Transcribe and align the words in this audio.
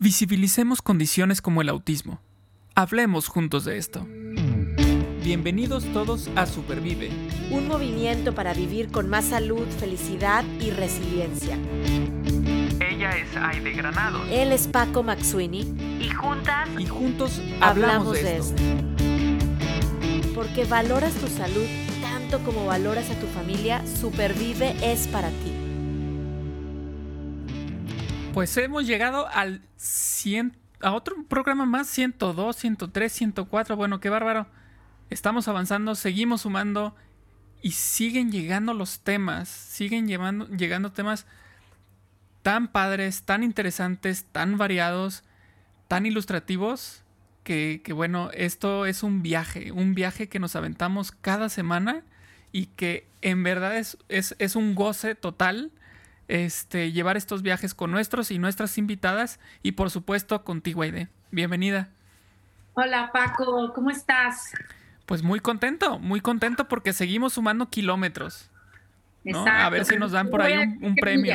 Visibilicemos 0.00 0.80
condiciones 0.80 1.42
como 1.42 1.60
el 1.60 1.68
autismo. 1.68 2.20
Hablemos 2.76 3.26
juntos 3.26 3.64
de 3.64 3.78
esto. 3.78 4.06
Bienvenidos 5.24 5.84
todos 5.92 6.30
a 6.36 6.46
Supervive. 6.46 7.10
Un 7.50 7.66
movimiento 7.66 8.32
para 8.32 8.54
vivir 8.54 8.92
con 8.92 9.08
más 9.08 9.24
salud, 9.24 9.66
felicidad 9.80 10.44
y 10.60 10.70
resiliencia. 10.70 11.58
Ella 12.78 13.10
es 13.10 13.36
Aide 13.36 13.72
Granado. 13.72 14.22
Él 14.30 14.52
es 14.52 14.68
Paco 14.68 15.02
Maxuini. 15.02 15.62
Y 16.00 16.10
juntas 16.10 16.68
Y 16.78 16.86
juntos 16.86 17.42
hablamos, 17.60 18.12
de, 18.12 18.36
esto. 18.36 18.62
Porque 20.32 20.64
valoras 20.64 21.14
tu 21.14 21.26
salud 21.26 21.66
tanto 22.00 22.38
como 22.44 22.66
valoras 22.66 23.10
a 23.10 23.18
tu 23.18 23.26
familia, 23.26 23.82
Supervive 24.00 24.76
es 24.80 25.08
para 25.08 25.30
ti. 25.30 25.57
Pues 28.38 28.56
hemos 28.56 28.86
llegado 28.86 29.26
al 29.26 29.62
100, 29.78 30.56
a 30.80 30.92
otro 30.92 31.24
programa 31.24 31.66
más, 31.66 31.88
102, 31.88 32.54
103, 32.54 33.12
104. 33.12 33.74
Bueno, 33.74 33.98
qué 33.98 34.10
bárbaro. 34.10 34.46
Estamos 35.10 35.48
avanzando, 35.48 35.96
seguimos 35.96 36.42
sumando 36.42 36.94
y 37.62 37.72
siguen 37.72 38.30
llegando 38.30 38.74
los 38.74 39.00
temas, 39.00 39.48
siguen 39.48 40.06
llevando, 40.06 40.46
llegando 40.50 40.92
temas 40.92 41.26
tan 42.42 42.68
padres, 42.68 43.24
tan 43.24 43.42
interesantes, 43.42 44.26
tan 44.30 44.56
variados, 44.56 45.24
tan 45.88 46.06
ilustrativos, 46.06 47.02
que, 47.42 47.82
que, 47.82 47.92
bueno, 47.92 48.30
esto 48.34 48.86
es 48.86 49.02
un 49.02 49.20
viaje, 49.20 49.72
un 49.72 49.96
viaje 49.96 50.28
que 50.28 50.38
nos 50.38 50.54
aventamos 50.54 51.10
cada 51.10 51.48
semana 51.48 52.04
y 52.52 52.66
que 52.66 53.08
en 53.20 53.42
verdad 53.42 53.76
es, 53.76 53.98
es, 54.08 54.36
es 54.38 54.54
un 54.54 54.76
goce 54.76 55.16
total 55.16 55.72
este, 56.28 56.92
llevar 56.92 57.16
estos 57.16 57.42
viajes 57.42 57.74
con 57.74 57.90
nuestros 57.90 58.30
y 58.30 58.38
nuestras 58.38 58.78
invitadas 58.78 59.40
y 59.62 59.72
por 59.72 59.90
supuesto 59.90 60.44
contigo, 60.44 60.82
Aide. 60.82 61.08
Bienvenida. 61.30 61.88
Hola 62.74 63.10
Paco, 63.12 63.72
¿cómo 63.74 63.90
estás? 63.90 64.52
Pues 65.06 65.22
muy 65.22 65.40
contento, 65.40 65.98
muy 65.98 66.20
contento 66.20 66.68
porque 66.68 66.92
seguimos 66.92 67.32
sumando 67.32 67.68
kilómetros. 67.70 68.50
¿no? 69.24 69.40
Exacto. 69.40 69.66
A 69.66 69.70
ver 69.70 69.84
si 69.84 69.96
nos 69.96 70.12
dan 70.12 70.30
por 70.30 70.42
ahí 70.42 70.56
un, 70.56 70.84
un 70.84 70.94
premio. 70.94 71.34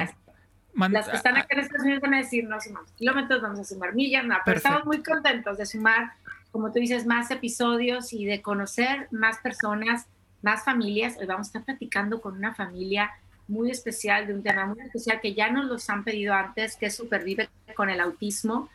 Man- 0.73 0.93
Las 0.93 1.09
que 1.09 1.17
están 1.17 1.37
acá 1.37 1.47
en 1.51 1.59
Estados 1.59 1.83
Unidos 1.83 2.01
van 2.01 2.13
a 2.15 2.17
decir, 2.17 2.45
no 2.45 2.59
sumamos 2.61 2.91
kilómetros, 2.93 3.41
vamos 3.41 3.59
a 3.59 3.63
sumar 3.63 3.93
millas, 3.93 4.25
no, 4.25 4.35
pero 4.45 4.57
estamos 4.57 4.85
muy 4.85 5.03
contentos 5.03 5.57
de 5.57 5.65
sumar, 5.67 6.13
como 6.51 6.71
tú 6.71 6.79
dices, 6.79 7.05
más 7.05 7.29
episodios 7.29 8.11
y 8.13 8.25
de 8.25 8.41
conocer 8.41 9.07
más 9.11 9.37
personas, 9.39 10.07
más 10.41 10.63
familias. 10.63 11.15
Hoy 11.19 11.27
vamos 11.27 11.47
a 11.47 11.49
estar 11.49 11.63
platicando 11.63 12.21
con 12.21 12.35
una 12.37 12.55
familia 12.55 13.11
muy 13.47 13.71
especial, 13.71 14.27
de 14.27 14.33
un 14.33 14.43
tema 14.43 14.65
muy 14.65 14.81
especial 14.81 15.19
que 15.21 15.33
ya 15.33 15.49
nos 15.51 15.65
los 15.65 15.89
han 15.89 16.03
pedido 16.03 16.33
antes, 16.33 16.75
que 16.77 16.87
es 16.87 16.95
Supervive 16.95 17.49
con 17.75 17.89
el 17.89 17.99
autismo. 17.99 18.69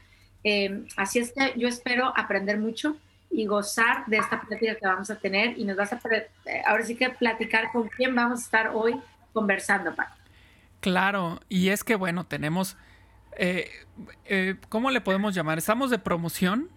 Eh, 0.45 0.85
así 0.97 1.19
es 1.19 1.33
que 1.33 1.55
yo 1.57 1.69
espero 1.69 2.13
aprender 2.17 2.59
mucho 2.59 2.97
y 3.31 3.47
gozar 3.47 4.07
de 4.07 4.19
esta 4.19 4.41
plática 4.41 4.75
que 4.75 4.87
vamos 4.87 5.11
a 5.11 5.17
tener 5.17 5.59
y 5.59 5.65
nos 5.65 5.77
vas 5.77 5.93
a, 5.93 6.01
eh, 6.11 6.63
ahora 6.67 6.85
sí 6.85 6.97
que 6.97 7.11
platicar 7.11 7.71
con 7.73 7.89
quién 7.89 8.15
vamos 8.15 8.41
a 8.41 8.43
estar 8.43 8.71
hoy 8.75 8.99
conversando, 9.33 9.95
Paco. 9.95 10.15
Claro, 10.81 11.41
y 11.49 11.69
es 11.69 11.85
que 11.85 11.95
bueno, 11.97 12.25
tenemos, 12.25 12.77
eh, 13.37 13.71
eh, 14.25 14.57
¿cómo 14.69 14.91
le 14.91 15.01
podemos 15.01 15.35
llamar? 15.35 15.59
Estamos 15.59 15.91
de 15.91 15.99
promoción, 15.99 16.71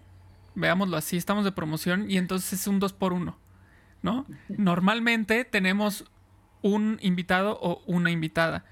veámoslo 0.54 0.96
así, 0.96 1.16
estamos 1.16 1.44
de 1.44 1.52
promoción 1.52 2.10
y 2.10 2.18
entonces 2.18 2.52
es 2.52 2.66
un 2.66 2.80
dos 2.80 2.92
por 2.92 3.12
uno, 3.12 3.38
¿no? 4.02 4.26
Normalmente 4.48 5.44
tenemos 5.44 6.04
un 6.62 6.98
invitado 7.02 7.58
o 7.60 7.82
una 7.86 8.10
invitada. 8.10 8.64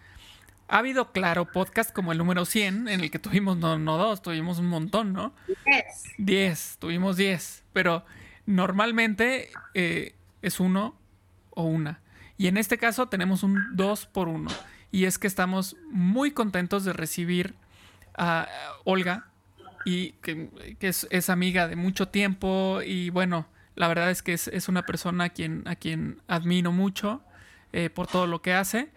Ha 0.69 0.79
habido, 0.79 1.13
claro, 1.13 1.51
podcast 1.51 1.93
como 1.93 2.13
el 2.13 2.19
número 2.19 2.45
100, 2.45 2.89
en 2.89 3.01
el 3.01 3.11
que 3.11 3.19
tuvimos 3.19 3.57
no, 3.57 3.79
no 3.79 3.99
dos, 3.99 4.23
tuvimos 4.23 4.59
un 4.59 4.67
montón, 4.67 5.13
¿no? 5.13 5.35
Yes. 5.67 6.15
10, 6.19 6.77
tuvimos 6.79 7.17
10, 7.17 7.65
pero 7.73 8.05
normalmente 8.47 9.51
eh, 9.75 10.15
es 10.43 10.61
uno 10.61 10.97
o 11.51 11.65
una. 11.65 12.01
Y 12.39 12.47
en 12.47 12.57
este 12.57 12.79
caso 12.79 13.09
tenemos 13.09 13.43
un 13.43 13.77
2 13.77 14.07
por 14.07 14.29
1. 14.29 14.49
Y 14.93 15.05
es 15.05 15.19
que 15.19 15.27
estamos 15.27 15.77
muy 15.91 16.31
contentos 16.31 16.85
de 16.85 16.93
recibir 16.93 17.55
a 18.17 18.49
Olga, 18.85 19.31
y 19.85 20.13
que, 20.23 20.49
que 20.79 20.89
es, 20.89 21.07
es 21.11 21.31
amiga 21.31 21.69
de 21.69 21.77
mucho 21.77 22.09
tiempo. 22.09 22.81
Y 22.85 23.11
bueno, 23.11 23.47
la 23.75 23.89
verdad 23.89 24.11
es 24.11 24.23
que 24.23 24.33
es, 24.33 24.49
es 24.49 24.69
una 24.69 24.87
persona 24.87 25.25
a 25.25 25.29
quien, 25.31 25.63
a 25.67 25.77
quien 25.77 26.21
admiro 26.29 26.73
mucho 26.73 27.23
eh, 27.73 27.91
por 27.91 28.07
todo 28.07 28.27
lo 28.27 28.43
que 28.43 28.55
hace. 28.55 28.91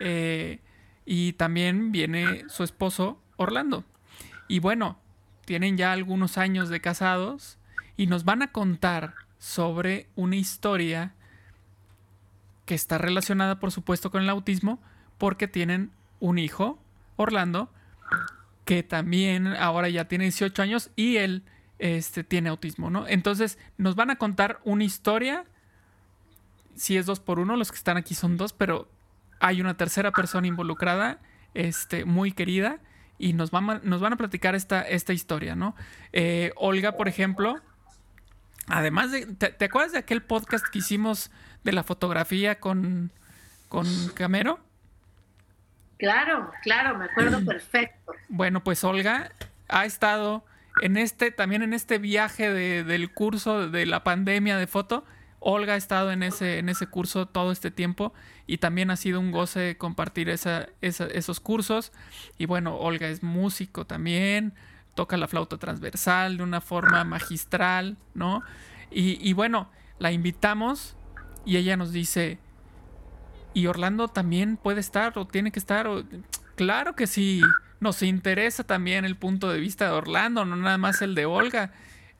Eh, 0.00 0.60
y 1.04 1.34
también 1.34 1.92
viene 1.92 2.44
su 2.48 2.64
esposo 2.64 3.20
Orlando. 3.36 3.84
Y 4.48 4.58
bueno, 4.58 4.98
tienen 5.44 5.76
ya 5.76 5.92
algunos 5.92 6.38
años 6.38 6.68
de 6.68 6.80
casados 6.80 7.58
y 7.96 8.06
nos 8.06 8.24
van 8.24 8.42
a 8.42 8.52
contar 8.52 9.14
sobre 9.38 10.08
una 10.16 10.36
historia 10.36 11.14
que 12.64 12.74
está 12.74 12.98
relacionada, 12.98 13.60
por 13.60 13.70
supuesto, 13.70 14.10
con 14.10 14.22
el 14.22 14.28
autismo, 14.28 14.80
porque 15.18 15.48
tienen 15.48 15.92
un 16.18 16.38
hijo, 16.38 16.78
Orlando, 17.16 17.70
que 18.64 18.82
también 18.82 19.46
ahora 19.46 19.88
ya 19.88 20.06
tiene 20.08 20.24
18 20.24 20.60
años 20.62 20.90
y 20.96 21.16
él 21.16 21.44
este, 21.78 22.24
tiene 22.24 22.48
autismo, 22.48 22.90
¿no? 22.90 23.06
Entonces, 23.06 23.58
nos 23.78 23.94
van 23.94 24.10
a 24.10 24.16
contar 24.16 24.60
una 24.64 24.84
historia. 24.84 25.44
Si 26.76 26.96
es 26.96 27.06
dos 27.06 27.20
por 27.20 27.38
uno, 27.38 27.56
los 27.56 27.70
que 27.72 27.78
están 27.78 27.96
aquí 27.96 28.14
son 28.14 28.36
dos, 28.36 28.52
pero 28.52 28.88
hay 29.40 29.60
una 29.60 29.76
tercera 29.76 30.12
persona 30.12 30.46
involucrada, 30.46 31.18
este, 31.54 32.04
muy 32.04 32.32
querida, 32.32 32.78
y 33.18 33.32
nos 33.32 33.50
van 33.50 33.70
a, 33.70 33.80
nos 33.82 34.00
van 34.00 34.12
a 34.12 34.16
platicar 34.16 34.54
esta, 34.54 34.82
esta 34.82 35.12
historia, 35.12 35.56
¿no? 35.56 35.74
Eh, 36.12 36.52
Olga, 36.56 36.92
por 36.92 37.08
ejemplo, 37.08 37.60
además 38.68 39.10
de. 39.10 39.26
¿te, 39.26 39.48
te 39.50 39.64
acuerdas 39.64 39.92
de 39.92 39.98
aquel 39.98 40.22
podcast 40.22 40.66
que 40.66 40.78
hicimos 40.80 41.30
de 41.64 41.72
la 41.72 41.82
fotografía 41.82 42.60
con, 42.60 43.10
con 43.68 43.86
Camero? 44.14 44.60
Claro, 45.98 46.50
claro, 46.62 46.98
me 46.98 47.06
acuerdo 47.06 47.44
perfecto. 47.46 48.12
Bueno, 48.28 48.62
pues 48.62 48.84
Olga 48.84 49.32
ha 49.68 49.84
estado 49.86 50.44
en 50.82 50.96
este, 50.98 51.30
también 51.30 51.62
en 51.62 51.72
este 51.72 51.98
viaje 51.98 52.52
de- 52.52 52.84
del 52.84 53.10
curso 53.12 53.68
de 53.70 53.86
la 53.86 54.04
pandemia 54.04 54.58
de 54.58 54.66
foto. 54.66 55.04
Olga 55.48 55.74
ha 55.74 55.76
estado 55.76 56.10
en 56.10 56.22
ese, 56.24 56.58
en 56.58 56.68
ese 56.68 56.88
curso 56.88 57.26
todo 57.26 57.52
este 57.52 57.70
tiempo 57.70 58.12
y 58.48 58.58
también 58.58 58.90
ha 58.90 58.96
sido 58.96 59.20
un 59.20 59.30
goce 59.30 59.76
compartir 59.78 60.28
esa- 60.28 60.68
esa- 60.80 61.06
esos 61.06 61.38
cursos. 61.38 61.92
Y 62.36 62.46
bueno, 62.46 62.76
Olga 62.76 63.06
es 63.08 63.22
músico 63.22 63.86
también, 63.86 64.54
toca 64.96 65.16
la 65.16 65.28
flauta 65.28 65.56
transversal 65.56 66.36
de 66.38 66.42
una 66.42 66.60
forma 66.60 67.04
magistral, 67.04 67.96
¿no? 68.14 68.42
Y, 68.90 69.18
y 69.28 69.34
bueno, 69.34 69.70
la 70.00 70.10
invitamos 70.10 70.96
y 71.44 71.58
ella 71.58 71.76
nos 71.76 71.92
dice, 71.92 72.38
¿y 73.54 73.66
Orlando 73.68 74.08
también 74.08 74.56
puede 74.56 74.80
estar 74.80 75.16
o 75.16 75.26
tiene 75.26 75.52
que 75.52 75.58
estar? 75.58 75.86
O- 75.86 76.02
Claro 76.56 76.96
que 76.96 77.06
sí, 77.06 77.42
nos 77.80 78.02
interesa 78.02 78.64
también 78.64 79.04
el 79.04 79.14
punto 79.16 79.50
de 79.50 79.60
vista 79.60 79.84
de 79.84 79.90
Orlando, 79.92 80.44
no 80.46 80.56
nada 80.56 80.78
más 80.78 81.02
el 81.02 81.14
de 81.14 81.26
Olga. 81.26 81.72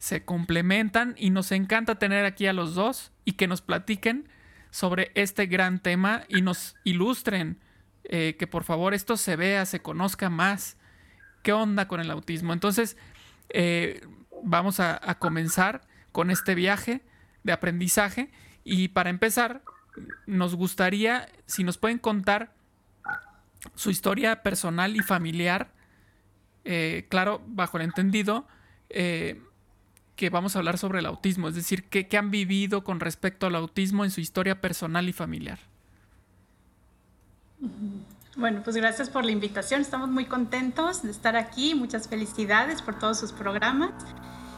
Se 0.07 0.25
complementan 0.25 1.17
y 1.19 1.31
nos 1.31 1.51
encanta 1.51 1.99
tener 1.99 2.27
aquí 2.27 2.47
a 2.47 2.53
los 2.53 2.77
dos 2.77 3.11
y 3.25 3.33
que 3.33 3.49
nos 3.49 3.61
platiquen 3.61 4.29
sobre 4.71 5.11
este 5.17 5.47
gran 5.47 5.81
tema 5.81 6.23
y 6.29 6.43
nos 6.43 6.77
ilustren, 6.85 7.59
eh, 8.05 8.37
que 8.39 8.47
por 8.47 8.63
favor 8.63 8.95
esto 8.95 9.17
se 9.17 9.35
vea, 9.35 9.67
se 9.67 9.83
conozca 9.83 10.31
más. 10.31 10.77
¿Qué 11.43 11.53
onda 11.53 11.89
con 11.89 11.99
el 11.99 12.09
autismo? 12.13 12.53
Entonces, 12.53 12.97
eh, 13.49 14.01
vamos 14.45 14.79
a, 14.79 15.01
comenzar 15.19 15.89
con 16.13 16.31
este 16.31 16.55
viaje 16.55 17.03
de 17.43 17.53
aprendizaje 17.53 18.31
y 18.63 18.87
para 18.87 19.11
empezar, 19.11 19.65
nos 20.27 20.55
gustaría, 20.55 21.29
si 21.47 21.65
nos 21.65 21.79
pueden 21.79 21.99
contar 21.99 22.55
su 23.75 23.91
historia 23.91 24.45
personal 24.45 24.95
y 24.95 25.01
familiar, 25.01 25.73
eh, 26.65 27.09
claro, 27.11 27.43
bajo 27.49 27.79
el 27.79 27.83
entendido 27.83 28.47
que 30.17 30.31
vamos 30.31 30.57
a 30.57 30.61
hablar 30.61 30.79
sobre 30.79 31.01
el 31.01 31.07
autismo, 31.07 31.49
es 31.49 31.55
decir, 31.55 31.85
¿qué, 31.85 32.09
han 32.17 32.31
vivido 32.31 32.83
con 32.83 33.01
respecto 33.01 33.47
al 33.47 33.55
autismo 33.55 34.05
en 34.05 34.11
su 34.11 34.21
historia 34.21 34.61
personal 34.61 35.09
y 35.09 35.13
familiar. 35.13 35.59
Bueno, 38.37 38.63
pues 38.65 38.77
gracias 38.77 39.11
por 39.11 39.25
la 39.25 39.31
invitación. 39.31 39.81
Estamos 39.83 40.09
muy 40.09 40.25
contentos 40.25 41.03
de 41.03 41.11
estar 41.11 41.37
aquí. 41.37 41.75
Muchas 41.75 42.09
felicidades 42.09 42.83
por 42.83 42.99
todos 42.99 43.19
sus 43.19 43.33
programas. 43.33 43.93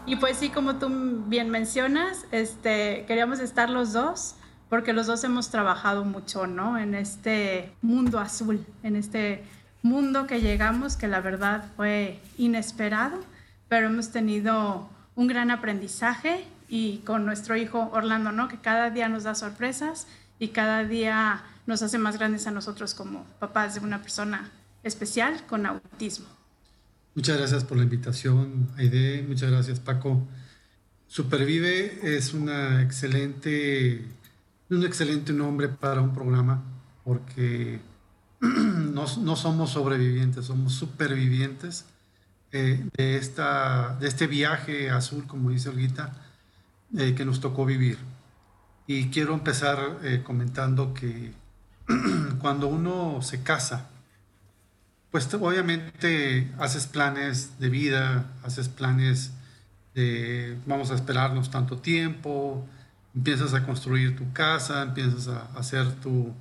Y 0.06 0.16
pues 0.16 0.38
sí, 0.38 0.48
como 0.48 0.76
tú 0.76 0.88
bien 1.26 1.50
mencionas, 1.50 2.24
este, 2.30 3.04
queríamos 3.06 3.40
estar 3.40 3.68
los 3.68 3.92
dos 3.92 4.36
porque 4.68 4.92
los 4.92 5.06
dos 5.06 5.24
hemos 5.24 5.50
trabajado 5.50 6.04
mucho, 6.04 6.46
¿no? 6.46 6.78
En 6.78 6.94
este 6.94 7.72
mundo 7.82 8.18
azul, 8.18 8.64
en 8.82 8.96
este 8.96 9.44
mundo 9.82 10.26
que 10.26 10.40
llegamos, 10.40 10.96
que 10.96 11.08
la 11.08 11.20
verdad 11.20 11.64
fue 11.76 12.20
inesperado, 12.36 13.18
pero 13.68 13.86
hemos 13.86 14.10
tenido 14.10 14.88
un 15.18 15.26
gran 15.26 15.50
aprendizaje 15.50 16.44
y 16.68 16.98
con 16.98 17.26
nuestro 17.26 17.56
hijo 17.56 17.90
Orlando, 17.92 18.30
¿no? 18.30 18.46
Que 18.46 18.60
cada 18.60 18.90
día 18.90 19.08
nos 19.08 19.24
da 19.24 19.34
sorpresas 19.34 20.06
y 20.38 20.48
cada 20.48 20.84
día 20.84 21.42
nos 21.66 21.82
hace 21.82 21.98
más 21.98 22.18
grandes 22.18 22.46
a 22.46 22.52
nosotros 22.52 22.94
como 22.94 23.24
papás 23.40 23.74
de 23.74 23.80
una 23.80 24.00
persona 24.00 24.48
especial 24.84 25.44
con 25.48 25.66
autismo. 25.66 26.26
Muchas 27.16 27.36
gracias 27.36 27.64
por 27.64 27.78
la 27.78 27.82
invitación, 27.82 28.68
Aide. 28.76 29.24
Muchas 29.26 29.50
gracias, 29.50 29.80
Paco. 29.80 30.24
Supervive 31.08 32.16
es 32.16 32.32
una 32.32 32.80
excelente, 32.80 34.06
un 34.70 34.84
excelente 34.84 35.32
nombre 35.32 35.68
para 35.68 36.00
un 36.00 36.14
programa 36.14 36.62
porque 37.02 37.80
no, 38.40 39.04
no 39.20 39.34
somos 39.34 39.70
sobrevivientes, 39.70 40.44
somos 40.44 40.74
supervivientes 40.74 41.86
de, 42.50 42.88
esta, 42.96 43.96
de 44.00 44.08
este 44.08 44.26
viaje 44.26 44.90
azul, 44.90 45.26
como 45.26 45.50
dice 45.50 45.68
Olguita, 45.68 46.12
eh, 46.96 47.14
que 47.14 47.24
nos 47.24 47.40
tocó 47.40 47.66
vivir. 47.66 47.98
Y 48.86 49.08
quiero 49.08 49.34
empezar 49.34 49.98
eh, 50.02 50.22
comentando 50.24 50.94
que 50.94 51.32
cuando 52.40 52.68
uno 52.68 53.20
se 53.22 53.42
casa, 53.42 53.88
pues 55.10 55.32
obviamente 55.34 56.50
haces 56.58 56.86
planes 56.86 57.58
de 57.58 57.68
vida, 57.68 58.26
haces 58.42 58.68
planes 58.68 59.32
de 59.94 60.58
vamos 60.66 60.90
a 60.90 60.94
esperarnos 60.94 61.50
tanto 61.50 61.78
tiempo, 61.78 62.66
empiezas 63.14 63.54
a 63.54 63.64
construir 63.64 64.16
tu 64.16 64.32
casa, 64.32 64.82
empiezas 64.82 65.28
a 65.28 65.48
hacer 65.58 65.90
tu, 66.00 66.34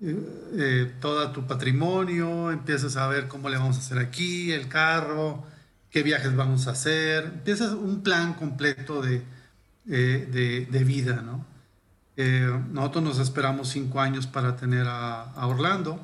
eh, 0.00 0.92
todo 1.00 1.32
tu 1.32 1.44
patrimonio, 1.46 2.52
empiezas 2.52 2.96
a 2.96 3.08
ver 3.08 3.26
cómo 3.26 3.48
le 3.48 3.56
vamos 3.58 3.76
a 3.76 3.80
hacer 3.80 3.98
aquí, 3.98 4.52
el 4.52 4.68
carro, 4.68 5.44
qué 5.90 6.04
viajes 6.04 6.36
vamos 6.36 6.68
a 6.68 6.72
hacer, 6.72 7.24
empiezas 7.24 7.72
un 7.72 8.02
plan 8.02 8.34
completo 8.34 9.02
de, 9.02 9.22
eh, 9.88 10.66
de, 10.70 10.84
vida, 10.84 11.22
¿no? 11.22 11.44
Eh, 12.16 12.48
nosotros 12.70 13.02
nos 13.04 13.18
esperamos 13.18 13.70
cinco 13.70 14.00
años 14.00 14.26
para 14.28 14.56
tener 14.56 14.86
a, 14.88 15.32
Orlando. 15.46 16.00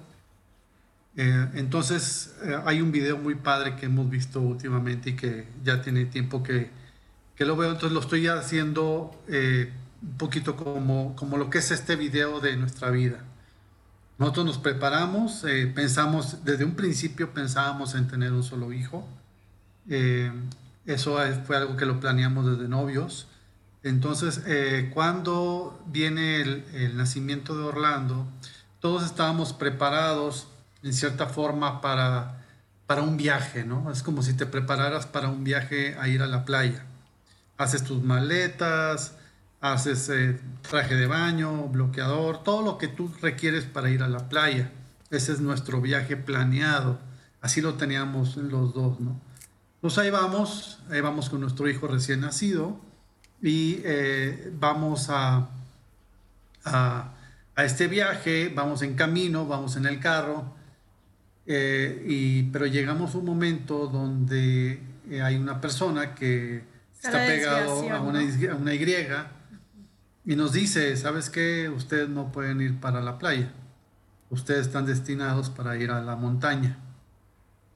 entonces 1.17 2.35
hay 2.67 2.81
un 2.81 2.91
video 2.91 3.17
muy 3.19 3.37
padre 3.37 3.77
que 3.77 3.87
hemos 3.87 4.11
visto 4.11 4.41
últimamente 4.41 5.11
y 5.11 5.17
que 5.17 5.47
ya 5.65 5.81
tiene 5.83 6.07
tiempo 6.07 6.43
que, 6.43 6.71
que 7.37 7.45
lo 7.45 7.57
veo, 7.57 7.71
entonces 7.71 7.93
lo 7.93 8.01
estoy 8.01 8.27
haciendo 8.27 9.13
un 9.29 10.19
poquito 10.19 10.57
como, 10.57 11.15
como 11.17 11.37
lo 11.39 11.51
que 11.51 11.59
es 11.59 11.71
este 11.71 11.97
video 11.97 12.41
de 12.41 12.57
nuestra 12.57 12.91
vida. 12.91 13.19
Nosotros 14.19 14.47
nos 14.47 14.59
preparamos, 14.59 15.45
eh, 15.45 15.67
pensamos, 15.67 16.45
desde 16.45 16.65
un 16.65 16.77
principio 16.77 17.35
pensábamos 17.35 17.95
en 17.95 18.07
tener 18.07 18.33
un 18.33 18.45
solo 18.45 18.73
hijo. 18.73 19.07
Eh, 19.89 20.33
eso 20.87 21.19
fue 21.47 21.57
algo 21.57 21.77
que 21.77 21.85
lo 21.85 21.99
planeamos 21.99 22.47
desde 22.47 22.69
novios. 22.69 23.27
Entonces, 23.83 24.43
eh, 24.47 24.91
cuando 24.95 25.83
viene 25.87 26.41
el, 26.41 26.97
nacimiento 26.97 27.57
de 27.57 27.65
Orlando, 27.65 28.27
todos 28.81 29.05
estábamos 29.05 29.53
preparados 29.53 30.47
en 30.83 30.93
cierta 30.93 31.27
forma 31.27 31.81
para, 31.81 32.45
para 32.87 33.03
un 33.03 33.17
viaje, 33.17 33.65
¿no? 33.65 33.91
Es 33.91 34.03
como 34.03 34.23
si 34.23 34.35
te 34.35 34.47
prepararas 34.47 35.07
para 35.07 35.29
un 35.29 35.43
viaje 35.45 35.97
a 35.99 36.09
ir 36.09 36.23
a 36.23 36.27
la 36.27 36.45
playa. 36.45 36.87
Haces 37.59 37.85
tus 37.85 38.03
maletas, 38.03 39.17
haces 39.65 40.11
eh, 40.11 40.39
traje 40.61 40.95
de 40.95 41.07
baño, 41.07 41.69
bloqueador, 41.69 42.43
todo 42.43 42.61
lo 42.61 42.77
que 42.77 42.87
tú 42.87 43.11
requieres 43.23 43.65
para 43.65 43.89
ir 43.89 44.03
a 44.03 44.09
la 44.09 44.29
playa. 44.29 44.71
Ese 45.11 45.33
es 45.33 45.41
nuestro 45.41 45.81
viaje 45.81 46.19
planeado. 46.19 46.99
Así 47.41 47.63
lo 47.63 47.73
teníamos 47.75 48.37
los 48.37 48.75
dos, 48.75 49.01
¿no? 49.01 49.19
Pues 49.81 49.97
ahí 49.97 50.11
vamos, 50.11 50.81
ahí 50.91 51.01
vamos 51.01 51.31
con 51.31 51.41
nuestro 51.41 51.67
hijo 51.67 51.87
recién 51.87 52.21
nacido 52.21 52.79
y 53.41 53.81
eh, 53.85 54.53
vamos 54.59 55.09
a, 55.09 55.49
a, 56.67 57.15
este 57.57 57.89
viaje, 57.89 58.53
vamos 58.55 58.83
en 58.83 58.95
camino, 58.95 59.47
vamos 59.47 59.77
en 59.77 59.87
el 59.87 59.99
carro, 59.99 60.55
eh, 61.47 62.05
y, 62.07 62.43
pero 62.45 62.67
llegamos 62.67 63.15
a 63.15 63.19
un 63.19 63.25
momento 63.25 63.87
donde 63.87 64.79
hay 65.23 65.37
una 65.37 65.59
persona 65.59 66.15
que 66.15 66.65
está 67.03 67.27
pegado 67.27 67.73
a 67.73 67.81
una, 67.81 67.97
a 67.97 68.57
una 68.57 68.75
Y 68.75 68.79
y 70.27 70.37
nos 70.37 70.53
dice, 70.53 70.97
¿sabes 70.97 71.29
qué? 71.29 71.69
Ustedes 71.69 72.09
no 72.09 72.33
pueden 72.33 72.61
ir 72.61 72.81
para 72.81 73.01
la 73.01 73.19
playa. 73.19 73.53
Ustedes 74.31 74.67
están 74.67 74.87
destinados 74.87 75.51
para 75.51 75.77
ir 75.77 75.91
a 75.91 76.01
la 76.01 76.17
montaña. 76.17 76.79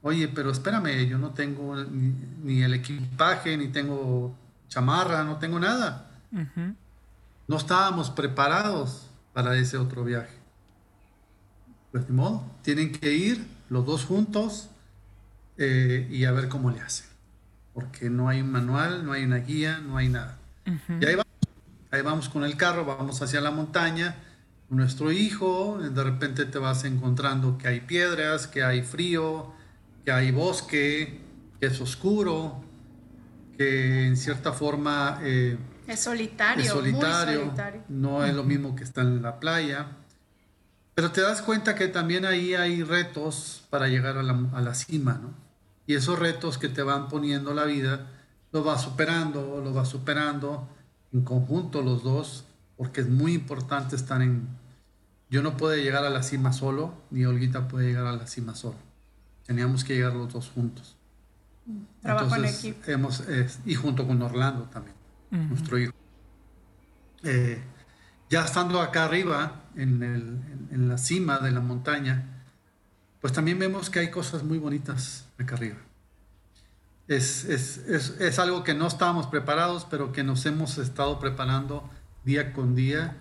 Oye, 0.01 0.27
pero 0.27 0.49
espérame, 0.51 1.07
yo 1.07 1.17
no 1.17 1.31
tengo 1.31 1.75
ni, 1.75 2.63
el 2.63 2.73
equipaje, 2.73 3.55
ni 3.57 3.67
tengo 3.67 4.35
chamarra, 4.67 5.23
no 5.23 5.37
tengo 5.37 5.59
nada. 5.59 6.09
No 7.47 7.57
estábamos 7.57 8.09
preparados 8.09 9.07
para 9.33 9.55
ese 9.55 9.77
otro 9.77 10.03
viaje. 10.03 10.35
Pues 11.91 12.07
de 12.07 12.13
modo, 12.13 12.43
tienen 12.61 12.91
que 12.91 13.13
ir 13.13 13.45
los 13.69 13.85
dos 13.85 14.05
juntos 14.05 14.69
eh, 15.57 16.07
y 16.09 16.25
a 16.25 16.31
ver 16.31 16.49
cómo 16.49 16.71
le 16.71 16.81
hacen. 16.81 17.07
Porque 17.73 18.09
no 18.09 18.27
hay 18.27 18.41
un 18.41 18.51
manual, 18.51 19.05
no 19.05 19.11
hay 19.11 19.23
una 19.23 19.37
guía, 19.37 19.79
no 19.79 19.97
hay 19.97 20.09
nada. 20.09 20.37
Y 20.65 21.05
ahí 21.05 21.15
va 21.15 21.23
Ahí 21.91 22.01
vamos 22.01 22.29
con 22.29 22.43
el 22.43 22.55
carro, 22.55 22.85
vamos 22.85 23.21
hacia 23.21 23.41
la 23.41 23.49
montaña, 23.49 24.15
nuestro 24.69 25.11
hijo, 25.11 25.79
de 25.79 26.03
repente 26.03 26.45
te 26.45 26.59
vas 26.59 26.83
encontrando 26.83 27.57
que 27.57 27.67
hay 27.67 27.79
piedras, 27.81 28.45
que 28.45 28.63
hay 28.63 28.83
frío, 28.83 29.51
que 30.05 30.11
hay 30.11 30.31
bosque, 30.31 31.19
que 31.59 31.65
es 31.65 31.81
oscuro, 31.81 32.63
que 33.57 34.05
en 34.05 34.17
cierta 34.17 34.53
forma... 34.53 35.19
Eh, 35.23 35.57
es 35.87 35.99
solitario. 35.99 36.63
Es 36.63 36.69
solitario, 36.69 37.51
no 37.87 38.23
es 38.23 38.35
lo 38.35 38.43
mismo 38.43 38.75
que 38.75 38.83
estar 38.83 39.03
en 39.03 39.23
la 39.23 39.39
playa. 39.39 39.87
Pero 40.93 41.11
te 41.11 41.21
das 41.21 41.41
cuenta 41.41 41.73
que 41.73 41.87
también 41.87 42.25
ahí 42.25 42.53
hay 42.53 42.83
retos 42.83 43.63
para 43.71 43.87
llegar 43.87 44.19
a 44.19 44.23
la, 44.23 44.37
a 44.53 44.61
la 44.61 44.75
cima, 44.75 45.19
¿no? 45.19 45.33
Y 45.87 45.95
esos 45.95 46.19
retos 46.19 46.59
que 46.59 46.69
te 46.69 46.83
van 46.83 47.07
poniendo 47.07 47.55
la 47.55 47.63
vida, 47.63 48.05
los 48.51 48.63
vas 48.63 48.83
superando, 48.83 49.59
los 49.63 49.73
vas 49.73 49.89
superando 49.89 50.69
en 51.13 51.21
conjunto 51.21 51.81
los 51.81 52.03
dos, 52.03 52.45
porque 52.77 53.01
es 53.01 53.09
muy 53.09 53.33
importante 53.33 53.95
estar 53.95 54.21
en... 54.21 54.47
Yo 55.29 55.43
no 55.43 55.57
puedo 55.57 55.75
llegar 55.75 56.03
a 56.05 56.09
la 56.09 56.23
cima 56.23 56.53
solo, 56.53 56.93
ni 57.11 57.25
Olguita 57.25 57.67
puede 57.67 57.87
llegar 57.87 58.07
a 58.07 58.13
la 58.13 58.27
cima 58.27 58.55
solo. 58.55 58.77
Teníamos 59.45 59.83
que 59.83 59.95
llegar 59.95 60.13
los 60.13 60.33
dos 60.33 60.49
juntos. 60.49 60.95
Trabajo 62.01 62.35
en 62.35 62.45
equipo. 62.45 62.79
Hemos, 62.87 63.23
y 63.65 63.75
junto 63.75 64.07
con 64.07 64.21
Orlando 64.21 64.63
también, 64.65 64.95
nuestro 65.31 65.77
hijo. 65.77 65.93
Eh, 67.23 67.61
ya 68.29 68.45
estando 68.45 68.81
acá 68.81 69.05
arriba, 69.05 69.63
en, 69.75 70.01
el, 70.01 70.39
en, 70.71 70.87
la 70.87 70.97
cima 70.97 71.39
de 71.39 71.51
la 71.51 71.59
montaña, 71.59 72.43
pues 73.21 73.33
también 73.33 73.59
vemos 73.59 73.89
que 73.89 73.99
hay 73.99 74.09
cosas 74.09 74.43
muy 74.43 74.57
bonitas 74.57 75.25
acá 75.37 75.55
arriba 75.55 75.77
es, 77.09 77.43
es, 77.45 77.77
es, 77.87 78.15
es, 78.19 78.37
algo 78.37 78.63
que 78.63 78.75
no 78.75 78.85
estábamos 78.85 79.27
preparados, 79.27 79.85
pero 79.89 80.11
que 80.11 80.23
nos 80.23 80.45
hemos 80.45 80.77
estado 80.77 81.19
preparando 81.19 81.89
día 82.23 82.53
con 82.53 82.75
día 82.75 83.17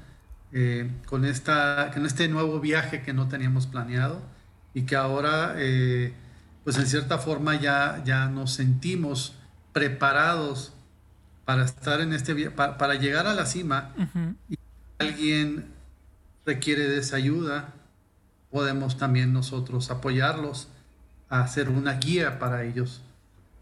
eh, 0.52 0.90
con, 1.06 1.24
esta, 1.24 1.90
con 1.92 2.04
este 2.04 2.28
nuevo 2.28 2.60
viaje 2.60 3.02
que 3.02 3.14
no 3.14 3.28
teníamos 3.28 3.66
planeado 3.66 4.20
y 4.74 4.82
que 4.82 4.94
ahora, 4.94 5.54
eh, 5.56 6.12
pues 6.64 6.76
en 6.76 6.86
cierta 6.86 7.16
forma 7.16 7.56
ya, 7.56 8.02
ya 8.04 8.28
nos 8.28 8.52
sentimos 8.52 9.34
preparados 9.72 10.74
para 11.46 11.64
estar 11.64 12.02
en 12.02 12.12
este 12.12 12.34
viaje, 12.34 12.54
para, 12.54 12.94
llegar 12.96 13.26
a 13.26 13.32
la 13.32 13.46
cima 13.46 13.94
y 14.50 14.58
alguien 14.98 15.64
requiere 16.44 16.88
de 16.88 16.98
esa 16.98 17.16
ayuda, 17.16 17.72
podemos 18.50 18.98
también 18.98 19.32
nosotros 19.32 19.90
apoyarlos 19.90 20.68
a 21.30 21.40
hacer 21.40 21.70
una 21.70 21.94
guía 21.94 22.38
para 22.38 22.64
ellos 22.64 23.02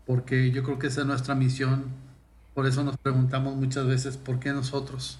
porque 0.06 0.50
yo 0.50 0.62
creo 0.62 0.78
que 0.78 0.86
esa 0.86 1.02
es 1.02 1.06
nuestra 1.06 1.34
misión. 1.34 1.84
Por 2.54 2.66
eso 2.66 2.82
nos 2.84 2.96
preguntamos 2.96 3.56
muchas 3.56 3.86
veces 3.86 4.16
por 4.16 4.38
qué 4.38 4.52
nosotros. 4.52 5.18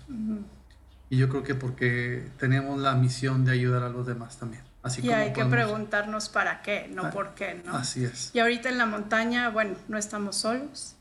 Y 1.10 1.18
yo 1.18 1.28
creo 1.28 1.42
que 1.42 1.54
porque 1.54 2.30
tenemos 2.38 2.80
la 2.80 2.94
misión 2.94 3.44
de 3.44 3.52
ayudar 3.52 3.82
a 3.82 3.88
los 3.88 4.06
demás 4.06 4.38
también. 4.38 4.62
Así 4.82 5.04
y 5.04 5.10
hay 5.10 5.32
que 5.32 5.44
preguntarnos 5.44 6.28
para 6.28 6.62
qué, 6.62 6.88
no 6.88 7.06
ah, 7.06 7.10
por 7.10 7.34
qué, 7.34 7.60
¿no? 7.64 7.76
Así 7.76 8.04
es. 8.04 8.30
Y 8.32 8.38
ahorita 8.38 8.68
en 8.68 8.78
la 8.78 8.86
montaña, 8.86 9.50
bueno, 9.50 9.74
no 9.88 9.98
estamos 9.98 10.36
solos. 10.36 10.94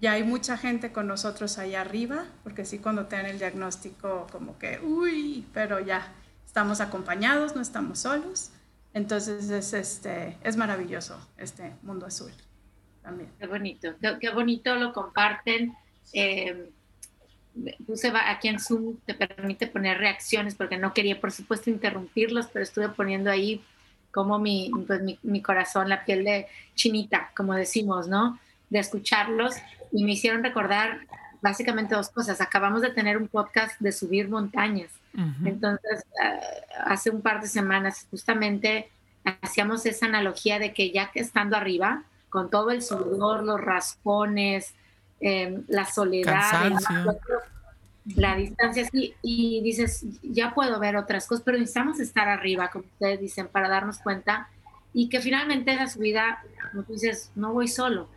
Ya 0.00 0.12
hay 0.12 0.24
mucha 0.24 0.56
gente 0.56 0.92
con 0.92 1.06
nosotros 1.06 1.58
allá 1.58 1.82
arriba, 1.82 2.24
porque 2.42 2.64
sí 2.64 2.78
cuando 2.78 3.06
te 3.06 3.16
dan 3.16 3.26
el 3.26 3.38
diagnóstico 3.38 4.26
como 4.32 4.58
que, 4.58 4.80
uy, 4.80 5.46
pero 5.52 5.78
ya 5.80 6.06
estamos 6.46 6.80
acompañados, 6.80 7.54
no 7.54 7.60
estamos 7.60 7.98
solos. 7.98 8.50
Entonces 8.94 9.50
es, 9.50 9.74
este, 9.74 10.38
es 10.42 10.56
maravilloso 10.56 11.18
este 11.36 11.74
mundo 11.82 12.06
azul. 12.06 12.32
Qué 13.38 13.46
bonito, 13.46 13.94
qué, 14.20 14.30
bonito 14.30 14.74
lo 14.76 14.92
comparten. 14.92 15.74
Eh, 16.12 16.70
puse 17.86 18.12
aquí 18.14 18.48
en 18.48 18.60
Zoom, 18.60 18.96
te 19.04 19.14
permite 19.14 19.66
poner 19.66 19.98
reacciones 19.98 20.54
porque 20.54 20.76
no 20.78 20.94
quería, 20.94 21.20
por 21.20 21.32
supuesto, 21.32 21.70
interrumpirlos, 21.70 22.46
pero 22.46 22.62
estuve 22.62 22.88
poniendo 22.90 23.30
ahí 23.30 23.62
como 24.12 24.38
mi, 24.38 24.70
pues, 24.86 25.00
mi, 25.22 25.42
corazón, 25.42 25.88
la 25.88 26.04
piel 26.04 26.24
de 26.24 26.46
chinita, 26.74 27.30
como 27.36 27.54
decimos, 27.54 28.08
¿no? 28.08 28.38
De 28.70 28.78
escucharlos 28.78 29.56
y 29.92 30.04
me 30.04 30.12
hicieron 30.12 30.42
recordar 30.42 31.00
básicamente 31.40 31.94
dos 31.94 32.10
cosas. 32.10 32.40
Acabamos 32.40 32.82
de 32.82 32.90
tener 32.90 33.16
un 33.16 33.28
podcast 33.28 33.80
de 33.80 33.92
subir 33.92 34.28
montañas. 34.28 34.92
Entonces, 35.44 36.04
eh, 36.22 36.40
hace 36.84 37.10
un 37.10 37.22
par 37.22 37.40
de 37.40 37.48
semanas 37.48 38.06
justamente 38.08 38.88
hacíamos 39.42 39.84
esa 39.84 40.06
analogía 40.06 40.60
de 40.60 40.72
que 40.72 40.92
ya 40.92 41.10
que 41.10 41.18
estando 41.20 41.56
arriba, 41.56 42.04
con 42.30 42.50
todo 42.50 42.70
el 42.70 42.82
sudor, 42.82 43.44
los 43.44 43.60
raspones, 43.60 44.74
em, 45.20 45.64
la 45.68 45.84
soledad, 45.84 46.72
la 48.16 48.36
distancia, 48.36 48.86
sí, 48.90 49.14
y 49.22 49.60
dices, 49.62 50.04
ya 50.22 50.54
puedo 50.54 50.78
ver 50.78 50.96
otras 50.96 51.26
cosas, 51.26 51.44
pero 51.44 51.58
necesitamos 51.58 52.00
estar 52.00 52.28
arriba, 52.28 52.70
como 52.70 52.84
ustedes 52.84 53.20
dicen, 53.20 53.48
para 53.48 53.68
darnos 53.68 53.98
cuenta 53.98 54.48
y 54.94 55.08
que 55.08 55.20
finalmente 55.20 55.72
esa 55.72 55.86
subida, 55.86 56.42
como 56.70 56.84
tú 56.84 56.94
dices, 56.94 57.30
no 57.34 57.52
voy 57.52 57.68
solo. 57.68 58.08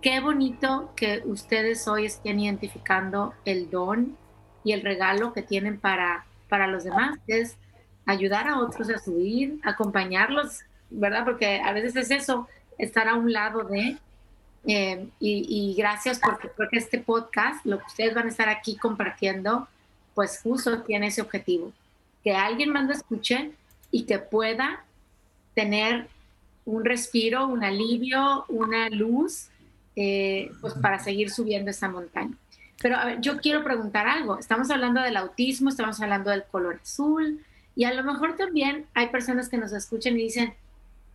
Qué 0.00 0.20
bonito 0.20 0.92
que 0.96 1.22
ustedes 1.24 1.86
hoy 1.88 2.06
estén 2.06 2.40
identificando 2.40 3.34
el 3.44 3.70
don 3.70 4.16
y 4.64 4.72
el 4.72 4.82
regalo 4.82 5.32
que 5.32 5.42
tienen 5.42 5.78
para, 5.78 6.26
para 6.48 6.66
los 6.66 6.84
demás, 6.84 7.18
es 7.26 7.56
ayudar 8.04 8.48
a 8.48 8.58
otros 8.58 8.90
a 8.90 8.98
subir, 8.98 9.60
acompañarlos, 9.64 10.60
¿verdad? 10.90 11.24
Porque 11.24 11.60
a 11.60 11.72
veces 11.72 11.96
es 11.96 12.10
eso, 12.10 12.48
estar 12.78 13.08
a 13.08 13.14
un 13.14 13.32
lado 13.32 13.64
de, 13.64 13.96
eh, 14.66 15.08
y, 15.20 15.74
gracias 15.76 16.18
porque 16.18 16.48
creo 16.48 16.68
que 16.68 16.78
este 16.78 16.98
podcast, 16.98 17.64
lo 17.64 17.78
que 17.78 17.86
ustedes 17.86 18.14
van 18.14 18.26
a 18.26 18.30
estar 18.30 18.48
aquí 18.48 18.76
compartiendo, 18.76 19.68
pues 20.14 20.40
justo 20.42 20.82
tiene 20.82 21.08
ese 21.08 21.22
objetivo, 21.22 21.72
que 22.24 22.32
alguien 22.34 22.70
más 22.70 22.86
lo 22.86 22.92
escuche 22.92 23.52
y 23.90 24.04
que 24.04 24.18
pueda 24.18 24.84
tener 25.54 26.08
un 26.64 26.84
respiro, 26.84 27.46
un 27.46 27.62
alivio, 27.64 28.44
una 28.48 28.88
luz, 28.90 29.48
eh, 29.94 30.50
pues 30.60 30.74
para 30.74 30.98
seguir 30.98 31.30
subiendo 31.30 31.70
esa 31.70 31.88
montaña. 31.88 32.34
Pero 32.82 32.96
a 32.96 33.04
ver, 33.06 33.20
yo 33.20 33.38
quiero 33.40 33.64
preguntar 33.64 34.06
algo. 34.06 34.38
Estamos 34.38 34.70
hablando 34.70 35.00
del 35.00 35.16
autismo, 35.16 35.70
estamos 35.70 36.00
hablando 36.00 36.30
del 36.30 36.44
color 36.44 36.80
azul, 36.82 37.42
y 37.74 37.84
a 37.84 37.94
lo 37.94 38.02
mejor 38.04 38.36
también 38.36 38.86
hay 38.94 39.08
personas 39.08 39.48
que 39.48 39.58
nos 39.58 39.72
escuchan 39.72 40.14
y 40.14 40.24
dicen, 40.24 40.54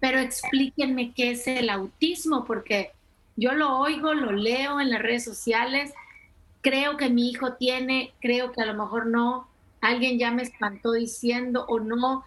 pero 0.01 0.20
explíquenme 0.20 1.13
qué 1.13 1.31
es 1.31 1.48
el 1.48 1.70
autismo, 1.70 2.43
porque 2.43 2.91
yo 3.38 3.53
lo 3.53 3.77
oigo, 3.77 4.13
lo 4.13 4.31
leo 4.31 4.81
en 4.81 4.89
las 4.89 5.01
redes 5.01 5.24
sociales, 5.24 5.93
creo 6.62 6.98
que 6.98 7.10
mi 7.10 7.29
hijo 7.29 7.53
tiene, 7.53 8.12
creo 8.20 8.51
que 8.51 8.62
a 8.62 8.65
lo 8.65 8.74
mejor 8.74 9.05
no, 9.05 9.48
alguien 9.79 10.17
ya 10.17 10.31
me 10.31 10.41
espantó 10.41 10.91
diciendo 10.93 11.65
o 11.70 11.79
no, 11.79 12.25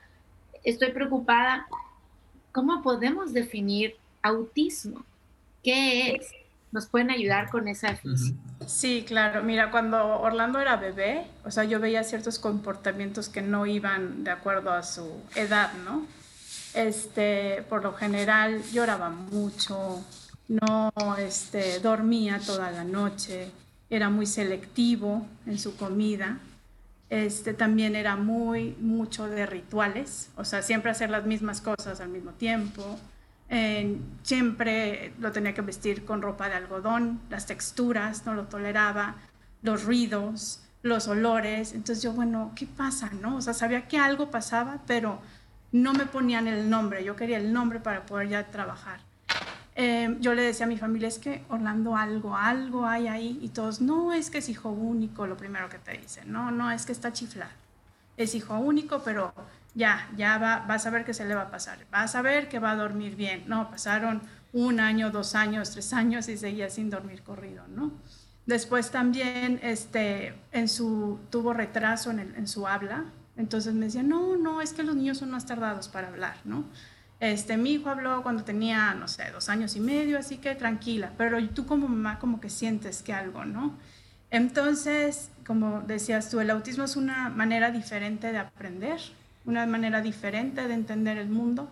estoy 0.63 0.93
preocupada. 0.93 1.67
¿Cómo 2.53 2.81
podemos 2.81 3.33
definir 3.33 3.97
autismo? 4.23 5.05
¿Qué 5.65 6.13
es? 6.13 6.31
¿Nos 6.71 6.87
pueden 6.87 7.11
ayudar 7.11 7.51
con 7.51 7.67
esa 7.67 7.89
definición? 7.91 8.39
Sí, 8.67 9.05
claro. 9.07 9.43
Mira, 9.43 9.73
cuando 9.73 10.21
Orlando 10.21 10.61
era 10.61 10.77
bebé, 10.77 11.27
o 11.45 11.51
sea, 11.51 11.65
yo 11.65 11.81
veía 11.81 12.05
ciertos 12.05 12.39
comportamientos 12.39 13.29
que 13.29 13.43
no 13.43 13.67
iban 13.67 14.23
de 14.23 14.31
acuerdo 14.31 14.73
a 14.73 14.85
su 14.85 15.21
edad, 15.35 15.73
¿no? 15.85 16.07
Este, 16.75 17.65
por 17.69 17.83
lo 17.83 17.93
general 17.95 18.63
lloraba 18.73 19.09
mucho, 19.09 20.05
no 20.49 20.93
este, 21.19 21.79
dormía 21.79 22.41
toda 22.45 22.71
la 22.71 22.85
noche, 22.85 23.51
era 23.89 24.11
muy 24.11 24.27
selectivo 24.27 25.27
en 25.47 25.59
su 25.59 25.77
comida, 25.77 26.39
este, 27.11 27.55
también 27.55 27.95
era 27.95 28.17
muy 28.17 28.77
mucho 28.81 29.29
de 29.29 29.47
rituales, 29.47 30.31
o 30.37 30.45
sea, 30.45 30.63
siempre 30.63 30.91
hacer 30.91 31.11
las 31.11 31.25
mismas 31.27 31.61
cosas 31.61 32.01
al 32.01 32.09
mismo 32.09 32.33
tiempo, 32.33 32.99
siempre 34.23 35.13
lo 35.21 35.31
tenía 35.31 35.55
que 35.55 35.63
vestir 35.63 36.05
con 36.05 36.23
ropa 36.23 36.49
de 36.49 36.57
algodón, 36.57 37.21
las 37.31 37.47
texturas 37.47 38.27
no 38.27 38.35
lo 38.35 38.45
toleraba, 38.45 39.15
los 39.63 39.85
ruidos, 39.85 40.61
los 40.83 41.09
olores. 41.09 41.73
Entonces 41.73 42.03
yo, 42.03 42.13
bueno, 42.13 42.53
¿qué 42.57 42.67
pasa? 42.67 43.11
No? 43.21 43.37
O 43.37 43.41
sea, 43.41 43.55
sabía 43.55 43.87
que 43.89 43.99
algo 43.99 44.31
pasaba, 44.31 44.81
pero 44.87 45.21
no 45.75 45.93
me 45.93 46.07
ponían 46.07 46.47
el 46.47 46.71
nombre. 46.71 47.03
Yo 47.03 47.17
quería 47.17 47.37
el 47.37 47.53
nombre 47.53 47.81
para 47.81 48.07
poder 48.07 48.29
ya 48.29 48.47
trabajar. 48.47 49.01
Em, 49.75 50.21
yo 50.21 50.33
le 50.33 50.43
decía 50.43 50.67
a 50.67 50.69
mi 50.69 50.79
familia, 50.79 51.09
es 51.09 51.19
que 51.19 51.43
Orlando 51.49 51.97
algo, 51.97 52.37
algo 52.37 52.87
hay 52.87 53.09
ahí. 53.09 53.41
Y 53.43 53.49
todos, 53.49 53.81
no, 53.81 54.13
es 54.13 54.31
que 54.31 54.39
es 54.39 54.49
hijo 54.49 54.71
único, 54.71 55.27
lo 55.27 55.37
primero 55.37 55.69
que 55.69 55.79
te 55.79 55.99
dicen. 55.99 56.31
No, 56.31 56.53
no, 56.53 56.71
es 56.71 56.87
que 56.87 56.93
está 56.93 57.13
chiflado. 57.13 57.51
Es 58.17 58.37
hijo 58.37 58.57
único, 58.57 59.03
pero 59.03 59.35
ya, 59.75 60.09
ya 60.17 60.39
va, 60.39 60.65
vas 60.69 60.87
a 60.87 60.91
ver 60.91 61.05
que 61.05 61.13
se 61.13 61.25
le 61.25 61.35
va 61.35 61.43
a 61.43 61.51
pasar, 61.51 61.79
vas 61.91 62.15
a 62.15 62.23
ver 62.23 62.49
que 62.49 62.61
va 62.61 62.71
a 62.71 62.77
dormir 62.77 63.17
bien. 63.17 63.43
No, 63.49 63.69
pasaron 63.69 64.23
un 64.53 64.79
año, 64.79 65.11
dos 65.11 65.35
años, 65.35 65.73
tres 65.73 65.93
años 65.93 66.29
y 66.29 66.37
seguía 66.37 66.71
sin 66.71 66.89
dormir 66.89 67.23
corrido, 67.23 67.65
¿no? 67.67 67.91
Después 68.47 68.93
también 68.93 69.59
este, 69.65 70.35
en 70.53 70.69
su, 70.69 71.19
tuvo 71.31 71.53
retraso 71.53 72.13
en, 72.13 72.21
en 72.21 72.47
su 72.47 72.69
habla, 72.69 73.07
entonces 73.37 73.75
me 73.75 73.87
decía, 73.87 74.03
no, 74.03 74.37
no, 74.37 74.61
es 74.61 74.73
que 74.73 74.83
los 74.83 74.95
niños 74.95 75.19
son 75.19 75.31
más 75.31 75.47
tardados 75.47 75.89
para 75.89 76.09
hablar, 76.09 76.37
¿no? 76.45 76.65
Este, 77.21 77.57
mi 77.57 77.73
hijo 77.73 77.91
habló 77.91 78.23
cuando 78.23 78.45
tenía, 78.45 78.95
no 78.95 79.09
sé, 79.09 79.31
dos 79.33 79.49
años 79.49 79.77
y 79.77 79.81
medio, 79.81 80.19
así 80.19 80.39
que 80.39 80.55
tranquila, 80.55 81.13
pero 81.17 81.43
tú 81.49 81.67
como 81.67 81.89
mamá 81.89 82.19
como 82.19 82.41
que 82.41 82.51
sientes 82.51 83.03
que 83.03 83.13
algo, 83.13 83.45
¿no? 83.45 83.79
Entonces, 84.31 85.31
como 85.47 85.81
decías 85.81 86.29
tú, 86.29 86.41
el 86.41 86.51
autismo 86.51 86.85
es 86.85 86.97
una 86.97 87.29
manera 87.29 87.71
diferente 87.71 88.33
de 88.33 88.39
aprender, 88.39 89.01
una 89.45 89.65
manera 89.67 90.01
diferente 90.01 90.67
de 90.67 90.75
entender 90.75 91.19
el 91.19 91.29
mundo, 91.29 91.71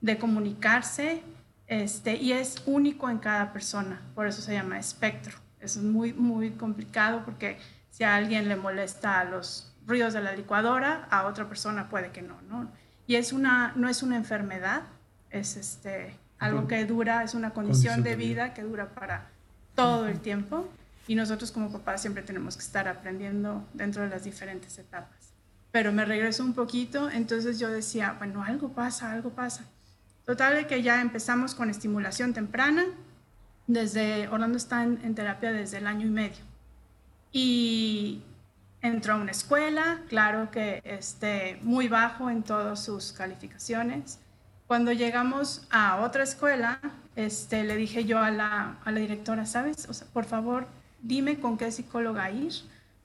de 0.00 0.18
comunicarse, 0.18 1.22
este, 1.68 2.16
y 2.16 2.32
es 2.32 2.62
único 2.66 3.08
en 3.08 3.18
cada 3.18 3.52
persona, 3.52 4.00
por 4.14 4.26
eso 4.26 4.42
se 4.42 4.52
llama 4.52 4.78
espectro. 4.78 5.38
es 5.60 5.76
muy, 5.76 6.12
muy 6.12 6.50
complicado 6.50 7.24
porque 7.24 7.58
si 7.90 8.04
a 8.04 8.16
alguien 8.16 8.48
le 8.48 8.56
molesta 8.56 9.22
los 9.24 9.71
ruidos 9.86 10.12
de 10.12 10.22
la 10.22 10.32
licuadora, 10.32 11.06
a 11.10 11.26
otra 11.26 11.48
persona 11.48 11.88
puede 11.88 12.10
que 12.10 12.22
no, 12.22 12.40
¿no? 12.42 12.70
Y 13.06 13.16
es 13.16 13.32
una, 13.32 13.72
no 13.76 13.88
es 13.88 14.02
una 14.02 14.16
enfermedad, 14.16 14.82
es 15.30 15.56
este, 15.56 16.16
algo 16.38 16.68
que 16.68 16.84
dura, 16.84 17.24
es 17.24 17.34
una 17.34 17.50
condición, 17.50 18.02
de 18.02 18.16
vida 18.16 18.54
que 18.54 18.62
dura 18.62 18.90
para 18.94 19.28
todo 19.74 20.06
el 20.08 20.20
tiempo 20.20 20.68
y 21.08 21.14
nosotros 21.14 21.50
como 21.50 21.72
papás 21.72 22.00
siempre 22.00 22.22
tenemos 22.22 22.56
que 22.56 22.62
estar 22.62 22.86
aprendiendo 22.86 23.66
dentro 23.74 24.02
de 24.02 24.08
las 24.08 24.24
diferentes 24.24 24.78
etapas 24.78 25.22
pero 25.72 25.90
me 25.90 26.04
regreso 26.04 26.44
un 26.44 26.52
poquito, 26.52 27.10
entonces 27.10 27.58
yo 27.58 27.70
decía, 27.70 28.14
bueno, 28.18 28.44
algo 28.44 28.68
pasa, 28.68 29.10
algo 29.10 29.30
pasa. 29.30 29.64
Total 30.26 30.54
de 30.54 30.66
que 30.66 30.82
ya 30.82 31.00
empezamos 31.00 31.54
con 31.54 31.70
estimulación 31.70 32.34
temprana, 32.34 32.84
desde, 33.66 34.28
Orlando 34.28 34.58
está 34.58 34.82
en, 34.82 35.14
terapia 35.14 35.50
desde 35.50 35.78
el 35.78 35.86
año 35.86 36.06
y 36.06 36.10
medio. 36.10 36.44
Y 37.32 38.22
entró 38.82 39.14
a 39.14 39.16
una 39.16 39.30
escuela, 39.30 40.00
claro 40.08 40.50
que 40.50 40.82
este, 40.84 41.58
muy 41.62 41.88
bajo 41.88 42.28
en 42.28 42.42
todas 42.42 42.84
sus 42.84 43.12
calificaciones. 43.12 44.18
Cuando 44.66 44.92
llegamos 44.92 45.66
a 45.70 46.00
otra 46.00 46.24
escuela, 46.24 46.80
este, 47.14 47.62
le 47.64 47.76
dije 47.76 48.04
yo 48.04 48.18
a 48.18 48.30
la, 48.30 48.78
a 48.84 48.90
la 48.90 49.00
directora, 49.00 49.46
¿sabes? 49.46 49.88
O 49.88 49.94
sea, 49.94 50.06
por 50.12 50.24
favor, 50.24 50.66
dime 51.00 51.38
con 51.38 51.56
qué 51.56 51.70
psicóloga 51.70 52.30
ir, 52.30 52.52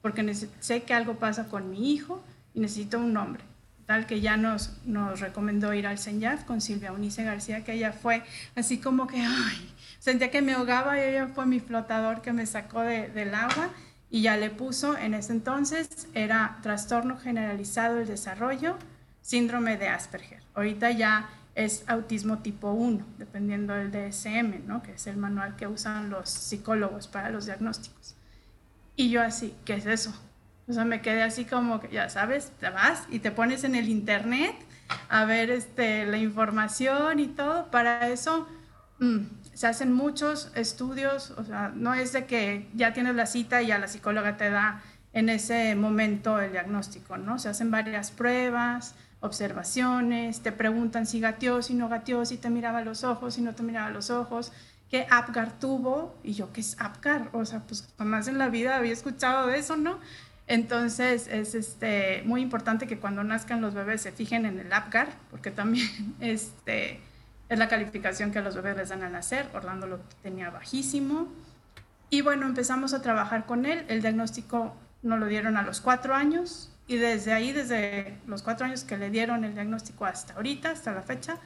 porque 0.02 0.34
sé 0.34 0.84
que 0.84 0.94
algo 0.94 1.16
pasa 1.16 1.48
con 1.48 1.70
mi 1.70 1.94
hijo 1.94 2.24
y 2.54 2.60
necesito 2.60 2.98
un 2.98 3.14
nombre. 3.14 3.44
Tal 3.86 4.06
que 4.06 4.20
ya 4.20 4.36
nos, 4.36 4.78
nos 4.86 5.20
recomendó 5.20 5.74
ir 5.74 5.88
al 5.88 5.98
Senyaf 5.98 6.44
con 6.44 6.60
Silvia 6.60 6.92
Unice 6.92 7.24
García, 7.24 7.64
que 7.64 7.74
ella 7.74 7.94
fue 7.94 8.24
así 8.56 8.80
como 8.80 9.08
que, 9.08 9.18
ay, 9.22 9.74
sentía 10.00 10.32
que 10.32 10.42
me 10.42 10.54
ahogaba 10.54 10.98
y 10.98 11.02
ella 11.04 11.28
fue 11.28 11.46
mi 11.46 11.60
flotador 11.60 12.22
que 12.22 12.34
me 12.34 12.46
sacó 12.46 12.82
de, 12.82 13.08
del 13.10 13.34
agua 13.34 13.70
y 14.10 14.22
ya 14.22 14.38
le 14.38 14.50
puso, 14.50 14.98
en 14.98 15.14
ese 15.14 15.34
entonces 15.34 16.08
era 16.14 16.60
trastorno 16.62 17.18
generalizado 17.18 17.96
del 17.96 18.08
desarrollo, 18.08 18.78
síndrome 19.22 19.78
de 19.78 19.90
Asperger. 19.90 20.42
Ahorita 20.54 20.92
ya 20.92 21.30
es 21.56 21.84
autismo 21.88 22.40
tipo 22.40 22.72
1, 22.72 23.06
dependiendo 23.18 23.74
del 23.74 23.92
DSM, 23.92 24.66
¿no? 24.68 24.82
que 24.84 24.94
es 24.94 25.08
el 25.08 25.18
manual 25.18 25.56
que 25.56 25.68
usan 25.68 26.10
los 26.10 26.30
psicólogos 26.30 27.08
para 27.08 27.30
los 27.30 27.46
diagnósticos. 27.46 28.16
Y 28.96 29.10
yo 29.10 29.22
así, 29.22 29.54
¿qué 29.66 29.74
es 29.76 29.86
eso? 29.86 30.14
O 30.68 30.74
sea, 30.74 30.86
me 30.86 31.02
quedé 31.02 31.24
así 31.24 31.46
como 31.46 31.80
que, 31.80 31.90
ya 31.90 32.10
sabes, 32.10 32.52
te 32.60 32.70
vas 32.70 33.04
y 33.10 33.20
te 33.20 33.32
pones 33.32 33.64
en 33.64 33.76
el 33.76 33.90
internet 33.90 34.56
a 35.10 35.26
ver 35.26 35.50
este, 35.50 36.06
la 36.06 36.18
información 36.18 37.20
y 37.20 37.28
todo. 37.28 37.72
Para 37.72 38.10
eso 38.10 38.48
mm, 39.00 39.20
se 39.58 39.66
hacen 39.66 39.92
muchos 39.92 40.52
estudios, 40.54 41.32
o 41.32 41.44
sea, 41.44 41.72
no 41.74 41.96
es 41.96 42.14
de 42.14 42.28
que 42.28 42.70
ya 42.76 42.94
tienes 42.94 43.16
la 43.16 43.26
cita 43.26 43.64
y 43.64 43.68
ya 43.68 43.80
la 43.80 43.88
psicóloga 43.88 44.38
te 44.38 44.52
da 44.52 44.84
en 45.14 45.30
ese 45.30 45.74
momento 45.74 46.40
el 46.40 46.52
diagnóstico, 46.52 47.18
¿no? 47.18 47.40
Se 47.40 47.50
hacen 47.50 47.72
varias 47.72 48.12
pruebas, 48.12 48.94
observaciones, 49.20 50.42
te 50.42 50.52
preguntan 50.52 51.08
si 51.08 51.20
gateó, 51.20 51.64
si 51.64 51.74
no 51.74 51.90
gateó, 51.90 52.24
si 52.24 52.38
te 52.38 52.52
miraba 52.52 52.82
los 52.82 53.04
ojos, 53.04 53.34
si 53.34 53.42
no 53.42 53.56
te 53.56 53.64
miraba 53.64 53.90
los 53.90 54.12
ojos, 54.12 54.54
qué 54.92 55.08
APGAR 55.10 55.58
tuvo, 55.58 56.16
y 56.24 56.34
yo, 56.34 56.54
¿qué 56.54 56.62
es 56.62 56.80
APGAR? 56.80 57.30
O 57.34 57.44
sea, 57.44 57.62
pues 57.62 57.92
jamás 57.98 58.28
en 58.28 58.38
la 58.38 58.50
vida 58.50 58.78
había 58.78 58.94
escuchado 58.94 59.48
de 59.48 59.58
eso, 59.58 59.76
¿no? 59.76 60.00
Entonces 60.46 61.26
es 61.26 61.56
este, 61.56 62.22
muy 62.28 62.44
importante 62.44 62.86
que 62.86 63.00
cuando 63.00 63.24
nazcan 63.24 63.62
los 63.62 63.74
bebés 63.74 64.02
se 64.02 64.12
fijen 64.12 64.46
en 64.46 64.60
el 64.60 64.72
APGAR, 64.72 65.08
porque 65.32 65.50
también 65.50 66.16
este, 66.20 67.02
es 67.50 67.60
la 67.60 67.68
calificación 67.68 68.32
que 68.32 68.42
los 68.42 68.56
bebés 68.56 68.78
les 68.78 68.90
dan 68.90 69.04
al 69.04 69.12
nacer. 69.12 69.50
Orlando 69.54 69.88
lo 69.88 70.00
tenía 70.22 70.50
bajísimo. 70.50 71.28
Y 72.10 72.22
bueno, 72.22 72.46
empezamos 72.46 72.94
a 72.94 73.02
trabajar 73.02 73.46
con 73.46 73.66
él. 73.66 73.86
El 73.88 74.02
diagnóstico 74.02 74.76
nos 75.02 75.20
lo 75.20 75.28
dieron 75.28 75.58
a 75.58 75.62
los 75.62 75.82
cuatro 75.82 76.16
años 76.16 76.72
y 76.88 76.98
desde 76.98 77.34
ahí, 77.34 77.52
desde 77.52 78.18
los 78.28 78.44
cuatro 78.44 78.66
años 78.66 78.84
que 78.84 78.98
le 78.98 79.10
dieron 79.10 79.44
el 79.44 79.54
diagnóstico 79.54 80.06
hasta 80.06 80.34
ahorita, 80.34 80.72
hasta 80.72 80.94
la 80.94 81.02
fecha, 81.02 81.38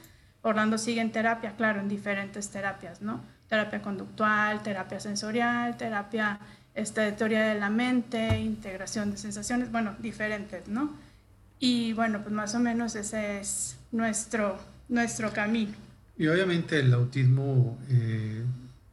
Orlando 0.42 0.78
sigue 0.78 1.00
en 1.00 1.12
terapia, 1.12 1.54
claro, 1.56 1.80
en 1.80 1.88
diferentes 1.88 2.50
terapias, 2.50 3.00
¿no? 3.02 3.20
terapia 3.52 3.82
conductual, 3.82 4.62
terapia 4.62 4.98
sensorial, 4.98 5.76
terapia 5.76 6.38
este, 6.74 7.02
de 7.02 7.12
teoría 7.12 7.42
de 7.42 7.60
la 7.60 7.68
mente, 7.68 8.40
integración 8.40 9.10
de 9.10 9.18
sensaciones, 9.18 9.70
bueno, 9.70 9.94
diferentes, 9.98 10.68
¿no? 10.68 10.90
Y 11.58 11.92
bueno, 11.92 12.22
pues 12.22 12.32
más 12.32 12.54
o 12.54 12.60
menos 12.60 12.94
ese 12.96 13.40
es 13.40 13.76
nuestro, 13.90 14.58
nuestro 14.88 15.34
camino. 15.34 15.74
Y 16.18 16.26
obviamente 16.26 16.80
el 16.80 16.92
autismo, 16.92 17.78
eh, 17.88 18.44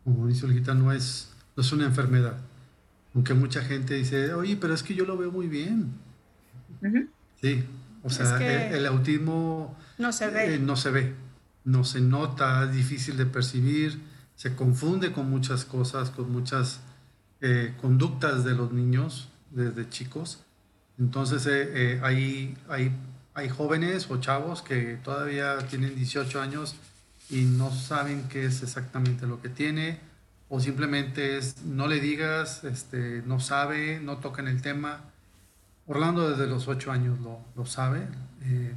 como 0.04 0.28
dice 0.28 0.46
Olguita, 0.46 0.74
no 0.74 0.92
es, 0.92 1.32
no 1.56 1.62
es 1.62 1.72
una 1.72 1.86
enfermedad. 1.86 2.38
Aunque 3.14 3.34
mucha 3.34 3.62
gente 3.62 3.96
dice, 3.96 4.34
oye, 4.34 4.56
pero 4.56 4.74
es 4.74 4.84
que 4.84 4.96
yo 4.96 5.06
lo 5.06 5.18
veo 5.18 5.32
muy 5.32 5.48
bien. 5.48 5.92
Sí, 7.42 7.64
o 8.04 8.10
sea, 8.10 8.38
el, 8.72 8.86
autismo 8.86 9.78
no 9.98 10.12
se 10.12 10.30
ve. 10.30 10.56
Eh, 10.56 10.60
no 10.60 10.76
se 10.76 10.92
ve, 10.92 11.14
no 11.66 11.84
se 11.84 12.02
nota, 12.02 12.64
es 12.66 12.72
difícil 12.74 13.18
de 13.18 13.26
percibir, 13.26 14.00
se 14.36 14.56
confunde 14.56 15.12
con 15.12 15.30
muchas 15.30 15.66
cosas, 15.66 16.10
con 16.10 16.32
muchas 16.32 16.80
eh, 17.42 17.74
conductas 17.82 18.46
de 18.46 18.54
los 18.54 18.72
niños 18.72 19.30
desde 19.52 19.90
chicos. 19.90 20.44
Entonces 20.98 21.46
eh, 21.50 22.00
hay, 22.04 22.58
hay, 22.70 22.92
hay 23.34 23.50
jóvenes 23.50 24.10
o 24.10 24.20
chavos 24.20 24.62
que 24.62 24.98
todavía 25.04 25.58
tienen 25.70 25.96
18 25.96 26.42
años 26.42 26.76
y 27.30 27.44
no 27.44 27.72
saben 27.72 28.28
qué 28.30 28.46
es 28.46 28.64
exactamente 28.64 29.28
lo 29.28 29.42
que 29.42 29.50
tiene 29.50 30.00
o 30.50 30.60
simplemente 30.60 31.38
es 31.38 31.64
no 31.64 31.88
le 31.88 32.00
digas, 32.00 32.64
este, 32.64 33.22
no 33.26 33.40
sabe, 33.40 34.00
no 34.00 34.18
toca 34.18 34.42
en 34.42 34.48
el 34.48 34.62
tema. 34.62 35.02
Orlando 35.86 36.30
desde 36.30 36.48
los 36.48 36.68
8 36.68 36.92
años 36.92 37.20
lo, 37.20 37.40
lo 37.56 37.66
sabe. 37.68 38.08
Eh, 38.42 38.74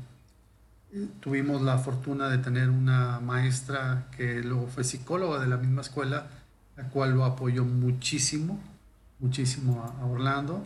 tuvimos 1.21 1.62
la 1.62 1.78
fortuna 1.78 2.28
de 2.28 2.38
tener 2.38 2.68
una 2.68 3.21
maestra 3.21 4.09
que 4.16 4.42
luego 4.42 4.66
fue 4.66 4.85
psicóloga 4.85 5.40
de 5.40 5.47
la 5.47 5.56
misma 5.56 5.80
escuela, 5.80 6.26
la 6.76 6.90
cual 6.90 7.12
lo 7.12 7.25
apoyó 7.25 7.64
muchísimo, 7.64 8.61
muchísimo 9.18 9.82
a, 9.82 10.04
Orlando. 10.04 10.62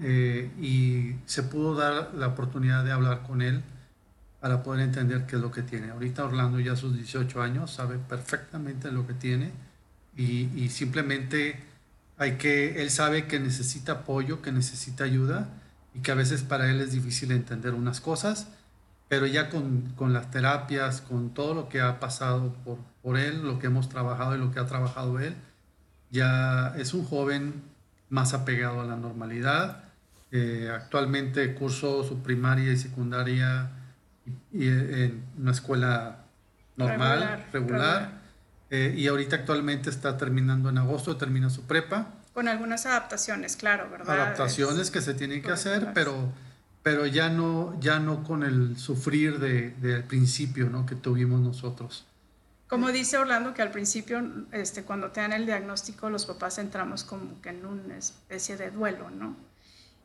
Eh, 0.00 0.50
y 0.60 1.16
se 1.26 1.42
pudo 1.42 1.74
dar 1.74 2.14
la 2.14 2.28
oportunidad 2.28 2.84
de 2.84 2.92
hablar 2.92 3.22
con 3.26 3.42
él 3.42 3.62
para 4.40 4.62
poder 4.62 4.82
entender 4.82 5.26
qué 5.26 5.36
es 5.36 5.42
lo 5.42 5.50
que 5.50 5.62
tiene. 5.62 5.90
Ahorita 5.90 6.24
Orlando 6.24 6.60
ya 6.60 6.72
a 6.72 6.76
sus 6.76 6.94
18 6.94 7.42
años 7.42 7.72
sabe 7.72 7.98
perfectamente 7.98 8.92
lo 8.92 9.06
que 9.06 9.14
tiene 9.14 9.52
y, 10.16 10.68
simplemente 10.70 11.60
hay 12.16 12.32
que, 12.32 12.82
él 12.82 12.90
sabe 12.90 13.26
que 13.26 13.38
necesita 13.38 13.92
apoyo, 13.92 14.42
que 14.42 14.50
necesita 14.50 15.04
ayuda 15.04 15.48
y 15.94 16.00
que 16.00 16.10
a 16.10 16.14
veces 16.14 16.42
para 16.42 16.70
él 16.70 16.80
es 16.80 16.92
difícil 16.92 17.30
entender 17.30 17.74
unas 17.74 18.00
cosas, 18.00 18.48
pero 19.08 19.26
ya 19.26 19.48
con, 19.48 19.92
con 19.96 20.12
las 20.12 20.30
terapias, 20.30 21.00
con 21.00 21.32
todo 21.34 21.54
lo 21.54 21.68
que 21.68 21.80
ha 21.80 22.00
pasado 22.00 22.52
por, 22.64 22.78
por 23.02 23.16
él, 23.16 23.42
lo 23.42 23.60
que 23.60 23.68
hemos 23.68 23.88
trabajado 23.88 24.34
y 24.34 24.38
lo 24.38 24.50
que 24.50 24.58
ha 24.58 24.66
trabajado 24.66 25.20
él, 25.20 25.34
ya 26.10 26.74
es 26.76 26.94
un 26.94 27.04
joven 27.04 27.62
más 28.10 28.34
apegado 28.34 28.80
a 28.80 28.84
la 28.84 28.96
normalidad. 28.96 29.84
Eh, 30.30 30.70
actualmente 30.74 31.54
curso 31.54 32.04
su 32.04 32.22
primaria 32.22 32.72
y 32.72 32.76
secundaria 32.76 33.70
y, 34.52 34.68
en 34.68 35.24
una 35.38 35.52
escuela 35.52 36.24
normal, 36.76 37.46
regular. 37.52 38.18
Eh, 38.70 38.94
y 38.96 39.06
ahorita 39.06 39.36
actualmente 39.36 39.88
está 39.90 40.16
terminando 40.16 40.68
en 40.68 40.78
agosto, 40.78 41.16
termina 41.16 41.48
su 41.50 41.62
prepa. 41.62 42.14
Con 42.34 42.48
algunas 42.48 42.86
adaptaciones, 42.86 43.56
claro, 43.56 43.90
¿verdad? 43.90 44.14
Adaptaciones 44.14 44.90
que 44.90 45.00
se 45.00 45.14
tienen 45.14 45.42
que 45.42 45.50
hacer, 45.50 45.92
pero, 45.94 46.32
pero 46.82 47.06
ya, 47.06 47.30
no, 47.30 47.78
ya 47.80 47.98
no 47.98 48.22
con 48.22 48.42
el 48.42 48.76
sufrir 48.76 49.38
del 49.38 49.80
de, 49.80 50.00
principio 50.00 50.68
¿no? 50.68 50.86
que 50.86 50.94
tuvimos 50.94 51.40
nosotros. 51.40 52.06
Como 52.68 52.92
dice 52.92 53.16
Orlando, 53.16 53.54
que 53.54 53.62
al 53.62 53.70
principio, 53.70 54.22
este, 54.52 54.82
cuando 54.82 55.10
te 55.10 55.20
dan 55.22 55.32
el 55.32 55.46
diagnóstico, 55.46 56.10
los 56.10 56.26
papás 56.26 56.58
entramos 56.58 57.02
como 57.02 57.40
que 57.40 57.48
en 57.48 57.64
una 57.64 57.96
especie 57.96 58.58
de 58.58 58.70
duelo, 58.70 59.08
¿no? 59.10 59.34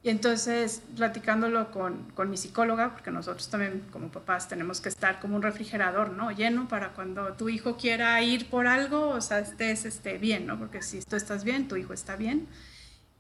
Y 0.04 0.10
entonces, 0.10 0.82
platicándolo 0.98 1.72
con, 1.72 2.12
con, 2.14 2.30
mi 2.30 2.36
psicóloga, 2.36 2.92
porque 2.92 3.10
nosotros 3.10 3.50
también 3.50 3.86
como 3.90 4.10
papás 4.10 4.50
tenemos 4.50 4.82
que 4.82 4.90
estar 4.90 5.22
como 5.22 5.38
un 5.38 5.42
refrigerador, 5.42 6.10
¿no? 6.10 6.30
Lleno 6.32 6.68
para 6.68 6.90
cuando 6.90 7.34
tu 7.34 7.48
hijo 7.48 7.78
quiera 7.78 8.22
ir 8.22 8.50
por 8.50 8.68
algo, 8.68 9.08
o 9.08 9.22
sea, 9.22 9.40
estés 9.40 9.86
este, 9.86 10.18
bien, 10.18 10.46
¿no? 10.46 10.60
Porque 10.60 10.82
si 10.82 11.02
tú 11.02 11.16
estás 11.16 11.46
bien, 11.46 11.70
tu 11.70 11.78
hijo 11.78 11.94
está 11.94 12.18
bien. 12.18 12.48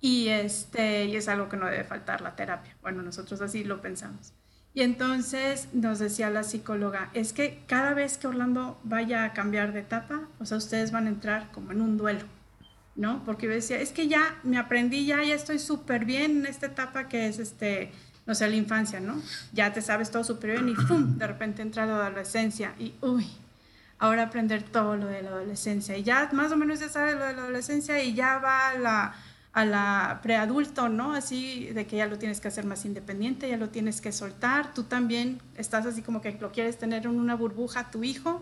Y, 0.02 0.28
este, 0.28 1.06
y 1.06 1.16
es 1.16 1.30
algo 1.30 1.48
que 1.48 1.56
no 1.56 1.68
debe 1.68 1.86
faltar, 1.86 2.20
la 2.20 2.36
terapia. 2.36 2.76
Bueno, 2.82 3.02
nosotros 3.02 3.40
así 3.40 3.64
lo 3.64 3.82
pensamos. 3.82 4.34
Y 4.74 4.82
entonces 4.82 5.70
nos 5.72 6.00
decía 6.00 6.30
la 6.30 6.44
psicóloga, 6.44 7.12
es 7.14 7.32
que 7.32 7.64
cada 7.66 7.94
vez 7.94 8.18
que 8.18 8.28
Orlando 8.28 8.78
vaya 8.84 9.24
a 9.24 9.32
cambiar 9.32 9.72
de 9.72 9.80
etapa, 9.80 10.28
o 10.40 10.46
sea, 10.46 10.58
ustedes 10.58 10.92
van 10.92 11.06
a 11.06 11.12
entrar 11.12 11.50
como 11.54 11.72
en 11.72 11.80
un 11.80 11.96
duelo. 11.98 12.26
¿No? 12.96 13.24
Porque 13.26 13.48
yo 13.48 13.52
decía, 13.52 13.80
es 13.80 13.92
que 13.92 14.08
ya 14.08 14.40
me 14.44 14.58
aprendí, 14.58 15.06
ya, 15.06 15.24
ya 15.24 15.36
estoy 15.36 15.60
súper 15.60 16.06
bien 16.06 16.40
en 16.40 16.46
esta 16.46 16.68
etapa 16.68 17.08
que 17.08 17.28
es, 17.28 17.40
este, 17.40 17.92
no 18.26 18.36
sé, 18.36 18.48
la 18.48 18.56
infancia, 18.56 19.00
¿no? 19.00 19.22
Ya 19.52 19.74
te 19.74 19.82
sabes 19.82 20.12
todo 20.12 20.24
súper 20.24 20.52
bien 20.52 20.70
y 20.70 20.76
¡pum! 20.76 21.18
De 21.18 21.28
repente 21.28 21.62
entra 21.62 21.86
la 21.86 22.08
adolescencia 22.08 22.74
y, 22.80 22.94
uy, 23.02 23.28
ahora 24.00 24.24
aprender 24.24 24.64
todo 24.64 24.96
lo 24.96 25.08
de 25.08 25.22
la 25.24 25.30
adolescencia. 25.30 25.98
Y 25.98 26.04
ya 26.04 26.30
más 26.34 26.52
o 26.52 26.58
menos 26.58 26.80
ya 26.80 26.90
sabes 26.90 27.16
lo 27.16 27.26
de 27.26 27.34
la 27.34 27.44
adolescencia 27.44 28.04
y 28.04 28.14
ya 28.14 28.38
va 28.38 28.70
a 28.70 28.78
la, 28.78 29.16
a 29.54 29.66
la 29.66 30.20
preadulto, 30.22 30.90
¿no? 30.90 31.14
Así 31.14 31.68
de 31.68 31.88
que 31.88 31.98
ya 31.98 32.06
lo 32.08 32.18
tienes 32.18 32.42
que 32.42 32.48
hacer 32.48 32.66
más 32.66 32.86
independiente, 32.86 33.50
ya 33.50 33.58
lo 33.58 33.70
tienes 33.70 34.02
que 34.02 34.12
soltar. 34.12 34.74
Tú 34.74 34.84
también 34.84 35.42
estás 35.56 35.86
así 35.86 36.02
como 36.02 36.22
que 36.22 36.32
lo 36.34 36.52
quieres 36.52 36.78
tener 36.78 37.06
en 37.06 37.20
una 37.20 37.36
burbuja 37.36 37.92
tu 37.92 38.04
hijo, 38.04 38.42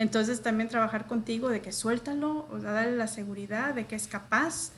entonces 0.00 0.40
también 0.40 0.70
trabajar 0.70 1.06
contigo 1.06 1.50
de 1.50 1.60
que 1.60 1.72
suéltalo, 1.72 2.48
o 2.50 2.58
sea, 2.58 2.72
darle 2.72 2.96
la 2.96 3.06
seguridad 3.06 3.74
de 3.74 3.86
que 3.86 3.96
es 3.96 4.08
capaz. 4.08 4.72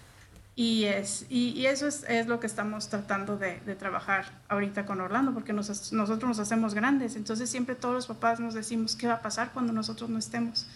Y, 0.56 0.84
es, 0.86 1.26
y, 1.30 1.64
eso 1.66 1.86
es, 1.86 2.04
es, 2.08 2.26
lo 2.26 2.40
que 2.40 2.48
estamos 2.48 2.88
tratando 2.88 3.38
de, 3.38 3.60
de, 3.60 3.76
trabajar 3.76 4.26
ahorita 4.48 4.84
con 4.84 5.00
Orlando, 5.00 5.32
porque 5.32 5.52
nosotros 5.52 6.24
nos 6.24 6.38
hacemos 6.40 6.74
grandes. 6.74 7.14
Entonces 7.14 7.48
siempre 7.48 7.76
todos 7.76 7.94
los 7.94 8.06
papás 8.08 8.40
nos 8.40 8.52
decimos 8.52 8.96
qué 8.96 9.06
va 9.06 9.14
a 9.14 9.22
pasar 9.22 9.52
cuando 9.52 9.72
nosotros 9.72 10.10
no 10.10 10.18
estemos. 10.18 10.66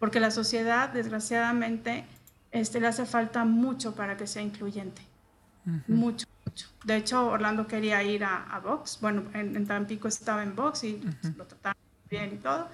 Porque 0.00 0.18
la 0.18 0.32
sociedad, 0.32 0.88
desgraciadamente, 0.88 2.04
este, 2.50 2.80
le 2.80 2.88
hace 2.88 3.06
falta 3.06 3.44
mucho 3.44 3.94
para 3.94 4.16
que 4.16 4.26
sea 4.26 4.42
incluyente. 4.42 5.00
Mucho, 5.86 6.26
mucho. 6.44 6.66
De 6.82 6.96
hecho, 6.96 7.28
Orlando 7.28 7.68
quería 7.68 8.02
ir 8.02 8.24
a, 8.24 8.52
a 8.52 8.58
Vox. 8.58 8.98
Bueno, 9.00 9.22
en, 9.32 9.54
en, 9.54 9.64
Tampico 9.64 10.08
estaba 10.08 10.42
en 10.42 10.56
Vox 10.56 10.82
y 10.82 11.00
lo 11.36 11.46
trataron 11.46 11.80
bien 12.10 12.34
y 12.34 12.38
todo 12.38 12.68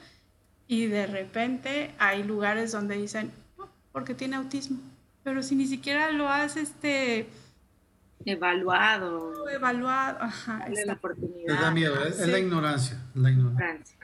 y 0.68 0.86
de 0.86 1.06
repente 1.06 1.94
hay 1.98 2.22
lugares 2.22 2.70
donde 2.70 2.96
dicen, 2.96 3.32
no, 3.56 3.68
porque 3.90 4.14
tiene 4.14 4.36
autismo, 4.36 4.78
pero 5.24 5.42
si 5.42 5.56
ni 5.56 5.66
siquiera 5.66 6.12
lo 6.12 6.28
has 6.28 6.56
este 6.56 7.28
evaluado. 8.24 9.48
Evaluado, 9.48 10.18
ajá. 10.20 10.66
Es 10.68 10.86
la 10.86 10.92
oportunidad. 10.94 11.54
Es 11.54 11.60
la 11.60 11.70
miedo, 11.70 12.04
es, 12.04 12.28
la 12.28 12.38
ignorancia. 12.38 13.02
La 13.14 13.30
ignorancia. 13.30 13.96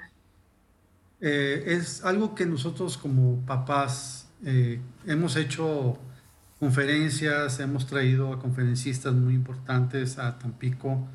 Eh, 1.20 1.64
es 1.66 2.04
algo 2.04 2.34
que 2.34 2.46
nosotros 2.46 2.98
como 2.98 3.40
papás 3.46 4.28
eh, 4.44 4.80
hemos 5.06 5.36
hecho 5.36 5.98
conferencias, 6.58 7.60
hemos 7.60 7.86
traído 7.86 8.32
a 8.32 8.38
conferencistas 8.38 9.12
muy 9.14 9.34
importantes 9.34 10.18
a 10.18 10.38
Tampico, 10.38 11.06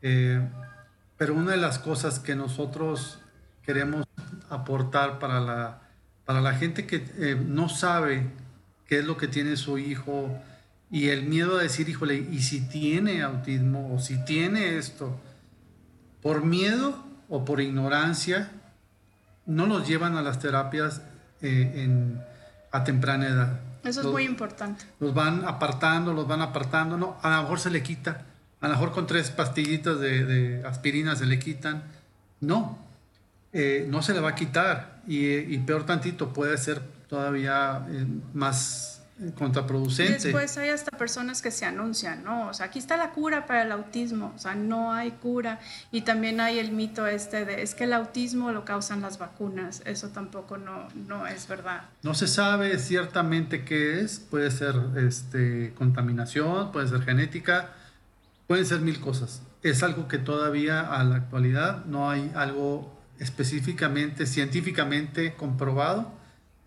eh, 0.00 0.40
pero 1.16 1.34
una 1.34 1.52
de 1.52 1.56
las 1.56 1.78
cosas 1.78 2.18
que 2.18 2.34
nosotros 2.34 3.20
queremos 3.62 4.06
aportar 4.52 5.18
para 5.18 5.40
la, 5.40 5.80
para 6.24 6.40
la 6.40 6.54
gente 6.54 6.86
que 6.86 7.04
eh, 7.18 7.40
no 7.40 7.68
sabe 7.68 8.26
qué 8.86 8.98
es 8.98 9.04
lo 9.04 9.16
que 9.16 9.28
tiene 9.28 9.56
su 9.56 9.78
hijo 9.78 10.30
y 10.90 11.08
el 11.08 11.24
miedo 11.24 11.58
a 11.58 11.62
decir, 11.62 11.88
híjole, 11.88 12.16
¿y 12.16 12.42
si 12.42 12.68
tiene 12.68 13.22
autismo 13.22 13.94
o 13.94 13.98
si 13.98 14.22
tiene 14.24 14.76
esto? 14.76 15.18
Por 16.20 16.44
miedo 16.44 17.02
o 17.30 17.46
por 17.46 17.62
ignorancia, 17.62 18.50
no 19.46 19.66
los 19.66 19.88
llevan 19.88 20.16
a 20.16 20.22
las 20.22 20.38
terapias 20.38 21.00
eh, 21.40 21.72
en, 21.76 22.20
a 22.70 22.84
temprana 22.84 23.26
edad. 23.26 23.60
Eso 23.84 24.02
es 24.02 24.06
muy 24.06 24.24
importante. 24.24 24.84
Los 25.00 25.14
van 25.14 25.44
apartando, 25.46 26.12
los 26.12 26.28
van 26.28 26.42
apartando, 26.42 26.98
no, 26.98 27.16
a 27.22 27.36
lo 27.36 27.42
mejor 27.42 27.58
se 27.58 27.70
le 27.70 27.82
quita, 27.82 28.26
a 28.60 28.68
lo 28.68 28.74
mejor 28.74 28.92
con 28.92 29.06
tres 29.06 29.30
pastillitas 29.30 29.98
de, 29.98 30.24
de 30.24 30.66
aspirina 30.66 31.16
se 31.16 31.26
le 31.26 31.38
quitan. 31.38 31.82
No, 32.40 32.78
eh, 33.52 33.86
no 33.88 34.02
se 34.02 34.14
le 34.14 34.20
va 34.20 34.30
a 34.30 34.34
quitar 34.34 35.02
y, 35.06 35.58
peor 35.58 35.84
tantito 35.84 36.32
puede 36.32 36.56
ser 36.56 36.80
todavía 37.08 37.86
eh, 37.90 38.06
más 38.32 39.02
contraproducente. 39.36 40.12
Y 40.12 40.32
después 40.32 40.56
hay 40.58 40.70
hasta 40.70 40.96
personas 40.96 41.42
que 41.42 41.50
se 41.50 41.64
anuncian, 41.64 42.24
¿no? 42.24 42.48
O 42.48 42.54
sea, 42.54 42.66
aquí 42.66 42.78
está 42.78 42.96
la 42.96 43.10
cura 43.10 43.46
para 43.46 43.62
el 43.62 43.72
autismo, 43.72 44.32
o 44.34 44.38
sea, 44.38 44.54
no 44.54 44.92
hay 44.92 45.12
cura. 45.12 45.60
Y 45.90 46.02
también 46.02 46.40
hay 46.40 46.58
el 46.58 46.72
mito 46.72 47.06
este 47.06 47.44
de, 47.44 47.62
es 47.62 47.74
que 47.74 47.84
el 47.84 47.92
autismo 47.92 48.52
lo 48.52 48.64
causan 48.64 49.00
las 49.00 49.18
vacunas, 49.18 49.82
eso 49.84 50.08
tampoco 50.08 50.56
no, 50.58 50.88
no 51.06 51.26
es 51.26 51.46
verdad. 51.46 51.82
No 52.02 52.14
se 52.14 52.26
sabe 52.26 52.78
ciertamente 52.78 53.64
qué 53.64 54.00
es, 54.00 54.18
puede 54.18 54.50
ser 54.50 54.74
este, 54.96 55.74
contaminación, 55.76 56.72
puede 56.72 56.88
ser 56.88 57.02
genética, 57.02 57.70
pueden 58.46 58.66
ser 58.66 58.80
mil 58.80 59.00
cosas. 59.00 59.42
Es 59.62 59.82
algo 59.82 60.08
que 60.08 60.18
todavía 60.18 60.80
a 60.80 61.04
la 61.04 61.16
actualidad 61.16 61.84
no 61.84 62.10
hay 62.10 62.32
algo 62.34 63.01
específicamente, 63.22 64.26
científicamente 64.26 65.34
comprobado 65.34 66.12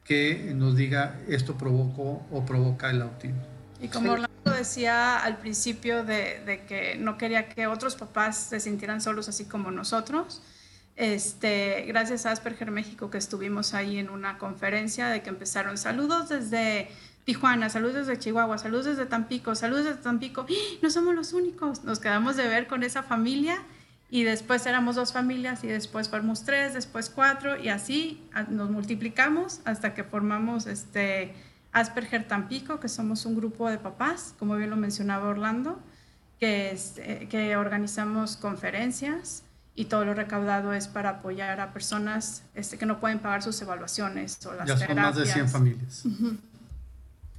que 0.05 0.53
nos 0.55 0.75
diga 0.75 1.19
esto 1.27 1.57
provocó 1.57 2.25
o 2.31 2.45
provoca 2.45 2.89
el 2.89 3.01
autismo. 3.01 3.41
Y 3.81 3.89
como 3.89 4.13
Orlando 4.13 4.51
decía 4.57 5.17
al 5.17 5.37
principio 5.37 6.05
de, 6.05 6.41
de, 6.45 6.63
que 6.65 6.95
no 6.95 7.17
quería 7.17 7.49
que 7.49 7.67
otros 7.67 7.95
papás 7.95 8.37
se 8.37 8.59
sintieran 8.59 9.01
solos 9.01 9.27
así 9.27 9.45
como 9.45 9.69
nosotros, 9.71 10.41
este, 10.95 11.83
gracias 11.87 12.25
a 12.25 12.31
Asperger 12.31 12.71
México 12.71 13.09
que 13.09 13.17
estuvimos 13.17 13.73
ahí 13.73 13.97
en 13.97 14.09
una 14.09 14.37
conferencia 14.37 15.07
de 15.07 15.21
que 15.21 15.29
empezaron 15.29 15.77
saludos 15.77 16.29
desde 16.29 16.87
Tijuana, 17.25 17.69
saludos 17.69 18.07
desde 18.07 18.17
Chihuahua, 18.17 18.57
saludos 18.57 18.85
desde 18.85 19.05
Tampico, 19.07 19.55
saludos 19.55 19.85
desde 19.85 20.01
Tampico, 20.01 20.45
¡Ah! 20.49 20.77
no 20.81 20.89
somos 20.89 21.13
los 21.15 21.33
únicos, 21.33 21.83
nos 21.83 21.99
quedamos 21.99 22.37
de 22.37 22.47
ver 22.47 22.67
con 22.67 22.83
esa 22.83 23.03
familia 23.03 23.61
y 24.09 24.23
después 24.23 24.65
éramos 24.65 24.95
dos 24.95 25.13
familias 25.13 25.63
y 25.63 25.67
después 25.67 26.09
fuimos 26.09 26.43
tres, 26.43 26.73
después 26.73 27.09
cuatro 27.09 27.57
y 27.61 27.69
así 27.69 28.23
nos 28.49 28.69
multiplicamos 28.69 29.61
hasta 29.65 29.93
que 29.93 30.03
formamos 30.03 30.67
este 30.67 31.33
Asperger 31.71 32.27
Tampico, 32.27 32.79
que 32.79 32.87
somos 32.87 33.25
un 33.25 33.35
grupo 33.35 33.69
de 33.69 33.77
papás, 33.77 34.33
como 34.39 34.55
bien 34.55 34.69
lo 34.69 34.77
mencionaba 34.77 35.27
Orlando, 35.27 35.79
que, 36.39 36.71
es, 36.71 36.93
eh, 36.97 37.27
que 37.29 37.57
organizamos 37.57 38.37
conferencias 38.37 39.43
y 39.75 39.85
todo 39.85 40.05
lo 40.05 40.13
recaudado 40.13 40.73
es 40.73 40.87
para 40.87 41.09
apoyar 41.09 41.59
a 41.59 41.73
personas 41.73 42.43
este, 42.53 42.77
que 42.77 42.85
no 42.85 42.99
pueden 42.99 43.19
pagar 43.19 43.43
sus 43.43 43.61
evaluaciones 43.61 44.43
o 44.45 44.53
las 44.53 44.67
ya 44.67 44.77
son 44.77 44.95
más 44.95 45.15
de 45.17 45.25
100 45.25 45.49
familias. 45.49 46.03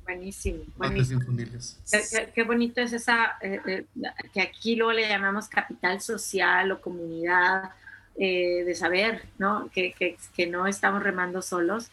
Buenísimo, 0.07 0.64
buenísimo. 0.77 1.21
familias. 1.21 1.79
Qué, 1.90 2.33
qué, 2.35 2.42
bonito 2.45 2.81
es 2.81 2.92
esa, 2.92 3.37
eh, 3.42 3.61
eh, 3.66 3.85
que 4.33 4.40
aquí 4.40 4.77
luego 4.77 4.92
le 4.92 5.09
llamamos 5.09 5.49
capital 5.49 6.01
social 6.01 6.73
o 6.73 6.81
comunidad 6.81 7.71
eh, 8.16 8.64
de 8.64 8.75
saber, 8.75 9.25
¿no? 9.38 9.69
Que, 9.75 9.92
que, 9.92 10.16
que, 10.35 10.47
no 10.47 10.66
estamos 10.66 11.03
remando 11.03 11.42
solos. 11.42 11.90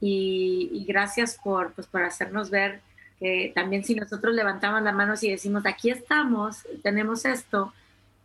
Y, 0.00 0.70
y, 0.72 0.84
gracias 0.84 1.38
por, 1.42 1.72
pues, 1.72 1.86
por 1.86 2.02
hacernos 2.02 2.50
ver 2.50 2.80
que 3.18 3.52
también 3.54 3.84
si 3.84 3.94
nosotros 3.94 4.34
levantamos 4.34 4.82
las 4.82 4.94
manos 4.94 5.22
y 5.22 5.30
decimos, 5.30 5.64
aquí 5.66 5.90
estamos, 5.90 6.66
tenemos 6.82 7.24
esto, 7.24 7.72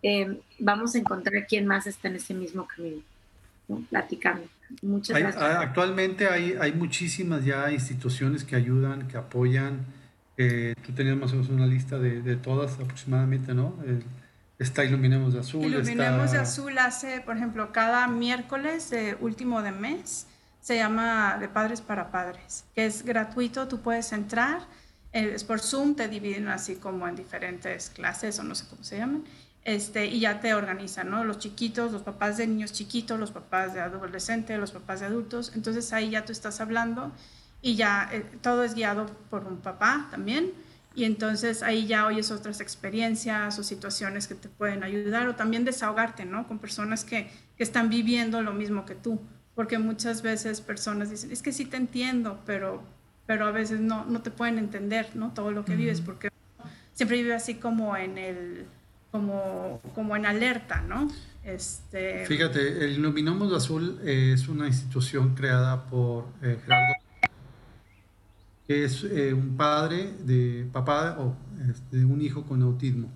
eh, 0.01 0.39
vamos 0.57 0.95
a 0.95 0.99
encontrar 0.99 1.45
quién 1.47 1.67
más 1.67 1.87
está 1.87 2.07
en 2.07 2.15
ese 2.15 2.33
mismo 2.33 2.67
camino, 2.67 3.01
¿no? 3.69 3.81
platicando. 3.89 4.43
Muchas 4.81 5.15
hay, 5.15 5.23
gracias. 5.23 5.43
Actualmente 5.43 6.27
hay, 6.27 6.55
hay 6.59 6.73
muchísimas 6.73 7.45
ya 7.45 7.71
instituciones 7.71 8.43
que 8.43 8.55
ayudan, 8.55 9.07
que 9.07 9.17
apoyan. 9.17 9.85
Eh, 10.37 10.75
tú 10.85 10.91
tenías 10.91 11.15
más 11.15 11.31
o 11.31 11.35
menos 11.35 11.49
una 11.49 11.65
lista 11.65 11.97
de, 11.97 12.21
de 12.21 12.35
todas 12.35 12.73
aproximadamente, 12.73 13.53
¿no? 13.53 13.75
El, 13.85 14.03
está 14.59 14.83
Iluminemos 14.83 15.33
de 15.33 15.39
Azul. 15.39 15.65
Iluminemos 15.65 16.25
está... 16.25 16.37
de 16.37 16.43
Azul 16.43 16.77
hace, 16.77 17.21
por 17.21 17.37
ejemplo, 17.37 17.71
cada 17.71 18.07
miércoles 18.07 18.89
de 18.89 19.17
último 19.21 19.61
de 19.61 19.71
mes, 19.71 20.27
se 20.61 20.75
llama 20.75 21.37
De 21.39 21.47
Padres 21.47 21.81
para 21.81 22.11
Padres, 22.11 22.65
que 22.75 22.85
es 22.85 23.03
gratuito, 23.03 23.67
tú 23.67 23.79
puedes 23.79 24.11
entrar, 24.11 24.61
es 25.13 25.43
por 25.43 25.61
Zoom, 25.61 25.95
te 25.95 26.07
dividen 26.07 26.49
así 26.49 26.75
como 26.75 27.07
en 27.07 27.15
diferentes 27.15 27.89
clases 27.89 28.37
o 28.39 28.43
no 28.43 28.53
sé 28.53 28.65
cómo 28.69 28.83
se 28.83 28.97
llaman, 28.97 29.23
este, 29.69 30.07
y 30.07 30.21
ya 30.21 30.39
te 30.39 30.55
organizan, 30.55 31.11
¿no? 31.11 31.23
Los 31.23 31.37
chiquitos, 31.37 31.91
los 31.91 32.01
papás 32.01 32.37
de 32.37 32.47
niños 32.47 32.73
chiquitos, 32.73 33.19
los 33.19 33.29
papás 33.29 33.75
de 33.75 33.81
adolescentes, 33.81 34.57
los 34.59 34.71
papás 34.71 34.99
de 34.99 35.05
adultos. 35.05 35.51
Entonces 35.53 35.93
ahí 35.93 36.09
ya 36.09 36.25
tú 36.25 36.31
estás 36.31 36.59
hablando 36.59 37.11
y 37.61 37.75
ya 37.75 38.09
eh, 38.11 38.25
todo 38.41 38.63
es 38.63 38.73
guiado 38.73 39.05
por 39.29 39.45
un 39.45 39.57
papá 39.57 40.07
también. 40.09 40.53
Y 40.95 41.03
entonces 41.03 41.61
ahí 41.61 41.85
ya 41.85 42.07
oyes 42.07 42.31
otras 42.31 42.61
experiencias 42.61 43.59
o 43.59 43.63
situaciones 43.63 44.27
que 44.27 44.33
te 44.33 44.49
pueden 44.49 44.83
ayudar 44.83 45.27
o 45.27 45.35
también 45.35 45.65
desahogarte, 45.65 46.25
¿no? 46.25 46.47
Con 46.47 46.57
personas 46.57 47.05
que, 47.05 47.29
que 47.55 47.63
están 47.63 47.89
viviendo 47.89 48.41
lo 48.41 48.53
mismo 48.53 48.87
que 48.87 48.95
tú. 48.95 49.21
Porque 49.53 49.77
muchas 49.77 50.23
veces 50.23 50.61
personas 50.61 51.11
dicen, 51.11 51.31
es 51.31 51.43
que 51.43 51.51
sí 51.51 51.65
te 51.65 51.77
entiendo, 51.77 52.39
pero, 52.47 52.81
pero 53.27 53.45
a 53.45 53.51
veces 53.51 53.81
no, 53.81 54.03
no 54.05 54.23
te 54.23 54.31
pueden 54.31 54.57
entender, 54.57 55.15
¿no? 55.15 55.31
Todo 55.31 55.51
lo 55.51 55.63
que 55.63 55.73
uh 55.73 55.75
-huh. 55.75 55.77
vives, 55.77 56.01
porque 56.01 56.31
siempre 56.93 57.17
vive 57.17 57.35
así 57.35 57.53
como 57.53 57.95
en 57.95 58.17
el 58.17 58.65
como, 59.11 59.81
como 59.95 60.15
en 60.15 60.25
alerta, 60.25 60.81
¿no? 60.81 61.09
Este... 61.43 62.25
Fíjate, 62.25 62.85
el 62.85 62.93
Iluminamos 62.93 63.49
de 63.49 63.57
Azul 63.57 63.99
es 64.03 64.47
una 64.47 64.67
institución 64.67 65.35
creada 65.35 65.85
por 65.85 66.25
eh, 66.41 66.59
Gerardo, 66.63 66.93
que 68.67 68.85
es 68.85 69.03
eh, 69.03 69.33
un 69.33 69.57
padre 69.57 70.13
de 70.19 70.67
papá 70.71 71.17
o 71.19 71.35
este, 71.69 71.97
de 71.97 72.05
un 72.05 72.21
hijo 72.21 72.43
con 72.43 72.61
autismo. 72.61 73.09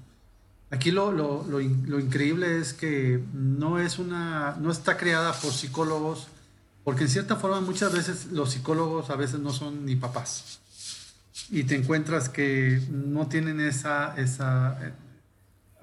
Aquí 0.72 0.90
lo, 0.90 1.12
lo, 1.12 1.46
lo, 1.48 1.60
lo, 1.60 2.00
increíble 2.00 2.58
es 2.58 2.74
que 2.74 3.24
no, 3.34 3.78
es 3.78 4.00
una, 4.00 4.58
no 4.60 4.72
está 4.72 4.98
creada 4.98 5.32
por 5.34 5.52
psicólogos, 5.52 6.30
porque 6.84 7.04
en 7.04 7.10
cierta 7.10 7.36
forma 7.36 7.62
muchas 7.62 7.94
veces 7.94 8.32
los 8.32 8.54
psicólogos 8.54 9.12
a 9.12 9.16
veces 9.16 9.40
no 9.40 9.52
son 9.52 9.86
ni 9.86 9.96
papás. 9.96 10.60
Y 11.52 11.66
te 11.66 11.76
encuentras 11.76 12.30
que 12.30 12.82
no 12.90 13.28
tienen 13.28 13.60
esa, 13.60 14.16
esa 14.18 14.80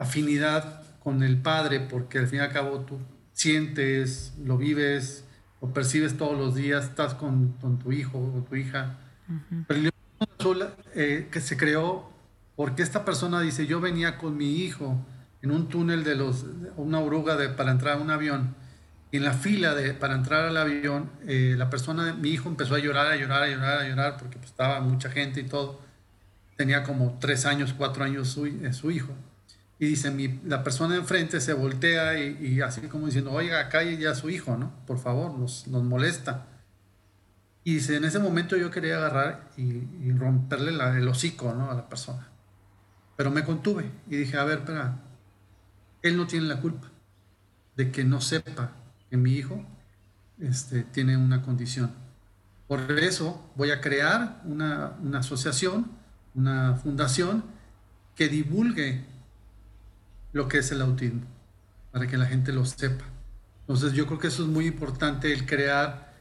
afinidad 0.00 0.82
con 0.98 1.22
el 1.22 1.40
padre, 1.40 1.78
porque 1.78 2.18
al 2.18 2.26
fin 2.26 2.40
y 2.40 2.42
al 2.42 2.52
cabo 2.52 2.80
tú 2.80 2.98
sientes, 3.32 4.34
lo 4.42 4.56
vives, 4.56 5.24
o 5.60 5.72
percibes 5.72 6.16
todos 6.16 6.36
los 6.36 6.54
días, 6.54 6.86
estás 6.86 7.14
con, 7.14 7.52
con 7.60 7.78
tu 7.78 7.92
hijo 7.92 8.18
o 8.18 8.42
tu 8.42 8.56
hija. 8.56 8.98
Uh 9.28 9.32
-huh. 9.32 9.64
Pero 9.68 9.90
azul 10.38 10.66
eh, 10.94 11.28
que 11.30 11.40
se 11.40 11.56
creó 11.56 12.10
porque 12.56 12.82
esta 12.82 13.04
persona 13.04 13.40
dice, 13.40 13.66
yo 13.66 13.80
venía 13.80 14.18
con 14.18 14.36
mi 14.36 14.56
hijo 14.56 15.06
en 15.42 15.50
un 15.50 15.68
túnel 15.68 16.02
de 16.02 16.14
los, 16.14 16.44
una 16.76 16.98
oruga 16.98 17.36
de, 17.36 17.48
para 17.48 17.70
entrar 17.70 17.98
a 17.98 18.00
un 18.00 18.10
avión, 18.10 18.54
y 19.12 19.16
en 19.16 19.24
la 19.24 19.32
fila 19.32 19.74
de, 19.74 19.94
para 19.94 20.14
entrar 20.14 20.44
al 20.44 20.56
avión, 20.56 21.10
eh, 21.26 21.54
la 21.56 21.68
persona, 21.68 22.14
mi 22.14 22.30
hijo 22.30 22.48
empezó 22.48 22.74
a 22.74 22.78
llorar, 22.78 23.06
a 23.06 23.16
llorar, 23.16 23.42
a 23.42 23.48
llorar, 23.48 23.78
a 23.78 23.88
llorar, 23.88 24.16
porque 24.18 24.38
pues, 24.38 24.50
estaba 24.50 24.80
mucha 24.80 25.10
gente 25.10 25.40
y 25.40 25.44
todo. 25.44 25.80
Tenía 26.56 26.84
como 26.84 27.18
tres 27.18 27.46
años, 27.46 27.74
cuatro 27.76 28.04
años 28.04 28.28
su, 28.28 28.46
eh, 28.46 28.72
su 28.72 28.90
hijo 28.90 29.14
y 29.80 29.86
dice, 29.86 30.38
la 30.44 30.62
persona 30.62 30.94
enfrente 30.94 31.40
se 31.40 31.54
voltea 31.54 32.18
y, 32.18 32.60
así 32.60 32.82
como 32.82 33.06
diciendo, 33.06 33.32
oiga, 33.32 33.66
calle 33.70 33.96
ya 33.96 34.14
su 34.14 34.28
hijo, 34.28 34.58
¿no? 34.58 34.70
Por 34.86 34.98
favor, 34.98 35.38
nos, 35.38 35.66
nos 35.68 35.82
molesta. 35.82 36.48
Y 37.64 37.76
dice, 37.76 37.96
en 37.96 38.04
ese 38.04 38.18
momento 38.18 38.58
yo 38.58 38.70
quería 38.70 38.98
agarrar 38.98 39.48
y, 39.56 40.12
romperle 40.12 40.72
el 40.72 41.08
hocico, 41.08 41.54
¿no? 41.54 41.70
A 41.70 41.74
la 41.74 41.88
persona. 41.88 42.28
Pero 43.16 43.30
me 43.30 43.42
contuve 43.42 43.90
y 44.06 44.16
dije, 44.16 44.36
a 44.36 44.44
ver, 44.44 44.58
espera, 44.58 44.98
él 46.02 46.18
no 46.18 46.26
tiene 46.26 46.44
la 46.44 46.60
culpa 46.60 46.88
de 47.74 47.90
que 47.90 48.04
no 48.04 48.20
sepa 48.20 48.72
que 49.08 49.16
mi 49.16 49.32
hijo 49.32 49.64
este, 50.40 50.82
tiene 50.82 51.16
una 51.16 51.40
condición. 51.40 51.90
Por 52.68 52.82
eso 52.98 53.50
voy 53.56 53.70
a 53.70 53.80
crear 53.80 54.42
una, 54.44 54.98
una 55.02 55.20
asociación, 55.20 55.90
una 56.34 56.74
fundación 56.74 57.44
que 58.14 58.28
divulgue 58.28 59.08
lo 60.32 60.48
que 60.48 60.58
es 60.58 60.70
el 60.72 60.82
autismo, 60.82 61.22
para 61.92 62.06
que 62.06 62.16
la 62.16 62.26
gente 62.26 62.52
lo 62.52 62.64
sepa. 62.64 63.04
Entonces 63.60 63.92
yo 63.92 64.06
creo 64.06 64.18
que 64.18 64.28
eso 64.28 64.42
es 64.42 64.48
muy 64.48 64.66
importante, 64.66 65.32
el 65.32 65.46
crear 65.46 66.12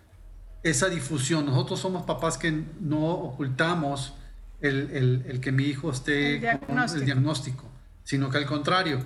esa 0.63 0.89
difusión. 0.89 1.45
Nosotros 1.45 1.79
somos 1.79 2.03
papás 2.03 2.37
que 2.37 2.63
no 2.79 3.07
ocultamos 3.07 4.13
el, 4.61 4.91
el, 4.91 5.25
el 5.27 5.39
que 5.39 5.51
mi 5.51 5.63
hijo 5.63 5.91
esté 5.91 6.35
el 6.35 6.41
diagnóstico. 6.41 6.67
con 6.67 6.99
el 6.99 7.05
diagnóstico, 7.05 7.65
sino 8.03 8.29
que 8.29 8.37
al 8.37 8.45
contrario, 8.45 8.99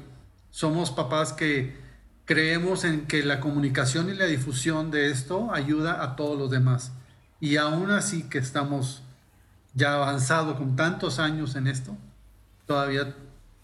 somos 0.49 0.91
papás 0.91 1.33
que 1.33 1.75
creemos 2.25 2.83
en 2.83 3.05
que 3.05 3.23
la 3.23 3.39
comunicación 3.39 4.09
y 4.09 4.13
la 4.13 4.25
difusión 4.25 4.91
de 4.91 5.11
esto 5.11 5.53
ayuda 5.53 6.03
a 6.03 6.15
todos 6.15 6.37
los 6.37 6.49
demás. 6.49 6.91
Y 7.39 7.57
aún 7.57 7.91
así 7.91 8.23
que 8.23 8.37
estamos 8.37 9.03
ya 9.73 9.95
avanzados 9.95 10.57
con 10.57 10.75
tantos 10.75 11.19
años 11.19 11.55
en 11.55 11.67
esto, 11.67 11.97
todavía 12.65 13.15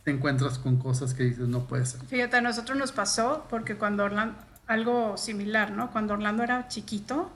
te 0.03 0.11
encuentras 0.11 0.59
con 0.59 0.77
cosas 0.77 1.13
que 1.13 1.23
dices 1.23 1.47
no 1.47 1.65
puede 1.65 1.85
ser. 1.85 2.01
Fíjate, 2.05 2.37
a 2.37 2.41
nosotros 2.41 2.77
nos 2.77 2.91
pasó 2.91 3.45
porque 3.49 3.75
cuando 3.75 4.03
Orlando, 4.05 4.37
algo 4.67 5.17
similar, 5.17 5.71
¿no? 5.71 5.91
Cuando 5.91 6.13
Orlando 6.13 6.43
era 6.43 6.67
chiquito, 6.67 7.31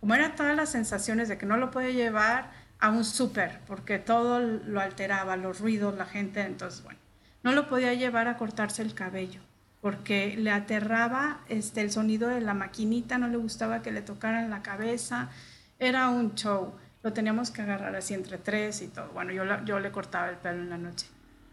como 0.00 0.14
eran 0.14 0.36
todas 0.36 0.54
las 0.54 0.70
sensaciones 0.70 1.28
de 1.28 1.36
que 1.36 1.46
no 1.46 1.56
lo 1.56 1.70
podía 1.70 1.90
llevar 1.90 2.50
a 2.78 2.90
un 2.90 3.04
súper, 3.04 3.60
porque 3.66 3.98
todo 3.98 4.38
lo 4.40 4.80
alteraba, 4.80 5.36
los 5.36 5.60
ruidos, 5.60 5.96
la 5.96 6.06
gente, 6.06 6.42
entonces, 6.42 6.82
bueno, 6.84 6.98
no 7.42 7.52
lo 7.52 7.68
podía 7.68 7.94
llevar 7.94 8.28
a 8.28 8.36
cortarse 8.36 8.82
el 8.82 8.94
cabello, 8.94 9.40
porque 9.80 10.36
le 10.36 10.50
aterraba 10.50 11.40
este, 11.48 11.80
el 11.80 11.90
sonido 11.90 12.28
de 12.28 12.40
la 12.40 12.54
maquinita, 12.54 13.18
no 13.18 13.28
le 13.28 13.36
gustaba 13.36 13.82
que 13.82 13.92
le 13.92 14.02
tocaran 14.02 14.50
la 14.50 14.62
cabeza, 14.62 15.30
era 15.78 16.08
un 16.08 16.34
show, 16.34 16.74
lo 17.02 17.12
teníamos 17.12 17.50
que 17.50 17.62
agarrar 17.62 17.96
así 17.96 18.14
entre 18.14 18.38
tres 18.38 18.82
y 18.82 18.88
todo, 18.88 19.08
bueno, 19.08 19.32
yo, 19.32 19.44
yo 19.64 19.80
le 19.80 19.90
cortaba 19.90 20.28
el 20.28 20.36
pelo 20.36 20.62
en 20.62 20.70
la 20.70 20.78
noche. 20.78 21.06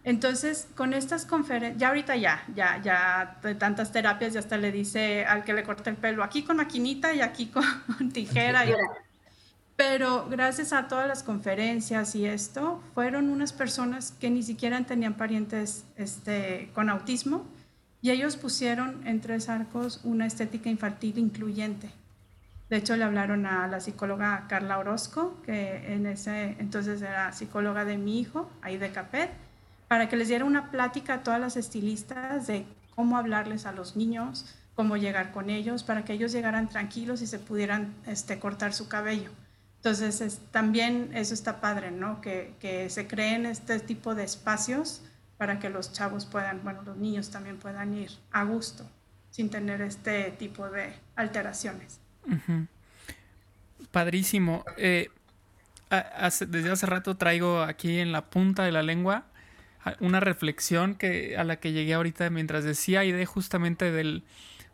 Entonces, 0.05 0.67
con 0.75 0.93
estas 0.93 1.25
conferencias, 1.25 1.79
ya 1.79 1.87
ahorita 1.87 2.15
ya, 2.17 2.43
ya, 2.53 2.81
ya 2.81 3.37
de 3.41 3.55
tantas 3.55 3.91
terapias, 3.91 4.33
ya 4.33 4.39
hasta 4.39 4.57
le 4.57 4.71
dice 4.71 5.25
al 5.25 5.45
que 5.45 5.53
le 5.53 5.63
corta 5.63 5.89
el 5.89 5.95
pelo, 5.95 6.23
aquí 6.23 6.43
con 6.43 6.57
maquinita 6.57 7.13
y 7.13 7.21
aquí 7.21 7.47
con 7.47 7.63
tijera. 8.13 8.65
Y, 8.65 8.73
pero 9.77 10.27
gracias 10.29 10.73
a 10.73 10.87
todas 10.87 11.07
las 11.07 11.23
conferencias 11.23 12.15
y 12.15 12.25
esto, 12.25 12.83
fueron 12.93 13.29
unas 13.29 13.53
personas 13.53 14.11
que 14.11 14.29
ni 14.29 14.43
siquiera 14.43 14.81
tenían 14.83 15.13
parientes 15.13 15.85
este, 15.95 16.69
con 16.73 16.89
autismo 16.89 17.45
y 18.01 18.11
ellos 18.11 18.35
pusieron 18.35 19.07
en 19.07 19.21
tres 19.21 19.47
arcos 19.47 20.01
una 20.03 20.25
estética 20.25 20.69
infantil 20.69 21.17
incluyente. 21.17 21.89
De 22.69 22.77
hecho, 22.77 22.97
le 22.97 23.03
hablaron 23.03 23.45
a 23.45 23.67
la 23.67 23.79
psicóloga 23.79 24.45
Carla 24.49 24.79
Orozco, 24.79 25.41
que 25.45 25.93
en 25.93 26.05
ese 26.07 26.55
entonces 26.59 27.01
era 27.01 27.31
psicóloga 27.31 27.85
de 27.85 27.97
mi 27.97 28.19
hijo, 28.19 28.51
ahí 28.61 28.77
de 28.77 28.91
Capet, 28.91 29.31
para 29.93 30.09
que 30.09 30.17
les 30.17 30.27
diera 30.27 30.43
una 30.43 30.71
plática 30.71 31.13
a 31.13 31.21
todas 31.21 31.39
las 31.39 31.55
estilistas 31.55 32.47
de 32.47 32.65
cómo 32.95 33.15
hablarles 33.15 33.67
a 33.67 33.71
los 33.71 33.95
niños, 33.95 34.43
cómo 34.73 34.97
llegar 34.97 35.31
con 35.31 35.51
ellos, 35.51 35.83
para 35.83 36.03
que 36.03 36.13
ellos 36.13 36.31
llegaran 36.31 36.67
tranquilos 36.67 37.21
y 37.21 37.27
se 37.27 37.37
pudieran 37.37 37.93
este, 38.07 38.39
cortar 38.39 38.73
su 38.73 38.87
cabello. 38.87 39.29
Entonces, 39.75 40.41
también 40.49 41.11
eso 41.13 41.35
está 41.35 41.61
padre, 41.61 41.91
¿no? 41.91 42.21
Que, 42.21 42.55
que, 42.59 42.89
se 42.89 43.05
creen 43.05 43.45
este 43.45 43.79
tipo 43.81 44.15
de 44.15 44.23
espacios 44.23 45.03
para 45.37 45.59
que 45.59 45.69
los 45.69 45.93
chavos 45.93 46.25
puedan, 46.25 46.63
bueno, 46.63 46.81
los 46.81 46.97
niños 46.97 47.29
también 47.29 47.59
puedan 47.59 47.93
ir 47.93 48.09
a 48.31 48.45
gusto, 48.45 48.89
sin 49.29 49.51
tener 49.51 49.79
este 49.83 50.31
tipo 50.31 50.71
de 50.71 50.91
alteraciones. 51.15 51.99
Padrísimo. 53.91 54.65
Eh, 54.75 55.11
desde 56.47 56.71
hace 56.71 56.87
rato 56.87 57.15
traigo 57.15 57.61
aquí 57.61 57.99
en 57.99 58.11
la 58.11 58.25
punta 58.25 58.63
de 58.63 58.71
la 58.71 58.81
lengua 58.81 59.27
una 59.99 60.19
reflexión 60.19 60.95
que, 60.95 61.37
a 61.37 61.43
la 61.43 61.57
que 61.57 61.71
llegué 61.71 61.93
ahorita 61.93 62.29
mientras 62.29 62.63
decía 62.63 63.03
idea 63.03 63.25
justamente 63.25 63.91
del, 63.91 64.23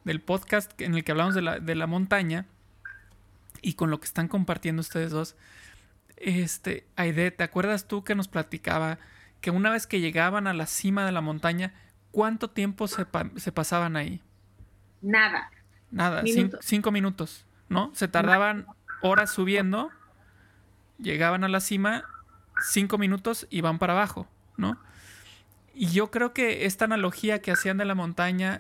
del 0.04 0.22
podcast 0.22 0.80
en 0.82 0.96
el 0.96 1.04
que 1.04 1.12
hablamos 1.12 1.36
de 1.36 1.42
la, 1.42 1.60
de 1.60 1.76
la 1.76 1.88
montaña 1.88 2.46
y 3.62 3.74
con 3.74 3.90
lo 3.90 4.00
que 4.00 4.06
están 4.06 4.28
compartiendo 4.28 4.82
ustedes 4.82 5.12
dos. 5.12 5.36
Este, 6.18 6.86
Aide, 6.96 7.32
¿te 7.32 7.44
acuerdas 7.44 7.88
tú 7.88 8.04
que 8.04 8.16
nos 8.16 8.28
platicaba 8.28 9.00
que 9.42 9.52
una 9.52 9.70
vez 9.70 9.88
que 9.88 10.02
llegaban 10.02 10.48
a 10.48 10.54
la 10.54 10.66
cima 10.66 11.06
de 11.06 11.12
la 11.12 11.22
montaña, 11.22 11.74
¿cuánto 12.12 12.50
tiempo 12.50 12.88
se, 12.88 13.06
se 13.38 13.52
pasaban 13.52 13.96
ahí? 13.96 14.22
Nada. 15.02 15.50
Nada, 15.92 16.24
cinco, 16.62 16.92
minutos, 16.92 17.48
¿no? 17.68 17.92
Se 17.96 18.08
tardaban 18.08 18.68
horas 19.02 19.32
subiendo, 19.32 19.90
llegaban 21.00 21.44
a 21.44 21.48
la 21.48 21.62
cima, 21.62 22.04
cinco 22.62 23.00
minutos 23.00 23.48
y 23.50 23.62
van 23.62 23.80
para 23.80 23.94
abajo, 23.94 24.28
¿no? 24.56 24.78
Y 25.80 25.92
yo 25.92 26.12
creo 26.12 26.34
que 26.34 26.66
esta 26.66 26.84
analogía 26.84 27.42
que 27.42 27.54
hacían 27.54 27.78
de 27.78 27.86
la 27.86 27.96
montaña, 27.96 28.60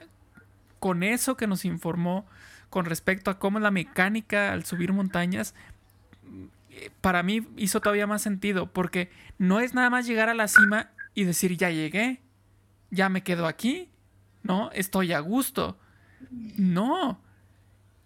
con 0.79 1.03
eso 1.03 1.35
que 1.35 1.47
nos 1.47 1.65
informó 1.65 2.25
con 2.69 2.85
respecto 2.85 3.29
a 3.29 3.39
cómo 3.39 3.57
es 3.57 3.61
la 3.61 3.71
mecánica 3.71 4.53
al 4.53 4.63
subir 4.63 4.93
montañas, 4.93 5.53
para 7.01 7.21
mí 7.21 7.45
hizo 7.57 7.81
todavía 7.81 8.07
más 8.07 8.21
sentido, 8.21 8.71
porque 8.71 9.09
no 9.37 9.59
es 9.59 9.73
nada 9.73 9.89
más 9.89 10.07
llegar 10.07 10.29
a 10.29 10.33
la 10.33 10.47
cima 10.47 10.91
y 11.13 11.25
decir, 11.25 11.57
ya 11.57 11.69
llegué, 11.69 12.21
ya 12.89 13.09
me 13.09 13.21
quedo 13.21 13.47
aquí, 13.47 13.89
¿no? 14.41 14.71
Estoy 14.71 15.11
a 15.11 15.19
gusto. 15.19 15.77
No. 16.29 17.19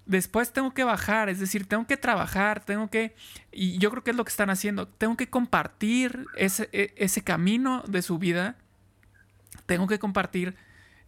Después 0.08 0.54
tengo 0.54 0.74
que 0.74 0.86
bajar, 0.86 1.30
es 1.30 1.40
decir, 1.40 1.68
tengo 1.68 1.86
que 1.86 1.98
trabajar, 1.98 2.66
tengo 2.66 2.90
que, 2.90 3.14
y 3.52 3.78
yo 3.78 3.92
creo 3.92 4.04
que 4.04 4.10
es 4.10 4.18
lo 4.18 4.26
que 4.26 4.32
están 4.32 4.50
haciendo, 4.50 4.88
tengo 4.88 5.18
que 5.18 5.30
compartir 5.30 6.26
ese, 6.36 6.68
e, 6.72 6.96
ese 6.98 7.24
camino 7.24 7.84
de 7.88 8.02
su 8.02 8.18
vida, 8.18 8.58
tengo 9.66 9.88
que 9.88 10.00
compartir 10.00 10.56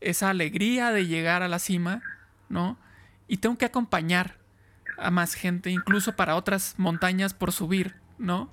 esa 0.01 0.29
alegría 0.29 0.91
de 0.91 1.07
llegar 1.07 1.43
a 1.43 1.47
la 1.47 1.59
cima, 1.59 2.01
¿no? 2.49 2.77
Y 3.27 3.37
tengo 3.37 3.57
que 3.57 3.65
acompañar 3.65 4.37
a 4.97 5.11
más 5.11 5.33
gente, 5.33 5.69
incluso 5.69 6.15
para 6.15 6.35
otras 6.35 6.75
montañas 6.77 7.33
por 7.33 7.51
subir, 7.51 7.95
¿no? 8.17 8.49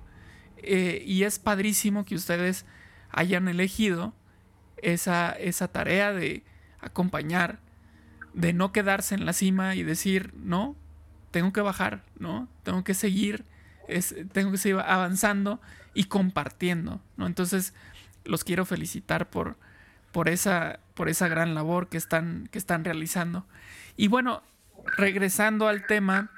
Eh, 0.59 1.03
y 1.07 1.25
es 1.25 1.39
padrísimo 1.39 2.05
que 2.05 2.15
ustedes 2.15 2.65
hayan 3.11 3.49
elegido 3.49 4.15
esa, 4.79 5.31
esa 5.33 5.69
tarea 5.69 6.13
de 6.13 6.45
acompañar 6.81 7.61
de 8.33 8.53
no 8.53 8.73
quedarse 8.73 9.15
en 9.15 9.27
la 9.27 9.33
cima 9.33 9.75
y 9.75 9.83
decir, 9.83 10.33
no, 10.35 10.77
tengo 11.31 11.53
que 11.53 11.61
bajar, 11.61 12.05
¿no? 12.19 12.49
Tengo 12.63 12.85
que 12.85 12.95
seguir, 12.95 13.45
es, 13.89 14.15
tengo 14.33 14.51
que 14.53 14.59
seguir 14.59 14.81
avanzando 14.81 15.61
y 15.95 16.05
compartiendo, 16.05 17.01
¿no? 17.17 17.27
Entonces, 17.27 17.75
los 18.25 18.45
quiero 18.45 18.65
felicitar 18.65 19.31
por, 19.31 19.59
por, 20.13 20.29
esa, 20.29 20.79
por 20.95 21.09
esa 21.09 21.29
gran 21.29 21.55
labor 21.55 21.89
que 21.89 21.97
están, 21.97 22.49
que 22.53 22.59
están 22.59 22.85
realizando. 22.85 23.47
Y 23.97 24.09
bueno, 24.09 24.43
regresando 24.97 25.69
al 25.69 25.87
tema, 25.87 26.31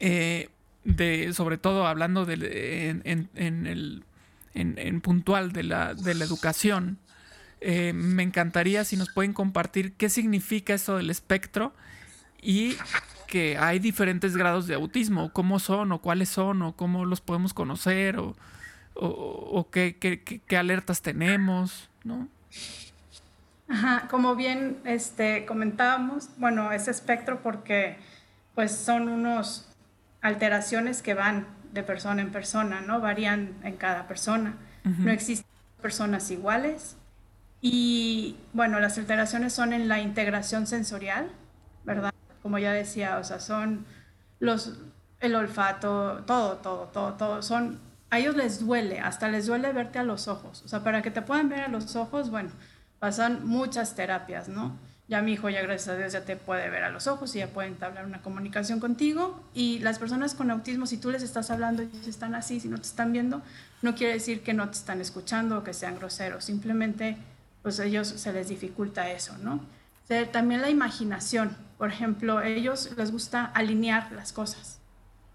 eh, 0.00 0.48
de, 0.84 1.32
sobre 1.32 1.58
todo 1.58 1.86
hablando 1.86 2.24
de, 2.24 2.88
en, 2.88 3.28
en, 3.34 3.66
el, 3.66 4.04
en, 4.54 5.00
puntual 5.00 5.52
de 5.52 5.64
la, 5.64 5.94
de 5.94 6.14
la 6.14 6.24
educación, 6.24 6.98
eh, 7.60 7.92
me 7.94 8.22
encantaría 8.22 8.84
si 8.84 8.96
nos 8.96 9.10
pueden 9.10 9.32
compartir 9.32 9.94
qué 9.94 10.08
significa 10.10 10.74
esto 10.74 10.96
del 10.96 11.10
espectro 11.10 11.74
y 12.42 12.76
que 13.26 13.56
hay 13.56 13.78
diferentes 13.78 14.36
grados 14.36 14.66
de 14.66 14.74
autismo, 14.74 15.32
cómo 15.32 15.58
son 15.58 15.90
o 15.92 16.00
cuáles 16.00 16.28
son 16.28 16.62
o 16.62 16.76
cómo 16.76 17.06
los 17.06 17.20
podemos 17.22 17.54
conocer 17.54 18.18
o, 18.18 18.36
o, 18.94 19.70
qué, 19.70 19.96
qué, 19.98 20.22
qué, 20.22 20.56
alertas 20.56 21.02
tenemos, 21.02 21.88
¿no? 22.04 22.28
Ajá, 23.68 24.08
como 24.08 24.36
bien 24.36 24.78
este, 24.84 25.46
comentábamos, 25.46 26.28
bueno, 26.36 26.72
ese 26.72 26.90
espectro 26.90 27.42
porque 27.42 27.96
pues 28.54 28.72
son 28.72 29.08
unos 29.08 29.68
alteraciones 30.20 31.02
que 31.02 31.14
van 31.14 31.46
de 31.72 31.82
persona 31.82 32.22
en 32.22 32.30
persona, 32.30 32.80
¿no? 32.80 33.00
Varían 33.00 33.54
en 33.64 33.76
cada 33.76 34.06
persona. 34.06 34.54
No 34.84 35.10
existen 35.10 35.46
personas 35.80 36.30
iguales, 36.30 36.96
y 37.66 38.36
bueno, 38.52 38.78
las 38.78 38.98
alteraciones 38.98 39.54
son 39.54 39.72
en 39.72 39.88
la 39.88 39.98
integración 39.98 40.66
sensorial, 40.66 41.30
¿verdad? 41.84 42.12
Como 42.42 42.58
ya 42.58 42.72
decía, 42.72 43.16
o 43.16 43.24
sea, 43.24 43.40
son 43.40 43.86
los, 44.38 44.78
el 45.20 45.34
olfato, 45.34 46.22
todo, 46.26 46.58
todo, 46.58 46.90
todo, 46.92 47.14
todo. 47.14 47.40
Son, 47.40 47.80
a 48.14 48.18
ellos 48.18 48.36
les 48.36 48.60
duele, 48.60 49.00
hasta 49.00 49.28
les 49.28 49.46
duele 49.46 49.72
verte 49.72 49.98
a 49.98 50.04
los 50.04 50.28
ojos. 50.28 50.62
O 50.64 50.68
sea, 50.68 50.84
para 50.84 51.02
que 51.02 51.10
te 51.10 51.20
puedan 51.20 51.48
ver 51.48 51.60
a 51.60 51.68
los 51.68 51.96
ojos, 51.96 52.30
bueno, 52.30 52.50
pasan 53.00 53.46
muchas 53.46 53.94
terapias, 53.96 54.48
¿no? 54.48 54.78
Ya 55.08 55.20
mi 55.20 55.32
hijo, 55.32 55.50
ya 55.50 55.60
gracias 55.62 55.88
a 55.88 55.96
Dios, 55.96 56.12
ya 56.12 56.24
te 56.24 56.36
puede 56.36 56.70
ver 56.70 56.84
a 56.84 56.90
los 56.90 57.08
ojos 57.08 57.34
y 57.34 57.40
ya 57.40 57.48
puede 57.48 57.68
entablar 57.68 58.06
una 58.06 58.22
comunicación 58.22 58.80
contigo. 58.80 59.42
Y 59.52 59.80
las 59.80 59.98
personas 59.98 60.34
con 60.34 60.50
autismo, 60.50 60.86
si 60.86 60.96
tú 60.96 61.10
les 61.10 61.22
estás 61.22 61.50
hablando 61.50 61.82
y 61.82 61.86
ellos 61.86 62.06
están 62.06 62.34
así, 62.34 62.60
si 62.60 62.68
no 62.68 62.76
te 62.76 62.86
están 62.86 63.12
viendo, 63.12 63.42
no 63.82 63.94
quiere 63.94 64.14
decir 64.14 64.42
que 64.42 64.54
no 64.54 64.70
te 64.70 64.78
están 64.78 65.00
escuchando 65.00 65.58
o 65.58 65.64
que 65.64 65.74
sean 65.74 65.96
groseros. 65.96 66.44
Simplemente 66.44 67.18
pues 67.62 67.80
a 67.80 67.84
ellos 67.84 68.06
se 68.06 68.32
les 68.32 68.48
dificulta 68.48 69.10
eso, 69.10 69.36
¿no? 69.38 69.60
también 70.32 70.60
la 70.60 70.68
imaginación, 70.68 71.56
por 71.78 71.90
ejemplo, 71.90 72.42
ellos 72.42 72.90
les 72.96 73.10
gusta 73.10 73.46
alinear 73.46 74.12
las 74.12 74.34
cosas. 74.34 74.78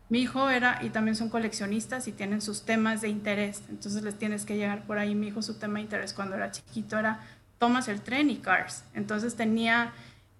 Mi 0.09 0.21
hijo 0.21 0.49
era, 0.49 0.79
y 0.81 0.89
también 0.89 1.15
son 1.15 1.29
coleccionistas 1.29 2.07
y 2.07 2.11
tienen 2.11 2.41
sus 2.41 2.63
temas 2.63 3.01
de 3.01 3.09
interés, 3.09 3.61
entonces 3.69 4.03
les 4.03 4.17
tienes 4.17 4.45
que 4.45 4.57
llegar 4.57 4.83
por 4.85 4.97
ahí. 4.97 5.15
Mi 5.15 5.27
hijo, 5.27 5.41
su 5.41 5.59
tema 5.59 5.75
de 5.75 5.83
interés 5.83 6.13
cuando 6.13 6.35
era 6.35 6.51
chiquito 6.51 6.97
era 6.97 7.19
Tomas 7.59 7.87
el 7.87 8.01
tren 8.01 8.29
y 8.29 8.37
Cars. 8.37 8.83
Entonces 8.93 9.35
tenía 9.35 9.93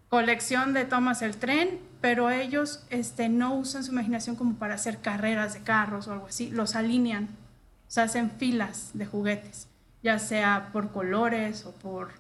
colección 0.10 0.74
de 0.74 0.86
Tomas 0.86 1.22
el 1.22 1.38
tren, 1.38 1.80
pero 2.02 2.30
ellos 2.32 2.84
este, 2.90 3.30
no 3.30 3.56
usan 3.56 3.84
su 3.84 3.92
imaginación 3.92 4.36
como 4.36 4.56
para 4.56 4.74
hacer 4.74 5.00
carreras 5.00 5.54
de 5.54 5.62
carros 5.62 6.08
o 6.08 6.14
algo 6.14 6.28
así, 6.28 6.50
los 6.50 6.76
alinean, 6.76 7.26
o 7.26 7.92
sea, 7.92 8.06
hacen 8.06 8.32
filas 8.32 8.92
de 8.94 9.06
juguetes 9.06 9.70
ya 10.02 10.20
sea 10.20 10.70
por 10.72 10.92
colores 10.92 11.66
o 11.66 11.72
por, 11.72 12.12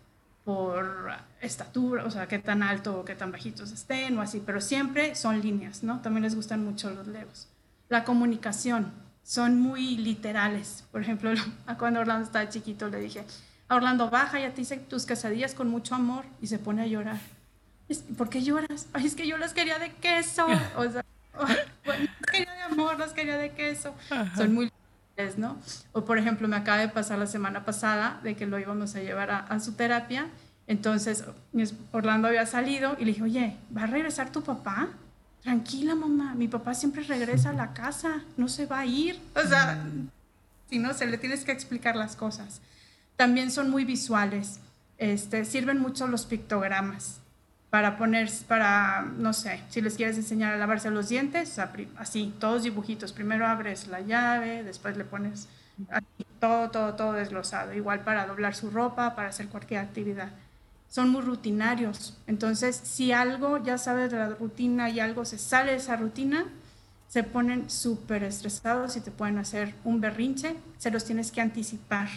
por 0.49 1.11
estatura, 1.41 2.05
o 2.05 2.09
sea, 2.09 2.27
qué 2.27 2.39
tan 2.39 2.63
alto 2.63 3.01
o 3.01 3.05
qué 3.05 3.13
tan 3.13 3.31
bajitos 3.31 3.71
estén 3.71 4.17
o 4.17 4.21
así, 4.23 4.41
pero 4.43 4.61
siempre 4.61 5.13
son 5.13 5.41
líneas, 5.41 5.83
¿no? 5.83 5.99
También 6.01 6.23
les 6.23 6.33
gustan 6.33 6.65
mucho 6.65 6.89
los 6.89 7.05
legos. 7.05 7.47
La 7.87 8.03
comunicación, 8.03 8.91
son 9.21 9.59
muy 9.59 9.95
literales. 9.97 10.85
Por 10.91 11.01
ejemplo, 11.01 11.29
cuando 11.77 11.99
Orlando 11.99 12.25
estaba 12.25 12.49
chiquito 12.49 12.89
le 12.89 12.99
dije, 12.99 13.25
a 13.67 13.75
Orlando, 13.75 14.09
baja 14.09 14.39
y 14.39 14.49
te 14.49 14.61
hice 14.61 14.77
tus 14.77 15.05
quesadillas 15.05 15.53
con 15.53 15.69
mucho 15.69 15.93
amor 15.93 16.25
y 16.41 16.47
se 16.47 16.57
pone 16.57 16.81
a 16.81 16.87
llorar. 16.87 17.19
¿Por 18.17 18.29
qué 18.29 18.41
lloras? 18.41 18.87
Ay, 18.91 19.05
es 19.05 19.13
que 19.13 19.27
yo 19.27 19.37
las 19.37 19.53
quería 19.53 19.77
de 19.77 19.91
queso. 19.93 20.47
O 20.77 20.89
sea, 20.89 21.05
bueno, 21.85 22.05
no 22.05 22.25
quería 22.31 22.53
de 22.53 22.61
amor, 22.63 22.97
las 22.97 23.13
quería 23.13 23.37
de 23.37 23.51
queso. 23.51 23.93
Son 24.35 24.51
muy 24.51 24.71
¿no? 25.37 25.57
O 25.91 26.05
por 26.05 26.17
ejemplo, 26.17 26.47
me 26.47 26.55
acaba 26.55 26.77
de 26.77 26.87
pasar 26.87 27.19
la 27.19 27.27
semana 27.27 27.65
pasada 27.65 28.19
de 28.23 28.35
que 28.35 28.45
lo 28.45 28.59
íbamos 28.59 28.95
a 28.95 29.01
llevar 29.01 29.31
a, 29.31 29.59
su 29.59 29.73
terapia. 29.73 30.27
Entonces, 30.67 31.23
Orlando 31.91 32.27
había 32.27 32.45
salido 32.45 32.95
y 32.99 33.05
le 33.05 33.11
dije, 33.11 33.23
oye, 33.23 33.57
¿va 33.75 33.83
a 33.83 33.87
regresar 33.87 34.31
tu 34.31 34.43
papá? 34.43 34.89
Tranquila, 35.41 35.95
mamá, 35.95 36.35
mi 36.35 36.47
papá 36.47 36.73
siempre 36.73 37.03
regresa 37.03 37.49
a 37.49 37.53
la 37.53 37.73
casa, 37.73 38.23
no 38.37 38.47
se 38.47 38.65
va 38.65 38.79
a 38.79 38.85
ir. 38.85 39.19
O 39.35 39.47
sea, 39.47 39.83
si 40.69 40.79
no, 40.79 40.93
se 40.93 41.05
le 41.07 41.17
tienes 41.17 41.43
que 41.43 41.51
explicar 41.51 41.95
las 41.95 42.15
cosas. 42.15 42.61
También 43.15 43.51
son 43.51 43.69
muy 43.69 43.83
visuales, 43.85 44.59
este, 44.97 45.45
sirven 45.45 45.79
mucho 45.79 46.07
los 46.07 46.25
pictogramas 46.25 47.19
para 47.69 47.97
poner, 47.97 48.29
para, 48.47 49.03
no 49.17 49.31
sé, 49.33 49.61
si 49.69 49.81
les 49.81 49.95
quieres 49.95 50.17
enseñar 50.17 50.53
a 50.53 50.57
lavarse 50.57 50.89
los 50.89 51.09
dientes, 51.09 51.59
así, 51.97 52.33
todos 52.39 52.63
dibujitos. 52.63 53.13
Primero 53.13 53.45
abres 53.45 53.87
la 53.87 54.01
llave, 54.01 54.63
después 54.63 54.97
le 54.97 55.03
pones 55.03 55.47
todo, 56.39 56.71
todo, 56.71 56.95
todo 56.95 57.13
desglosado. 57.13 57.73
Igual 57.73 58.03
para 58.03 58.25
doblar 58.25 58.55
su 58.55 58.71
ropa, 58.71 59.15
para 59.15 59.29
hacer 59.29 59.47
cualquier 59.49 59.81
actividad. 59.81 60.31
son 60.89 61.09
muy 61.09 61.21
rutinarios. 61.21 62.17
Entonces, 62.25 62.75
si 62.75 63.11
algo 63.11 63.63
ya 63.63 63.77
sabes 63.77 64.11
de 64.11 64.17
la 64.17 64.29
rutina 64.29 64.89
y 64.89 64.99
algo 64.99 65.23
se 65.23 65.37
sale 65.37 65.71
de 65.71 65.77
esa 65.77 65.95
rutina, 65.95 66.45
se 67.07 67.23
ponen 67.23 67.69
súper 67.69 68.23
estresados 68.23 68.95
y 68.97 69.01
te 69.01 69.11
pueden 69.11 69.37
hacer 69.37 69.75
un 69.83 70.01
berrinche, 70.01 70.55
se 70.79 70.89
los 70.89 71.05
tienes 71.05 71.31
que 71.31 71.41
anticipar. 71.41 72.07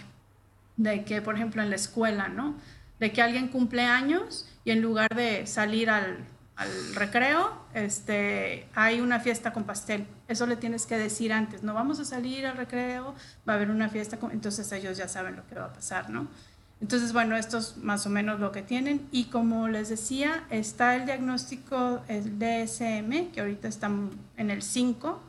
De 0.78 1.04
que, 1.04 1.20
por 1.20 1.34
ejemplo, 1.34 1.62
en 1.62 1.68
la 1.68 1.76
escuela, 1.76 2.28
¿no? 2.28 2.54
De 2.98 3.12
que 3.12 3.20
alguien 3.20 3.48
cumple 3.48 3.82
años 3.82 4.48
y 4.64 4.70
en 4.70 4.80
lugar 4.80 5.14
de 5.14 5.46
salir 5.46 5.90
al, 5.90 6.18
al 6.56 6.94
recreo, 6.94 7.50
este, 7.74 8.66
hay 8.74 9.00
una 9.00 9.20
fiesta 9.20 9.52
con 9.52 9.64
pastel. 9.64 10.06
Eso 10.28 10.46
le 10.46 10.56
tienes 10.56 10.86
que 10.86 10.98
decir 10.98 11.32
antes, 11.32 11.62
no 11.62 11.74
vamos 11.74 11.98
a 12.00 12.04
salir 12.04 12.46
al 12.46 12.56
recreo, 12.56 13.14
va 13.48 13.54
a 13.54 13.56
haber 13.56 13.70
una 13.70 13.88
fiesta, 13.88 14.18
con... 14.18 14.30
entonces 14.30 14.70
ellos 14.72 14.96
ya 14.96 15.08
saben 15.08 15.36
lo 15.36 15.46
que 15.46 15.54
va 15.54 15.66
a 15.66 15.72
pasar, 15.72 16.10
¿no? 16.10 16.28
Entonces, 16.80 17.12
bueno, 17.12 17.36
esto 17.36 17.58
es 17.58 17.76
más 17.76 18.06
o 18.06 18.10
menos 18.10 18.40
lo 18.40 18.50
que 18.50 18.62
tienen. 18.62 19.06
Y 19.12 19.26
como 19.26 19.68
les 19.68 19.88
decía, 19.88 20.44
está 20.50 20.96
el 20.96 21.06
diagnóstico, 21.06 22.02
el 22.08 22.40
DSM, 22.40 23.30
que 23.30 23.40
ahorita 23.40 23.68
están 23.68 24.10
en 24.36 24.50
el 24.50 24.62
5, 24.62 25.22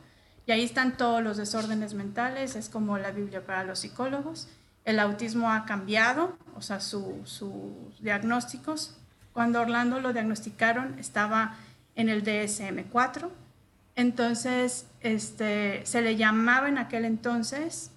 y 0.46 0.52
ahí 0.52 0.64
están 0.64 0.96
todos 0.96 1.22
los 1.22 1.36
desórdenes 1.36 1.94
mentales, 1.94 2.56
es 2.56 2.68
como 2.68 2.98
la 2.98 3.12
Biblia 3.12 3.46
para 3.46 3.62
los 3.62 3.78
psicólogos. 3.78 4.48
El 4.84 4.98
autismo 4.98 5.50
ha 5.52 5.64
cambiado, 5.64 6.36
o 6.56 6.60
sea, 6.60 6.80
sus 6.80 8.02
diagnósticos. 8.02 8.96
Cuando 9.34 9.60
Orlando 9.60 10.00
lo 10.00 10.12
diagnosticaron, 10.12 10.98
estaba 10.98 11.56
en 11.96 12.08
el 12.08 12.24
DSM-4. 12.24 13.28
Entonces, 13.96 14.86
este, 15.00 15.84
se 15.84 16.00
le 16.02 16.16
llamaba 16.16 16.68
en 16.68 16.78
aquel 16.78 17.04
entonces 17.04 17.90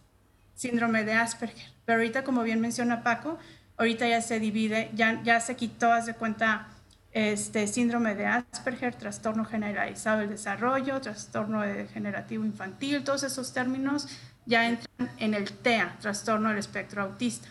síndrome 0.55 1.03
de 1.03 1.13
Asperger. 1.13 1.71
Pero 1.85 1.99
ahorita, 1.99 2.23
como 2.23 2.43
bien 2.43 2.59
menciona 2.59 3.03
Paco, 3.03 3.37
ahorita 3.77 4.07
ya 4.07 4.21
se 4.21 4.39
divide, 4.39 4.89
ya, 4.93 5.21
ya 5.23 5.39
se 5.39 5.55
quitó, 5.55 5.93
haz 5.93 6.07
de 6.07 6.15
cuenta, 6.15 6.67
este 7.11 7.67
síndrome 7.67 8.15
de 8.15 8.25
Asperger, 8.25 8.95
trastorno 8.95 9.45
generalizado 9.45 10.19
del 10.19 10.29
desarrollo, 10.29 10.99
trastorno 11.01 11.61
degenerativo 11.61 12.45
infantil, 12.45 13.03
todos 13.03 13.23
esos 13.23 13.53
términos 13.53 14.07
ya 14.45 14.67
entran 14.67 15.09
en 15.17 15.33
el 15.33 15.51
TEA, 15.51 15.95
trastorno 15.99 16.49
del 16.49 16.57
espectro 16.57 17.03
autista. 17.03 17.47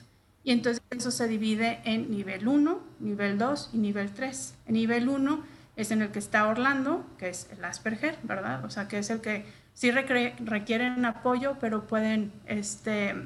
Y 0.47 0.53
entonces 0.53 0.81
eso 0.91 1.11
se 1.11 1.27
divide 1.27 1.81
en 1.83 2.09
nivel 2.09 2.47
1, 2.47 2.79
nivel 3.01 3.37
2 3.37 3.71
y 3.73 3.79
nivel 3.79 4.13
3. 4.13 4.55
En 4.67 4.75
nivel 4.75 5.09
1 5.09 5.43
es 5.75 5.91
en 5.91 6.03
el 6.03 6.13
que 6.13 6.21
está 6.21 6.47
Orlando, 6.47 7.05
que 7.19 7.31
es 7.31 7.49
el 7.51 7.65
Asperger, 7.65 8.17
¿verdad? 8.23 8.65
O 8.65 8.71
sea, 8.71 8.87
que 8.87 8.99
es 8.99 9.11
el 9.11 9.21
que 9.21 9.45
sí 9.75 9.91
requieren 9.91 11.05
apoyo, 11.05 11.57
pero 11.61 11.89
pueden 11.89 12.33
este, 12.47 13.17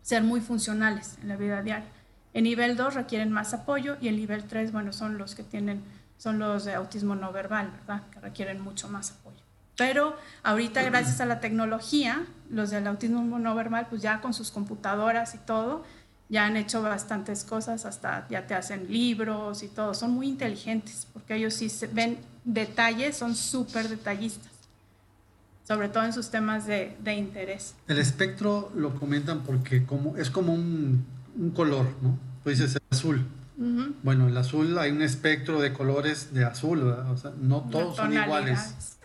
ser 0.00 0.22
muy 0.22 0.40
funcionales 0.40 1.18
en 1.20 1.28
la 1.28 1.36
vida 1.36 1.60
diaria. 1.60 1.90
En 2.32 2.44
nivel 2.44 2.78
2 2.78 2.94
requieren 2.94 3.30
más 3.30 3.52
apoyo 3.52 3.98
y 4.00 4.08
en 4.08 4.16
nivel 4.16 4.44
3, 4.44 4.72
bueno, 4.72 4.94
son 4.94 5.18
los 5.18 5.34
que 5.34 5.42
tienen, 5.42 5.82
son 6.16 6.38
los 6.38 6.64
de 6.64 6.72
autismo 6.72 7.14
no 7.14 7.30
verbal, 7.30 7.72
¿verdad? 7.72 8.04
Que 8.10 8.20
requieren 8.20 8.62
mucho 8.62 8.88
más 8.88 9.10
apoyo. 9.10 9.42
Pero 9.76 10.16
ahorita, 10.44 10.82
gracias 10.82 11.20
a 11.20 11.26
la 11.26 11.40
tecnología, 11.40 12.24
los 12.48 12.70
del 12.70 12.86
autismo 12.86 13.38
no 13.38 13.54
verbal, 13.54 13.86
pues 13.90 14.00
ya 14.00 14.22
con 14.22 14.32
sus 14.32 14.50
computadoras 14.50 15.34
y 15.34 15.38
todo, 15.38 15.84
ya 16.28 16.46
han 16.46 16.56
hecho 16.56 16.82
bastantes 16.82 17.44
cosas, 17.44 17.84
hasta 17.84 18.26
ya 18.28 18.46
te 18.46 18.54
hacen 18.54 18.90
libros 18.90 19.62
y 19.62 19.68
todo. 19.68 19.94
Son 19.94 20.10
muy 20.12 20.28
inteligentes 20.28 21.06
porque 21.12 21.36
ellos 21.36 21.54
sí 21.54 21.70
ven 21.92 22.18
detalles, 22.44 23.16
son 23.16 23.34
súper 23.34 23.88
detallistas 23.88 24.58
sobre 25.68 25.90
todo 25.90 26.04
en 26.04 26.14
sus 26.14 26.30
temas 26.30 26.66
de, 26.66 26.96
de, 27.04 27.12
interés. 27.12 27.74
El 27.88 27.98
espectro 27.98 28.72
lo 28.74 28.98
comentan 28.98 29.42
porque 29.42 29.84
como, 29.84 30.16
es 30.16 30.30
como 30.30 30.54
un, 30.54 31.04
un 31.36 31.50
color, 31.50 31.84
¿no? 32.00 32.18
Tú 32.42 32.48
dices 32.48 32.74
el 32.74 32.82
azul. 32.90 33.26
Bueno, 34.02 34.28
el 34.28 34.36
azul 34.36 34.78
hay 34.78 34.92
un 34.92 35.02
espectro 35.02 35.60
de 35.60 35.72
colores 35.72 36.32
de 36.32 36.44
azul, 36.44 36.84
¿verdad? 36.84 37.10
O 37.10 37.16
sea, 37.16 37.32
no 37.38 37.62
todos 37.62 37.96
son 37.96 38.14
iguales. 38.14 38.98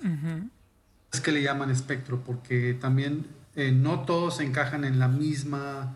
Es 1.12 1.20
que 1.20 1.32
le 1.32 1.42
llaman 1.42 1.70
espectro 1.70 2.22
porque 2.24 2.78
también 2.80 3.26
eh, 3.56 3.72
no 3.72 4.02
todos 4.02 4.40
encajan 4.40 4.86
en 4.86 5.00
la 5.00 5.08
misma... 5.08 5.96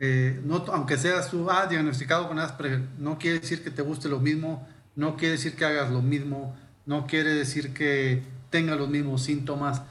Eh, 0.00 0.40
no, 0.44 0.64
aunque 0.72 0.96
seas 0.96 1.30
tú, 1.30 1.50
ah, 1.50 1.66
diagnosticado 1.66 2.26
con 2.26 2.38
Asperger, 2.38 2.82
no 2.98 3.18
quiere 3.18 3.38
decir 3.38 3.62
que 3.62 3.70
te 3.70 3.82
guste 3.82 4.08
lo 4.08 4.18
mismo, 4.18 4.66
no 4.96 5.16
quiere 5.16 5.32
decir 5.32 5.54
que 5.54 5.64
hagas 5.64 5.90
lo 5.90 6.02
mismo, 6.02 6.56
no 6.86 7.06
quiere 7.06 7.34
decir 7.34 7.72
que 7.72 8.22
tenga 8.50 8.74
los 8.74 8.88
mismos 8.88 9.22
síntomas 9.22 9.82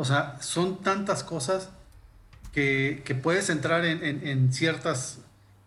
o 0.00 0.04
sea, 0.04 0.36
son 0.40 0.76
tantas 0.76 1.24
cosas 1.24 1.70
que, 2.52 3.02
puedes 3.20 3.50
entrar 3.50 3.84
en, 3.84 4.52
ciertas 4.52 5.18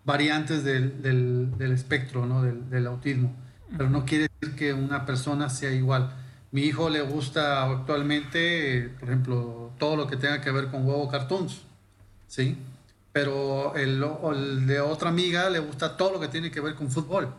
variantes 0.06 0.64
del, 0.64 1.52
espectro, 1.60 2.26
¿no? 2.26 2.42
Del, 2.42 2.88
autismo. 2.88 3.36
Pero 3.76 3.90
no 3.90 4.06
quiere 4.06 4.30
decir 4.40 4.56
que 4.56 4.74
una 4.74 5.06
persona 5.06 5.50
sea 5.50 5.72
igual. 5.72 6.16
Mi 6.52 6.62
hijo 6.62 6.90
le 6.90 7.02
gusta 7.02 7.66
actualmente, 7.66 8.90
por 9.02 9.10
ejemplo, 9.10 9.74
todo 9.78 9.98
lo 9.98 10.08
que 10.08 10.16
tenga 10.16 10.40
que 10.40 10.52
ver 10.52 10.68
con 10.68 10.88
huevo 10.88 11.10
cartoons, 11.10 11.64
¿sí? 12.28 12.58
Pero 13.14 13.76
el, 13.76 14.68
de 14.68 14.80
otra 14.80 15.10
amiga 15.10 15.50
le 15.50 15.60
gusta 15.60 15.98
todo 15.98 16.14
lo 16.14 16.20
que 16.20 16.28
tiene 16.28 16.50
que 16.50 16.62
ver 16.62 16.76
con 16.76 16.90
fútbol. 16.90 17.34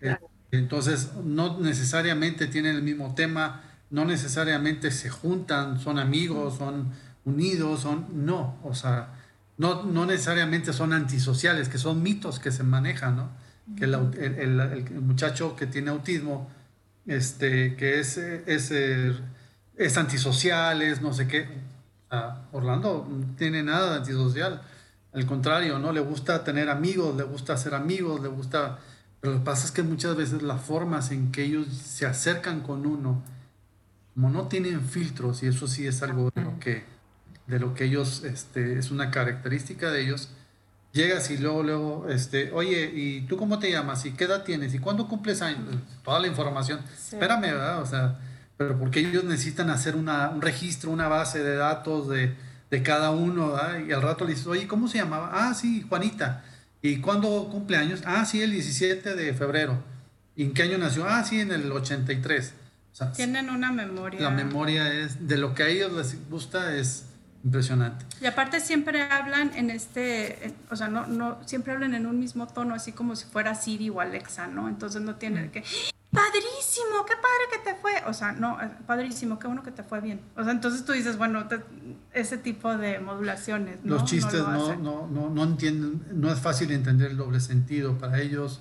Eh, 0.00 0.16
entonces, 0.50 1.10
no 1.22 1.58
necesariamente 1.60 2.46
tienen 2.46 2.76
el 2.76 2.82
mismo 2.82 3.14
tema, 3.14 3.62
no 3.90 4.04
necesariamente 4.04 4.90
se 4.90 5.08
juntan, 5.08 5.78
son 5.78 5.98
amigos, 5.98 6.56
son 6.58 6.90
unidos, 7.24 7.80
son 7.80 8.06
no, 8.26 8.56
o 8.64 8.74
sea, 8.74 9.14
no, 9.58 9.82
no 9.84 10.06
necesariamente 10.06 10.72
son 10.72 10.92
antisociales, 10.92 11.68
que 11.68 11.78
son 11.78 12.02
mitos 12.02 12.38
que 12.38 12.50
se 12.50 12.62
manejan, 12.62 13.16
¿no? 13.16 13.30
Que 13.76 13.84
el, 13.84 13.94
el, 13.94 15.00
muchacho 15.02 15.54
que 15.54 15.66
tiene 15.66 15.90
autismo, 15.90 16.50
este, 17.06 17.76
que 17.76 18.00
es, 18.00 18.16
es, 18.16 18.72
es 19.76 19.96
antisocial, 19.96 20.82
es 20.82 21.00
no 21.00 21.12
sé 21.12 21.28
qué. 21.28 21.46
Orlando 22.52 23.06
no 23.08 23.36
tiene 23.36 23.62
nada 23.62 23.92
de 23.92 23.96
antisocial. 23.98 24.62
Al 25.12 25.26
contrario, 25.26 25.78
¿no? 25.78 25.92
Le 25.92 26.00
gusta 26.00 26.44
tener 26.44 26.68
amigos, 26.68 27.16
le 27.16 27.24
gusta 27.24 27.54
hacer 27.54 27.74
amigos, 27.74 28.20
le 28.20 28.28
gusta... 28.28 28.78
Pero 29.20 29.34
lo 29.34 29.38
que 29.40 29.44
pasa 29.44 29.66
es 29.66 29.72
que 29.72 29.82
muchas 29.82 30.16
veces 30.16 30.42
las 30.42 30.62
formas 30.62 31.10
en 31.10 31.32
que 31.32 31.42
ellos 31.42 31.66
se 31.68 32.06
acercan 32.06 32.60
con 32.60 32.86
uno, 32.86 33.22
como 34.14 34.30
no 34.30 34.48
tienen 34.48 34.80
filtros, 34.80 35.42
y 35.42 35.48
eso 35.48 35.66
sí 35.66 35.86
es 35.86 36.02
algo 36.02 36.30
de 36.34 36.42
lo 36.42 36.58
que, 36.58 36.84
de 37.46 37.58
lo 37.58 37.74
que 37.74 37.84
ellos, 37.84 38.24
este, 38.24 38.78
es 38.78 38.90
una 38.90 39.10
característica 39.10 39.90
de 39.90 40.02
ellos, 40.02 40.30
llegas 40.92 41.30
y 41.30 41.36
luego, 41.36 41.62
luego, 41.62 42.08
este, 42.08 42.50
oye, 42.52 42.90
¿y 42.94 43.22
tú 43.22 43.36
cómo 43.36 43.58
te 43.58 43.70
llamas? 43.70 44.06
¿Y 44.06 44.12
qué 44.12 44.24
edad 44.24 44.42
tienes? 44.42 44.72
¿Y 44.74 44.78
cuándo 44.78 45.06
cumples 45.06 45.42
años? 45.42 45.76
Toda 46.02 46.18
la 46.18 46.26
información. 46.26 46.80
Espérame, 46.96 47.42
¿verdad? 47.42 47.82
O 47.82 47.86
sea, 47.86 48.18
pero 48.56 48.78
porque 48.78 49.00
ellos 49.00 49.24
necesitan 49.24 49.70
hacer 49.70 49.96
una, 49.96 50.30
un 50.30 50.40
registro, 50.40 50.90
una 50.90 51.08
base 51.08 51.42
de 51.42 51.56
datos 51.56 52.08
de, 52.08 52.34
de 52.70 52.82
cada 52.82 53.10
uno, 53.10 53.52
¿verdad? 53.52 53.80
Y 53.86 53.92
al 53.92 54.02
rato 54.02 54.24
le 54.24 54.30
dices, 54.30 54.46
oye, 54.46 54.66
¿cómo 54.66 54.88
se 54.88 54.98
llamaba? 54.98 55.30
Ah, 55.32 55.54
sí, 55.54 55.84
Juanita. 55.88 56.44
¿Y 56.82 56.98
cuándo 56.98 57.48
cumple 57.50 57.76
años? 57.76 58.02
Ah, 58.06 58.24
sí, 58.24 58.40
el 58.42 58.52
17 58.52 59.14
de 59.14 59.34
febrero. 59.34 59.82
¿Y 60.36 60.44
en 60.44 60.54
qué 60.54 60.62
año 60.62 60.78
nació? 60.78 61.06
Ah, 61.06 61.24
sí, 61.24 61.40
en 61.40 61.52
el 61.52 61.70
83. 61.70 62.54
Tienen 63.14 63.50
una 63.50 63.72
memoria. 63.72 64.20
La 64.20 64.30
memoria 64.30 64.92
es, 64.92 65.26
de 65.26 65.38
lo 65.38 65.54
que 65.54 65.62
a 65.62 65.68
ellos 65.68 65.92
les 65.92 66.28
gusta 66.28 66.74
es 66.74 67.06
impresionante. 67.44 68.04
Y 68.20 68.26
aparte 68.26 68.60
siempre 68.60 69.02
hablan 69.02 69.52
en 69.54 69.70
este, 69.70 70.54
o 70.70 70.76
sea, 70.76 70.88
no, 70.88 71.06
no, 71.06 71.38
siempre 71.46 71.72
hablan 71.72 71.94
en 71.94 72.06
un 72.06 72.18
mismo 72.18 72.46
tono, 72.46 72.74
así 72.74 72.92
como 72.92 73.16
si 73.16 73.26
fuera 73.26 73.54
Siri 73.54 73.88
o 73.88 74.00
Alexa, 74.00 74.48
¿no? 74.48 74.68
Entonces 74.68 75.00
no 75.02 75.16
tienen 75.16 75.46
mm. 75.46 75.50
que, 75.50 75.64
padrísimo, 76.10 77.04
qué 77.06 77.14
padre 77.14 77.44
que 77.52 77.70
te 77.70 77.74
fue. 77.76 77.92
O 78.06 78.12
sea, 78.12 78.32
no, 78.32 78.58
padrísimo, 78.86 79.38
qué 79.38 79.46
bueno 79.46 79.62
que 79.62 79.70
te 79.70 79.82
fue 79.82 80.00
bien. 80.00 80.20
O 80.36 80.42
sea, 80.42 80.52
entonces 80.52 80.84
tú 80.84 80.92
dices, 80.92 81.16
bueno, 81.16 81.46
ese 82.12 82.38
tipo 82.38 82.76
de 82.76 82.98
modulaciones. 82.98 83.78
¿no? 83.84 83.94
Los 83.94 84.04
chistes 84.04 84.40
no, 84.40 84.76
no, 84.76 85.06
no, 85.06 85.30
no, 85.30 85.44
entienden, 85.44 86.04
no 86.12 86.32
es 86.32 86.40
fácil 86.40 86.70
entender 86.72 87.12
el 87.12 87.16
doble 87.16 87.40
sentido 87.40 87.98
para 87.98 88.20
ellos. 88.20 88.60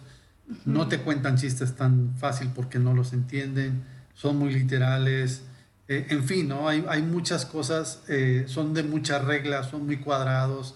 No 0.66 0.88
te 0.88 1.02
cuentan 1.02 1.38
chistes 1.38 1.76
tan 1.76 2.16
fácil 2.18 2.52
porque 2.56 2.80
no 2.80 2.94
los 2.94 3.14
entienden 3.14 3.84
son 4.20 4.38
muy 4.38 4.54
literales, 4.54 5.44
eh, 5.88 6.08
en 6.10 6.26
fin, 6.26 6.50
¿no? 6.50 6.68
Hay, 6.68 6.86
hay 6.90 7.02
muchas 7.02 7.46
cosas, 7.46 8.04
eh, 8.10 8.44
son 8.48 8.74
de 8.74 8.84
muchas 8.84 9.24
reglas, 9.24 9.70
son 9.70 9.86
muy 9.86 9.98
cuadrados. 9.98 10.76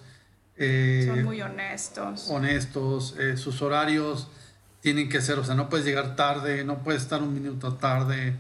Eh, 0.56 1.04
son 1.08 1.26
muy 1.26 1.41
honestos. 1.41 2.30
Honestos, 2.30 3.16
sus 3.36 3.62
horarios 3.62 4.30
tienen 4.84 5.08
que 5.08 5.22
ser, 5.22 5.40
o 5.40 5.46
sea, 5.46 5.56
no 5.56 5.70
puedes 5.70 5.86
llegar 5.86 6.18
tarde, 6.18 6.66
no 6.66 6.80
puedes 6.84 7.04
estar 7.04 7.24
un 7.24 7.34
minuto 7.34 7.76
tarde. 7.76 8.38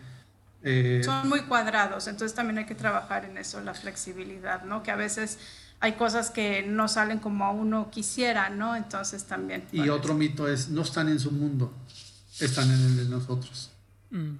son 1.01 1.29
muy 1.29 1.43
cuadrados, 1.43 2.07
entonces 2.07 2.35
también 2.35 2.57
hay 2.57 2.65
que 2.65 2.75
trabajar 2.75 3.23
en 3.23 3.37
eso, 3.37 3.61
la 3.61 3.73
flexibilidad, 3.73 4.63
¿no? 4.63 4.83
Que 4.83 4.91
a 4.91 4.97
veces 4.97 5.39
hay 5.79 5.93
cosas 5.93 6.31
que 6.31 6.61
no 6.63 6.89
salen 6.89 7.19
como 7.19 7.49
uno 7.53 7.89
quisiera, 7.89 8.49
¿no? 8.49 8.75
Entonces 8.75 9.23
también. 9.23 9.63
Y 9.71 9.87
otro 9.87 10.15
mito 10.15 10.49
es, 10.49 10.67
no 10.67 10.81
están 10.81 11.07
en 11.07 11.21
su 11.21 11.31
mundo, 11.31 11.73
están 12.41 12.69
en 12.69 12.81
el 12.81 12.97
de 12.97 13.05
nosotros. 13.05 13.71
Mm. 14.11 14.35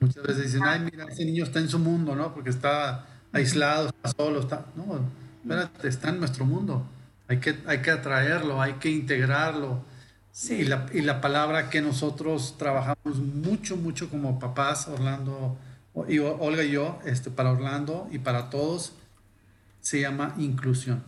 Muchas 0.00 0.22
veces 0.22 0.44
dicen, 0.44 0.62
ay, 0.64 0.80
mira, 0.80 1.04
ese 1.04 1.26
niño 1.26 1.44
está 1.44 1.60
en 1.60 1.68
su 1.68 1.78
mundo, 1.78 2.16
¿no? 2.16 2.32
Porque 2.32 2.48
está 2.48 3.04
aislado, 3.32 3.88
está 3.88 4.12
solo, 4.16 4.40
está... 4.40 4.64
No, 4.74 4.98
espérate, 5.42 5.88
está 5.88 6.08
en 6.08 6.20
nuestro 6.20 6.46
mundo. 6.46 6.86
Hay 7.28 7.38
que, 7.38 7.58
hay 7.66 7.82
que 7.82 7.90
atraerlo, 7.90 8.62
hay 8.62 8.74
que 8.74 8.90
integrarlo. 8.90 9.84
Y, 10.50 10.64
la, 10.64 10.86
y 10.92 11.00
la 11.00 11.22
palabra 11.22 11.70
que 11.70 11.80
nosotros 11.80 12.56
trabajamos 12.58 13.16
mucho, 13.16 13.76
mucho 13.76 14.10
como 14.10 14.38
papás, 14.38 14.86
Orlando, 14.86 15.56
y 16.08 16.18
Olga 16.18 16.62
y 16.62 16.72
yo, 16.72 16.98
este, 17.06 17.30
para 17.30 17.52
Orlando 17.52 18.06
y 18.12 18.18
para 18.18 18.50
todos, 18.50 18.92
se 19.80 20.00
llama 20.00 20.34
inclusión. 20.36 21.02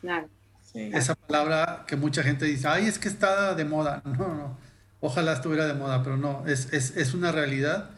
Claro. 0.00 0.28
Esa 0.74 1.16
palabra 1.16 1.84
que 1.88 1.96
mucha 1.96 2.22
gente 2.22 2.44
dice, 2.44 2.68
ay, 2.68 2.86
es 2.86 2.98
que 3.00 3.08
está 3.08 3.54
de 3.54 3.64
moda. 3.64 4.00
No, 4.06 4.34
no, 4.34 4.56
ojalá 5.00 5.32
estuviera 5.32 5.66
de 5.66 5.74
moda, 5.74 6.04
pero 6.04 6.16
no, 6.16 6.46
es, 6.46 6.72
es, 6.72 6.96
es 6.96 7.14
una 7.14 7.32
realidad 7.32 7.90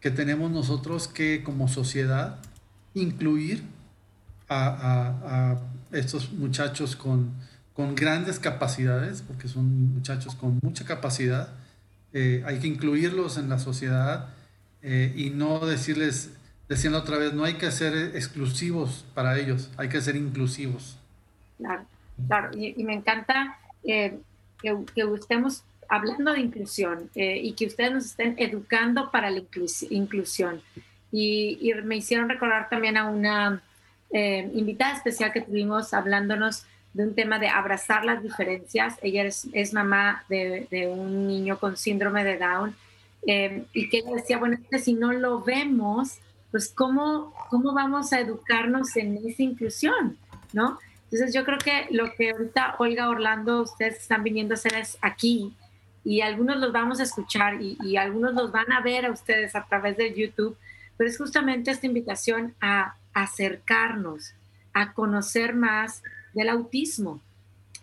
que 0.00 0.12
tenemos 0.12 0.52
nosotros 0.52 1.08
que 1.08 1.42
como 1.42 1.66
sociedad 1.66 2.38
incluir 2.94 3.64
a, 4.48 4.66
a, 4.66 5.52
a 5.52 5.58
estos 5.90 6.32
muchachos 6.32 6.94
con, 6.94 7.32
con, 7.74 7.94
grandes 7.94 8.38
capacidades, 8.38 9.22
porque 9.22 9.48
son 9.48 9.94
muchachos 9.94 10.34
con 10.34 10.58
mucha 10.62 10.84
capacidad. 10.84 11.48
Eh, 12.12 12.42
hay 12.46 12.58
que 12.58 12.66
incluirlos 12.66 13.38
en 13.38 13.48
la 13.48 13.58
sociedad 13.58 14.28
eh, 14.82 15.12
y 15.16 15.30
no 15.30 15.60
decirles, 15.60 16.30
decían 16.68 16.94
otra 16.94 17.18
vez, 17.18 17.32
no 17.32 17.44
hay 17.44 17.54
que 17.54 17.70
ser 17.70 18.14
exclusivos 18.16 19.04
para 19.14 19.38
ellos, 19.38 19.70
hay 19.76 19.88
que 19.88 20.00
ser 20.00 20.16
inclusivos. 20.16 20.96
Claro. 21.58 21.84
Claro, 22.26 22.50
y, 22.56 22.82
me 22.84 22.94
encanta 22.94 23.58
eh, 23.84 24.18
que, 24.60 24.76
estemos 25.14 25.64
hablando 25.88 26.32
de 26.32 26.40
inclusión 26.40 27.10
eh, 27.14 27.40
y 27.42 27.52
que 27.52 27.66
ustedes 27.66 27.92
nos 27.92 28.06
estén 28.06 28.34
educando 28.38 29.10
para 29.10 29.30
la 29.30 29.42
inclusión. 29.90 30.60
Y, 31.10 31.72
me 31.84 31.96
hicieron 31.96 32.28
recordar 32.28 32.68
también 32.68 32.96
a 32.96 33.08
una 33.08 33.62
eh, 34.10 34.50
invitada 34.54 34.94
especial 34.94 35.32
que 35.32 35.40
tuvimos 35.40 35.92
hablándonos 35.94 36.64
de 36.94 37.04
un 37.04 37.14
tema 37.14 37.38
de 37.38 37.48
abrazar 37.48 38.04
las 38.04 38.22
diferencias. 38.22 38.96
Ella 39.02 39.24
es, 39.24 39.48
es 39.52 39.72
mamá 39.72 40.24
de, 40.28 40.66
de, 40.70 40.88
un 40.88 41.26
niño 41.26 41.58
con 41.58 41.76
síndrome 41.76 42.24
de 42.24 42.38
Down 42.38 42.76
y 43.24 43.88
que 43.88 43.98
ella 43.98 44.14
decía, 44.16 44.38
bueno, 44.38 44.58
si 44.82 44.94
no 44.94 45.12
lo 45.12 45.42
vemos, 45.42 46.18
pues 46.50 46.72
¿cómo, 46.74 47.32
cómo 47.50 47.72
vamos 47.72 48.12
a 48.12 48.20
educarnos 48.20 48.96
en 48.96 49.16
esa 49.26 49.42
inclusión? 49.42 50.18
¿no? 50.52 50.78
Entonces 51.04 51.34
yo 51.34 51.44
creo 51.44 51.58
que 51.58 51.88
lo 51.90 52.12
que 52.14 52.30
ahorita 52.30 52.76
Olga 52.78 53.08
Orlando, 53.08 53.62
ustedes 53.62 53.98
están 53.98 54.22
viniendo 54.22 54.54
a 54.54 54.56
hacer 54.56 54.74
es 54.74 54.96
aquí 55.02 55.54
y 56.04 56.20
algunos 56.20 56.56
los 56.56 56.72
vamos 56.72 57.00
a 57.00 57.04
escuchar 57.04 57.60
y, 57.60 57.96
algunos 57.96 58.34
los 58.34 58.50
van 58.50 58.72
a 58.72 58.80
ver 58.80 59.06
a 59.06 59.12
ustedes 59.12 59.54
a 59.54 59.64
través 59.64 59.96
de 59.96 60.14
YouTube, 60.14 60.56
pero 60.96 61.08
es 61.08 61.18
justamente 61.18 61.70
esta 61.70 61.86
invitación 61.86 62.54
a 62.60 62.96
acercarnos, 63.12 64.34
a 64.72 64.94
conocer 64.94 65.54
más 65.54 66.02
del 66.34 66.48
autismo, 66.48 67.20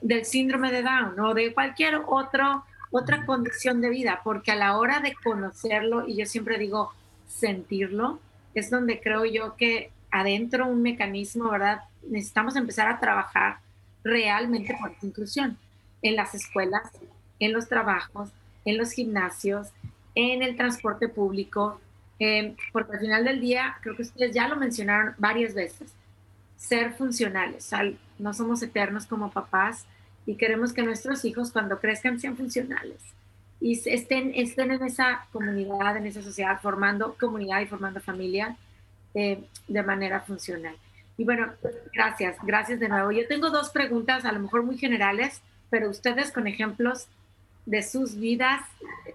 del 0.01 0.25
síndrome 0.25 0.71
de 0.71 0.83
Down 0.83 1.19
o 1.19 1.33
de 1.33 1.53
cualquier 1.53 2.01
otro, 2.07 2.63
otra 2.91 3.25
condición 3.25 3.81
de 3.81 3.89
vida, 3.89 4.21
porque 4.23 4.51
a 4.51 4.55
la 4.55 4.77
hora 4.77 4.99
de 4.99 5.13
conocerlo, 5.23 6.07
y 6.07 6.15
yo 6.15 6.25
siempre 6.25 6.57
digo 6.57 6.91
sentirlo, 7.27 8.19
es 8.53 8.69
donde 8.69 8.99
creo 8.99 9.25
yo 9.25 9.55
que 9.55 9.91
adentro 10.11 10.67
un 10.67 10.81
mecanismo, 10.81 11.49
¿verdad? 11.49 11.81
Necesitamos 12.03 12.55
empezar 12.55 12.87
a 12.87 12.99
trabajar 12.99 13.59
realmente 14.03 14.75
por 14.79 14.91
la 14.91 14.97
inclusión 15.01 15.57
en 16.01 16.15
las 16.15 16.33
escuelas, 16.33 16.83
en 17.39 17.53
los 17.53 17.67
trabajos, 17.67 18.29
en 18.65 18.77
los 18.77 18.91
gimnasios, 18.91 19.67
en 20.15 20.41
el 20.41 20.55
transporte 20.55 21.07
público, 21.07 21.79
em, 22.17 22.55
porque 22.71 22.93
al 22.93 22.99
final 22.99 23.23
del 23.23 23.39
día, 23.39 23.77
creo 23.81 23.95
que 23.95 24.01
ustedes 24.01 24.33
ya 24.33 24.47
lo 24.47 24.55
mencionaron 24.55 25.13
varias 25.17 25.53
veces, 25.53 25.93
ser 26.57 26.93
funcionales. 26.93 27.71
No 28.19 28.33
somos 28.33 28.61
eternos 28.61 29.05
como 29.05 29.31
papás 29.31 29.85
y 30.25 30.35
queremos 30.35 30.73
que 30.73 30.83
nuestros 30.83 31.25
hijos 31.25 31.51
cuando 31.51 31.79
crezcan 31.79 32.19
sean 32.19 32.37
funcionales 32.37 33.01
y 33.61 33.73
estén, 33.89 34.31
estén 34.35 34.71
en 34.71 34.83
esa 34.83 35.27
comunidad, 35.31 35.97
en 35.97 36.05
esa 36.05 36.21
sociedad, 36.21 36.61
formando 36.61 37.15
comunidad 37.19 37.61
y 37.61 37.65
formando 37.65 37.99
familia 37.99 38.55
eh, 39.13 39.43
de 39.67 39.83
manera 39.83 40.21
funcional. 40.21 40.75
Y 41.17 41.25
bueno, 41.25 41.51
gracias, 41.93 42.37
gracias 42.43 42.79
de 42.79 42.87
nuevo. 42.87 43.11
Yo 43.11 43.27
tengo 43.27 43.49
dos 43.49 43.69
preguntas, 43.69 44.23
a 44.23 44.31
lo 44.31 44.39
mejor 44.39 44.63
muy 44.63 44.77
generales, 44.77 45.41
pero 45.69 45.89
ustedes 45.89 46.31
con 46.31 46.47
ejemplos 46.47 47.07
de 47.65 47.83
sus 47.83 48.17
vidas, 48.17 48.61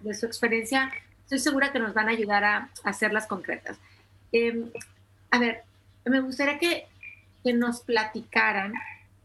de 0.00 0.12
su 0.12 0.26
experiencia, 0.26 0.92
estoy 1.22 1.38
segura 1.38 1.72
que 1.72 1.78
nos 1.78 1.94
van 1.94 2.08
a 2.08 2.12
ayudar 2.12 2.44
a, 2.44 2.68
hacerlas 2.84 3.26
concretas. 3.26 3.78
Em, 4.32 4.70
a 5.30 5.38
ver, 5.38 5.62
me 6.04 6.20
gustaría 6.20 6.58
que, 6.58 6.86
que 7.42 7.54
nos 7.54 7.80
platicaran 7.80 8.74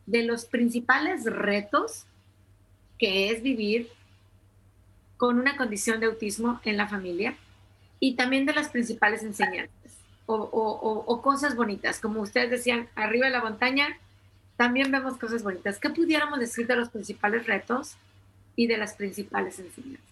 de 0.10 0.24
los 0.24 0.46
principales 0.46 1.24
retos 1.26 2.06
que 2.98 3.32
es 3.32 3.44
vivir 3.44 3.90
con 5.18 5.40
una 5.40 5.56
condición 5.56 6.00
de 6.00 6.08
autismo 6.08 6.60
en 6.66 6.78
la 6.78 6.88
familia 6.88 7.36
y 8.00 8.16
también 8.16 8.46
de 8.46 8.54
las 8.54 8.70
principales 8.70 9.24
enseñanzas 9.24 9.76
o, 10.26 11.22
cosas 11.24 11.56
bonitas. 11.56 12.00
Como 12.00 12.22
ustedes 12.22 12.50
decían, 12.50 12.88
arriba 12.96 13.28
de 13.28 13.32
la 13.32 13.42
montaña 13.42 13.98
también 14.58 14.92
vemos 14.92 15.18
cosas 15.18 15.44
bonitas. 15.44 15.80
¿Qué 15.80 15.90
pudiéramos 15.90 16.40
decir 16.40 16.68
de 16.68 16.76
los 16.76 16.90
principales 16.90 17.46
retos 17.46 17.96
y 18.56 18.68
de 18.68 18.78
las 18.78 18.94
principales 18.94 19.60
enseñanzas? 19.60 20.06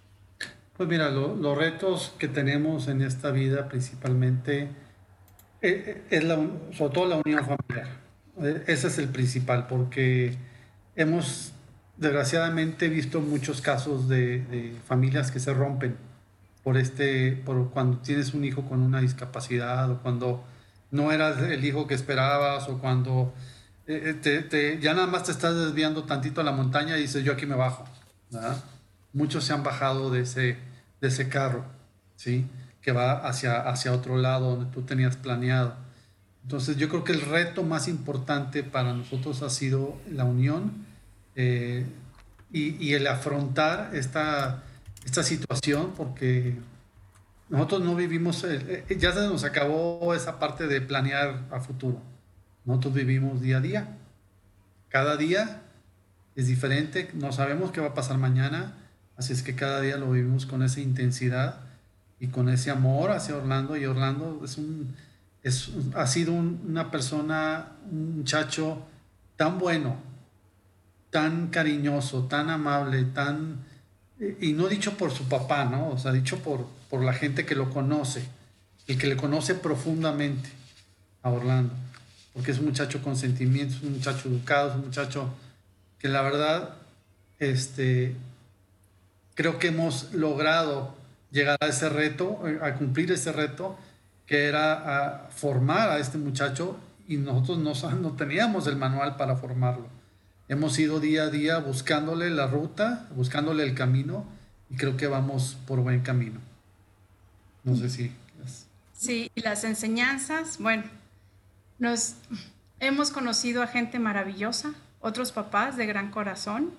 Pues 0.76 0.88
mira, 0.88 1.10
los 1.10 1.58
retos 1.58 2.14
que 2.20 2.28
tenemos 2.28 2.88
en 2.88 3.02
esta 3.02 3.32
vida 3.32 3.68
principalmente 3.68 4.70
eh, 5.62 6.04
eh, 6.04 6.04
es, 6.10 6.24
sobre 6.78 6.93
todo 6.93 7.08
la 7.08 7.22
unión 7.26 7.43
familiar. 7.43 8.07
Eh, 8.42 8.64
ese 8.68 8.88
es 8.88 8.98
el 8.98 9.10
principal 9.10 9.68
porque 9.68 10.36
hemos 10.96 11.54
desgraciadamente 11.98 12.90
visto 12.90 13.22
muchos 13.22 13.62
casos 13.62 14.08
de, 14.08 14.76
familias 14.88 15.32
que 15.32 15.40
se 15.40 15.54
rompen 15.54 15.98
por 16.64 16.78
este, 16.78 17.32
por 17.46 17.72
cuando 17.72 17.98
tienes 18.00 18.34
un 18.34 18.46
hijo 18.46 18.64
con 18.66 18.82
una 18.82 19.02
discapacidad 19.02 19.90
o 19.90 20.02
cuando 20.02 20.44
no 20.92 21.12
eras 21.12 21.42
el 21.42 21.64
hijo 21.66 21.88
que 21.88 21.96
esperabas 21.96 22.70
o 22.70 22.78
cuando 22.80 23.34
eh, 23.88 24.20
eh, 24.24 24.42
te, 24.50 24.80
ya 24.80 24.94
nada 24.94 25.08
más 25.08 25.24
te 25.24 25.32
estás 25.32 25.56
desviando 25.56 26.04
tantito 26.04 26.42
a 26.42 26.44
la 26.44 26.52
montaña 26.52 26.98
y 26.98 27.02
dices 27.02 27.24
yo 27.24 27.34
aquí 27.34 27.46
me 27.46 27.56
bajo. 27.56 27.86
Muchos 29.14 29.46
se 29.46 29.54
han 29.54 29.64
bajado 29.64 30.12
de 30.12 30.22
ese, 30.22 30.58
de 31.02 31.08
ese 31.08 31.30
carro, 31.30 31.66
¿sí? 32.16 32.46
que 32.82 32.92
va 32.92 33.14
hacia, 33.28 33.62
hacia 33.62 33.94
otro 33.94 34.18
lado 34.18 34.56
donde 34.56 34.72
tú 34.72 34.84
tenías 34.84 35.18
planeado. 35.18 35.87
Entonces 36.48 36.78
yo 36.78 36.88
creo 36.88 37.04
que 37.04 37.12
el 37.12 37.20
reto 37.20 37.64
más 37.64 37.89
importante 37.89 38.64
para 38.64 38.93
nosotros 38.93 39.41
ha 39.41 39.50
sido 39.50 39.98
la 40.10 40.24
unión 40.24 40.86
eh, 41.36 41.86
y, 42.52 42.84
y, 42.84 42.93
el 42.93 43.06
afrontar 43.06 43.93
esta 43.93 44.64
esta 45.08 45.24
situación 45.24 45.93
porque 45.95 46.56
nosotros 47.50 47.82
no 47.82 47.95
vivimos, 47.95 48.43
eh, 48.43 48.84
eh, 48.89 48.98
ya 49.00 49.14
se 49.14 49.22
nos 49.22 49.45
acabó 49.45 50.14
esa 50.14 50.38
parte 50.38 50.68
de 50.68 50.82
planear 50.82 51.45
a 51.50 51.62
futuro. 51.62 52.02
Nosotros 52.66 52.93
vivimos 52.93 53.41
día 53.41 53.58
a 53.58 53.62
día. 53.62 53.98
Cada 54.89 55.16
día 55.16 55.62
es 56.36 56.48
diferente, 56.48 57.10
no 57.14 57.32
sabemos 57.32 57.72
qué 57.72 57.80
va 57.80 57.88
a 57.88 57.93
pasar 57.93 58.18
mañana, 58.18 58.74
así 59.16 59.32
es 59.32 59.43
que 59.43 59.56
cada 59.56 59.80
día 59.80 59.98
lo 59.98 60.12
vivimos 60.12 60.45
con 60.45 60.62
esa 60.62 60.82
intensidad 60.82 61.62
y 62.20 62.28
con 62.28 62.50
ese 62.50 62.70
amor 62.70 63.12
hacia 63.12 63.38
Orlando. 63.38 63.78
Y 63.78 63.86
Orlando 63.86 64.41
es 64.43 64.58
un, 64.58 64.93
ha 65.95 66.08
sido 66.08 66.34
una 66.34 66.91
persona, 66.91 67.74
un 67.91 68.18
muchacho 68.18 68.86
tan 69.36 69.60
bueno, 69.60 69.98
tan 71.10 71.48
cariñoso, 71.48 72.24
tan 72.24 72.50
amable, 72.50 73.04
tan 73.06 73.66
y 74.39 74.54
no 74.54 74.68
dicho 74.68 74.98
por 74.98 75.12
su 75.12 75.28
papá, 75.30 75.66
¿no? 75.66 75.89
O 75.89 75.98
sea, 75.98 76.12
dicho 76.12 76.39
por, 76.39 76.66
por 76.89 77.04
la 77.04 77.14
gente 77.14 77.45
que 77.45 77.56
lo 77.56 77.70
conoce, 77.70 78.28
el 78.88 78.98
que 78.98 79.08
le 79.08 79.16
conoce 79.16 79.54
profundamente 79.54 80.50
a 81.22 81.30
Orlando, 81.30 81.74
porque 82.34 82.52
es 82.52 82.60
un 82.60 82.66
muchacho 82.66 83.02
con 83.04 83.16
sentimientos, 83.16 83.82
un 83.84 83.93
muchacho 83.93 84.30
educado, 84.30 84.70
es 84.70 84.76
un 84.76 84.86
muchacho 84.86 85.30
que 86.00 86.08
la 86.08 86.22
verdad, 86.22 86.76
este, 87.39 88.16
creo 89.36 89.60
que 89.60 89.68
hemos 89.68 90.14
logrado 90.14 90.95
llegar 91.32 91.58
a 91.62 91.68
ese 91.68 91.89
reto, 91.89 92.41
a 92.62 92.74
cumplir 92.74 93.12
ese 93.12 93.32
reto, 93.32 93.78
que 94.28 94.45
era 94.45 95.30
formar 95.36 95.89
a 95.89 95.97
este 95.97 96.19
muchacho 96.19 96.78
y 97.07 97.17
nosotros 97.17 97.57
no, 97.57 97.91
no 97.95 98.11
teníamos 98.11 98.67
el 98.67 98.75
manual 98.75 99.15
para 99.15 99.36
formarlo 99.36 99.97
hemos 100.47 100.78
ido 100.80 100.99
día 100.99 101.23
a 101.23 101.30
día 101.30 101.59
buscándole 101.59 102.30
la 102.30 102.47
ruta, 102.47 103.07
buscándole 103.15 103.63
el 103.63 103.73
camino 103.73 104.25
y 104.69 104.78
creo 104.78 104.97
que 104.97 105.07
vamos 105.07 105.57
por 105.67 105.80
buen 105.82 106.01
camino. 106.01 106.39
No 107.63 107.75
sé 107.75 107.89
si... 107.89 108.11
Sí, 108.93 109.30
y 109.36 109.41
las 109.41 109.63
enseñanzas, 109.63 110.57
bueno, 110.59 110.84
nos 111.78 112.15
hemos 112.80 113.11
conocido 113.11 113.61
a 113.61 113.67
gente 113.67 113.99
maravillosa, 113.99 114.73
otros 115.01 115.32
papás 115.32 115.78
de 115.78 115.86
gran 115.86 116.09
corazón, 116.09 116.71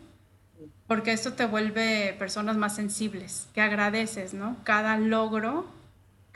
porque 0.88 1.12
esto 1.12 1.34
te 1.34 1.46
vuelve 1.46 2.16
personas 2.18 2.56
más 2.56 2.74
sensibles, 2.74 3.46
que 3.54 3.60
agradeces, 3.60 4.34
¿no? 4.34 4.56
Cada 4.64 4.96
logro, 4.98 5.68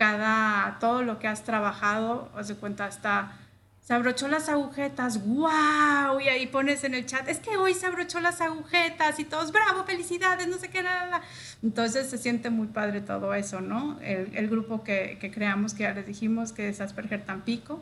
cada, 0.03 0.79
todo 0.81 1.05
lo 1.05 1.21
que 1.21 1.29
has 1.29 1.45
trabajado, 1.45 2.29
haz 2.37 2.49
de 2.49 2.57
cuenta, 2.57 2.87
hasta 2.87 3.39
se 3.81 3.95
abrochó 3.95 4.27
las 4.27 4.49
agujetas, 4.49 5.25
wow, 5.25 6.19
y 6.21 6.27
ahí 6.27 6.49
pones 6.49 6.83
en 6.83 6.95
el 6.95 7.07
chat, 7.07 7.29
es 7.29 7.39
que 7.39 7.57
hoy 7.57 7.73
se 7.73 7.87
abrochó 7.87 8.19
las 8.21 8.41
agujetas 8.41 9.21
y 9.21 9.25
todos, 9.25 9.53
bravo, 9.53 9.85
felicidades, 9.85 10.49
no 10.49 10.59
sé 10.59 10.71
qué, 10.71 10.83
nada. 10.83 11.21
Entonces 11.63 12.11
se 12.11 12.19
siente 12.19 12.51
muy 12.51 12.67
padre 12.67 13.01
todo 13.01 13.33
eso, 13.33 13.61
¿no? 13.61 14.01
El, 14.01 14.49
grupo 14.49 14.83
que, 14.83 15.19
creamos, 15.33 15.73
que 15.73 15.85
ya 15.85 15.95
les 15.95 16.05
dijimos, 16.05 16.53
que 16.53 16.69
es 16.69 16.81
Asperger 16.81 17.25
Tampico, 17.25 17.81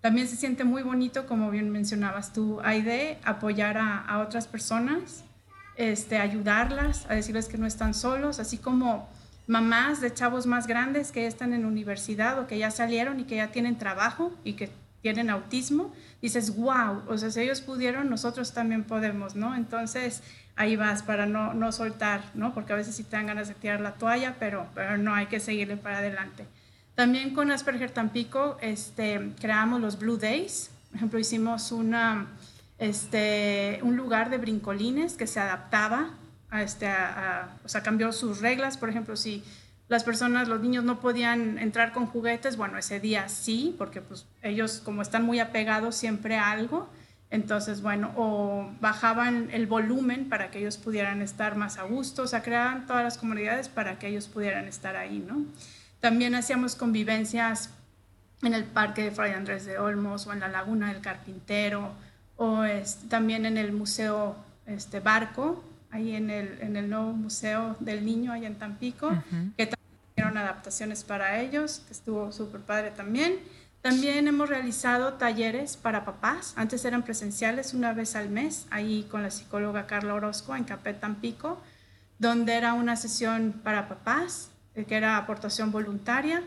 también 0.00 0.26
se 0.26 0.34
siente 0.34 0.64
muy 0.64 0.82
bonito, 0.82 1.28
como 1.28 1.48
bien 1.52 1.70
mencionabas 1.70 2.32
tú, 2.32 2.60
Aide, 2.64 3.18
apoyar 3.22 3.78
a, 3.78 3.98
a 4.00 4.18
otras 4.18 4.48
personas, 4.48 5.22
este, 5.76 6.18
ayudarlas, 6.18 7.06
a 7.08 7.14
decirles 7.14 7.46
que 7.46 7.56
no 7.56 7.66
están 7.66 7.94
solos, 7.94 8.40
así 8.40 8.58
como 8.58 9.08
mamás 9.46 10.00
de 10.00 10.12
chavos 10.12 10.46
más 10.46 10.66
grandes 10.66 11.12
que 11.12 11.26
están 11.26 11.52
en 11.52 11.64
universidad 11.64 12.38
o 12.38 12.46
que 12.46 12.58
ya 12.58 12.70
salieron 12.70 13.20
y 13.20 13.24
que 13.24 13.36
ya 13.36 13.48
tienen 13.48 13.76
trabajo 13.76 14.32
y 14.44 14.54
que 14.54 14.70
tienen 15.02 15.30
autismo, 15.30 15.92
dices, 16.22 16.56
wow, 16.56 17.02
o 17.08 17.18
sea, 17.18 17.30
si 17.30 17.40
ellos 17.40 17.60
pudieron, 17.60 18.08
nosotros 18.08 18.54
también 18.54 18.84
podemos, 18.84 19.34
¿no? 19.34 19.54
Entonces, 19.56 20.22
ahí 20.54 20.76
vas 20.76 21.02
para 21.02 21.26
no, 21.26 21.54
no 21.54 21.72
soltar, 21.72 22.22
¿no? 22.34 22.54
Porque 22.54 22.72
a 22.72 22.76
veces 22.76 22.94
sí 22.94 23.02
te 23.02 23.16
dan 23.16 23.26
ganas 23.26 23.48
de 23.48 23.54
tirar 23.54 23.80
la 23.80 23.94
toalla, 23.94 24.36
pero, 24.38 24.68
pero 24.74 24.96
no, 24.96 25.12
hay 25.14 25.26
que 25.26 25.40
seguirle 25.40 25.76
para 25.76 25.98
adelante. 25.98 26.46
También 26.94 27.34
con 27.34 27.50
Asperger 27.50 27.90
Tampico 27.90 28.58
este, 28.60 29.32
creamos 29.40 29.80
los 29.80 29.98
Blue 29.98 30.18
Days. 30.18 30.70
Por 30.90 30.96
ejemplo, 30.96 31.18
hicimos 31.18 31.72
una, 31.72 32.28
este, 32.78 33.80
un 33.82 33.96
lugar 33.96 34.30
de 34.30 34.38
brincolines 34.38 35.14
que 35.14 35.26
se 35.26 35.40
adaptaba 35.40 36.10
a, 36.52 36.62
este, 36.62 36.86
a, 36.86 37.56
o 37.64 37.68
sea, 37.68 37.82
cambió 37.82 38.12
sus 38.12 38.40
reglas. 38.40 38.76
Por 38.76 38.90
ejemplo, 38.90 39.16
si 39.16 39.42
las 39.88 40.04
personas, 40.04 40.46
los 40.46 40.60
niños 40.60 40.84
no 40.84 41.00
podían 41.00 41.58
entrar 41.58 41.92
con 41.92 42.06
juguetes, 42.06 42.56
bueno, 42.56 42.78
ese 42.78 43.00
día 43.00 43.28
sí, 43.28 43.74
porque 43.78 44.00
pues 44.00 44.26
ellos 44.42 44.80
como 44.84 45.02
están 45.02 45.24
muy 45.24 45.40
apegados 45.40 45.96
siempre 45.96 46.36
a 46.36 46.50
algo, 46.50 46.88
entonces 47.30 47.82
bueno, 47.82 48.12
o 48.16 48.70
bajaban 48.80 49.48
el 49.50 49.66
volumen 49.66 50.28
para 50.28 50.50
que 50.50 50.60
ellos 50.60 50.76
pudieran 50.76 51.22
estar 51.22 51.56
más 51.56 51.78
a 51.78 51.84
gusto, 51.84 52.22
o 52.22 52.26
sea, 52.26 52.42
creaban 52.42 52.86
todas 52.86 53.02
las 53.02 53.18
comunidades 53.18 53.68
para 53.68 53.98
que 53.98 54.08
ellos 54.08 54.28
pudieran 54.28 54.68
estar 54.68 54.96
ahí, 54.96 55.24
¿no? 55.26 55.44
También 56.00 56.34
hacíamos 56.34 56.74
convivencias 56.74 57.70
en 58.42 58.54
el 58.54 58.64
parque 58.64 59.04
de 59.04 59.10
Fray 59.10 59.32
Andrés 59.32 59.64
de 59.64 59.78
Olmos 59.78 60.26
o 60.26 60.32
en 60.32 60.40
la 60.40 60.48
Laguna 60.48 60.92
del 60.92 61.00
Carpintero 61.00 61.92
o 62.36 62.64
también 63.08 63.46
en 63.46 63.56
el 63.56 63.72
Museo 63.72 64.36
este, 64.66 65.00
Barco, 65.00 65.62
ahí 65.92 66.16
en 66.16 66.30
el, 66.30 66.58
en 66.60 66.76
el 66.76 66.90
nuevo 66.90 67.12
Museo 67.12 67.76
del 67.78 68.04
Niño, 68.04 68.32
allá 68.32 68.48
en 68.48 68.56
Tampico, 68.58 69.10
que 69.56 69.66
también 69.66 70.00
hicieron 70.10 70.36
adaptaciones 70.38 71.04
para 71.04 71.40
ellos, 71.40 71.82
que 71.86 71.92
estuvo 71.92 72.32
súper 72.32 72.62
padre 72.62 72.90
también. 72.90 73.38
También 73.82 74.26
hemos 74.28 74.48
realizado 74.48 75.14
talleres 75.14 75.76
para 75.76 76.04
papás, 76.04 76.54
antes 76.56 76.84
eran 76.84 77.02
presenciales 77.02 77.74
una 77.74 77.92
vez 77.92 78.16
al 78.16 78.28
mes, 78.28 78.66
ahí 78.70 79.06
con 79.10 79.22
la 79.22 79.30
psicóloga 79.30 79.86
Carla 79.86 80.14
Orozco 80.14 80.54
en 80.56 80.64
Capet 80.64 81.00
Tampico, 81.00 81.60
donde 82.18 82.54
era 82.54 82.74
una 82.74 82.96
sesión 82.96 83.60
para 83.64 83.88
papás, 83.88 84.50
eh, 84.74 84.84
que 84.84 84.96
era 84.96 85.16
aportación 85.16 85.72
voluntaria 85.72 86.42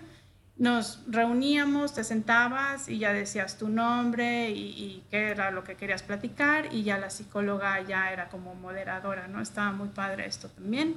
nos 0.58 1.00
reuníamos, 1.08 1.94
te 1.94 2.04
sentabas 2.04 2.88
y 2.88 3.00
ya 3.00 3.12
decías 3.12 3.58
tu 3.58 3.68
nombre 3.68 4.52
y, 4.52 5.04
qué 5.12 5.30
era 5.30 5.52
lo 5.52 5.64
que 5.64 5.76
querías 5.76 6.04
platicar 6.04 6.74
y 6.74 6.84
ya 6.84 6.98
la 6.98 7.10
psicóloga 7.10 7.82
ya 7.86 8.12
era 8.12 8.30
como 8.30 8.56
moderadora, 8.56 9.28
¿no? 9.28 9.42
Estaba 9.42 9.72
muy 9.74 9.90
padre 9.90 10.26
esto 10.28 10.48
también. 10.48 10.96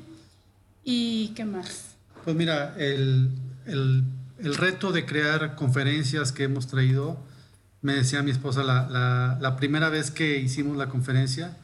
¿Y 0.84 1.32
qué 1.34 1.44
más? 1.44 1.96
Pues 2.24 2.36
mira, 2.36 2.74
el, 2.78 3.30
el, 3.66 4.04
el 4.38 4.54
reto 4.54 4.92
de 4.92 5.04
crear 5.04 5.56
conferencias 5.56 6.30
que 6.30 6.44
hemos 6.44 6.68
traído, 6.68 7.18
me 7.82 7.94
decía 7.94 8.22
mi 8.22 8.30
esposa 8.30 8.62
la, 8.62 8.88
la, 8.88 9.38
la, 9.40 9.56
primera 9.56 9.88
vez 9.88 10.10
que 10.10 10.38
hicimos 10.38 10.76
la 10.76 10.88
conferencia, 10.88 11.56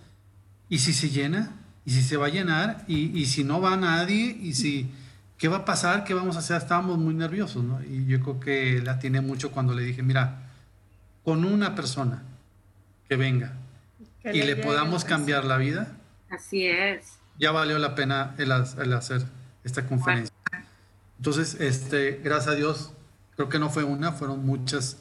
¿y 0.69 0.79
si 0.79 0.93
se 0.93 1.11
llena? 1.11 1.53
¿Y 1.85 1.93
si 1.93 2.03
se 2.03 2.17
va 2.17 2.27
a 2.27 2.31
llenar? 2.31 2.85
¿Y, 2.89 3.17
y 3.19 3.27
si 3.27 3.45
no 3.45 3.61
va 3.61 3.77
nadie? 3.77 4.37
¿Y 4.41 4.55
si 4.55 4.91
¿qué 5.39 5.49
va 5.49 5.59
a 5.59 5.65
pasar? 5.65 6.05
¿Qué 6.05 6.15
vamos 6.15 6.37
a 6.37 6.41
hacer? 6.41 6.57
Estábamos 6.57 6.99
muy 6.99 7.15
nerviosos, 7.15 7.65
¿no? 7.65 7.83
Y 7.83 8.07
yo 8.07 8.21
creo 8.21 8.41
que 8.41 8.83
la 8.83 8.99
tiene 8.99 9.21
mucho 9.21 9.51
cuando 9.51 9.75
le 9.75 9.83
dije, 9.83 10.03
mira, 10.03 10.43
con 11.25 11.45
una 11.45 11.75
persona 11.75 12.23
que 13.09 13.17
venga 13.17 13.53
y 14.25 14.43
le, 14.43 14.57
podamos 14.57 15.05
cambiar 15.05 15.45
la 15.45 15.57
vida. 15.57 15.97
Así 16.31 16.67
es. 16.67 17.19
Ya 17.39 17.51
valió 17.51 17.79
la 17.79 17.95
pena 17.95 18.35
el, 18.39 18.53
hacer 18.53 19.23
esta 19.65 19.87
conferencia. 19.87 20.35
Entonces, 21.19 21.61
este, 21.61 22.21
gracias 22.23 22.55
a 22.55 22.57
Dios, 22.57 22.93
creo 23.37 23.49
que 23.49 23.59
no 23.59 23.71
fue 23.71 23.85
una, 23.85 24.13
fueron 24.13 24.45
muchas 24.45 24.99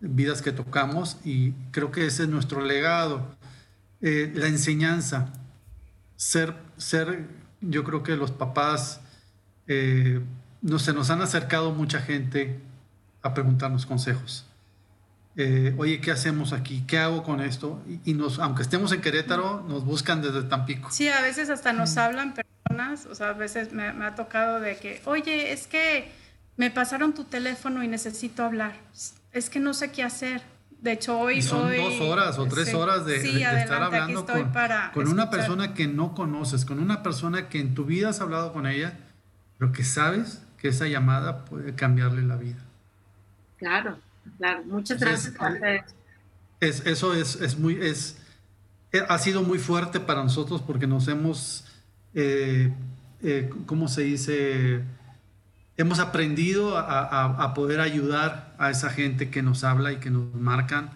vidas 0.00 0.42
que 0.42 0.52
tocamos 0.52 1.18
y 1.24 1.52
creo 1.70 1.90
que 1.90 2.06
ese 2.06 2.24
es 2.24 2.28
nuestro 2.28 2.60
legado. 2.60 3.36
Eh, 4.00 4.32
la 4.34 4.48
enseñanza, 4.48 5.32
ser, 6.16 6.54
ser, 6.76 7.26
yo 7.60 7.84
creo 7.84 8.02
que 8.02 8.16
los 8.16 8.30
papás 8.30 9.00
eh, 9.66 10.20
no, 10.62 10.78
se 10.78 10.92
nos 10.92 11.10
han 11.10 11.22
acercado 11.22 11.72
mucha 11.72 12.00
gente 12.00 12.60
a 13.22 13.34
preguntarnos 13.34 13.86
consejos. 13.86 14.46
Eh, 15.36 15.74
oye, 15.78 16.00
¿qué 16.00 16.12
hacemos 16.12 16.52
aquí? 16.52 16.84
¿Qué 16.86 16.98
hago 16.98 17.24
con 17.24 17.40
esto? 17.40 17.82
Y, 18.04 18.14
nos, 18.14 18.38
aunque 18.38 18.62
estemos 18.62 18.92
en 18.92 19.00
Querétaro, 19.00 19.64
nos 19.68 19.84
buscan 19.84 20.22
desde 20.22 20.42
Tampico. 20.44 20.90
Sí, 20.92 21.08
a 21.08 21.20
veces 21.22 21.50
hasta 21.50 21.72
nos 21.72 21.96
mm. 21.96 21.98
hablan 21.98 22.34
personas, 22.34 23.06
o 23.06 23.14
sea, 23.14 23.30
a 23.30 23.32
veces 23.32 23.72
me, 23.72 23.88
ha 23.88 24.14
tocado 24.14 24.60
de 24.60 24.76
que, 24.76 25.02
oye, 25.06 25.52
es 25.52 25.66
que 25.66 26.12
me 26.56 26.70
pasaron 26.70 27.14
tu 27.14 27.24
teléfono 27.24 27.82
y 27.82 27.88
necesito 27.88 28.44
hablar. 28.44 28.74
Es 29.32 29.50
que 29.50 29.58
no 29.58 29.74
sé 29.74 29.90
qué 29.90 30.04
hacer. 30.04 30.42
De 30.80 30.92
hecho, 30.92 31.18
hoy... 31.18 31.42
son 31.42 31.74
dos 31.74 32.00
horas 32.00 32.38
o 32.38 32.46
tres 32.46 32.72
horas 32.74 33.06
de, 33.06 33.16
estar 33.16 33.82
hablando 33.82 34.26
con, 34.26 34.52
con 34.92 35.08
una 35.08 35.30
persona 35.30 35.74
que 35.74 35.88
no 35.88 36.14
conoces, 36.14 36.64
con 36.64 36.78
una 36.78 37.02
persona 37.02 37.48
que 37.48 37.58
en 37.58 37.74
tu 37.74 37.86
vida 37.86 38.10
has 38.10 38.20
hablado 38.20 38.52
con 38.52 38.66
ella 38.66 38.98
pero 39.58 39.72
que 39.72 39.84
sabes 39.84 40.42
que 40.58 40.68
esa 40.68 40.86
llamada 40.86 41.44
puede 41.44 41.74
cambiarle 41.74 42.22
la 42.22 42.36
vida. 42.36 42.62
Claro, 43.58 43.98
claro. 44.38 44.62
Muchas 44.64 45.00
gracias. 45.00 45.34
Es, 46.60 46.86
eso 46.86 47.14
es, 47.14 47.36
es 47.40 47.58
muy, 47.58 47.74
es, 47.80 48.16
eh, 48.94 49.04
ha 49.08 49.18
sido 49.18 49.42
muy 49.42 49.58
fuerte 49.58 49.98
para 49.98 50.22
nosotros 50.22 50.62
porque 50.62 50.86
nos 50.86 51.08
hemos, 51.08 51.64
eh, 52.14 52.72
eh, 53.22 53.50
¿cómo 53.66 53.88
se 53.88 54.02
dice? 54.02 54.82
Hemos 55.76 55.98
aprendido 55.98 56.78
a, 56.78 57.52
poder 57.54 57.80
ayudar 57.80 58.54
a 58.56 58.70
esa 58.70 58.90
gente 58.90 59.30
que 59.30 59.42
nos 59.42 59.64
habla 59.64 59.92
y 59.92 59.96
que 59.96 60.10
nos 60.10 60.32
marcan 60.34 60.90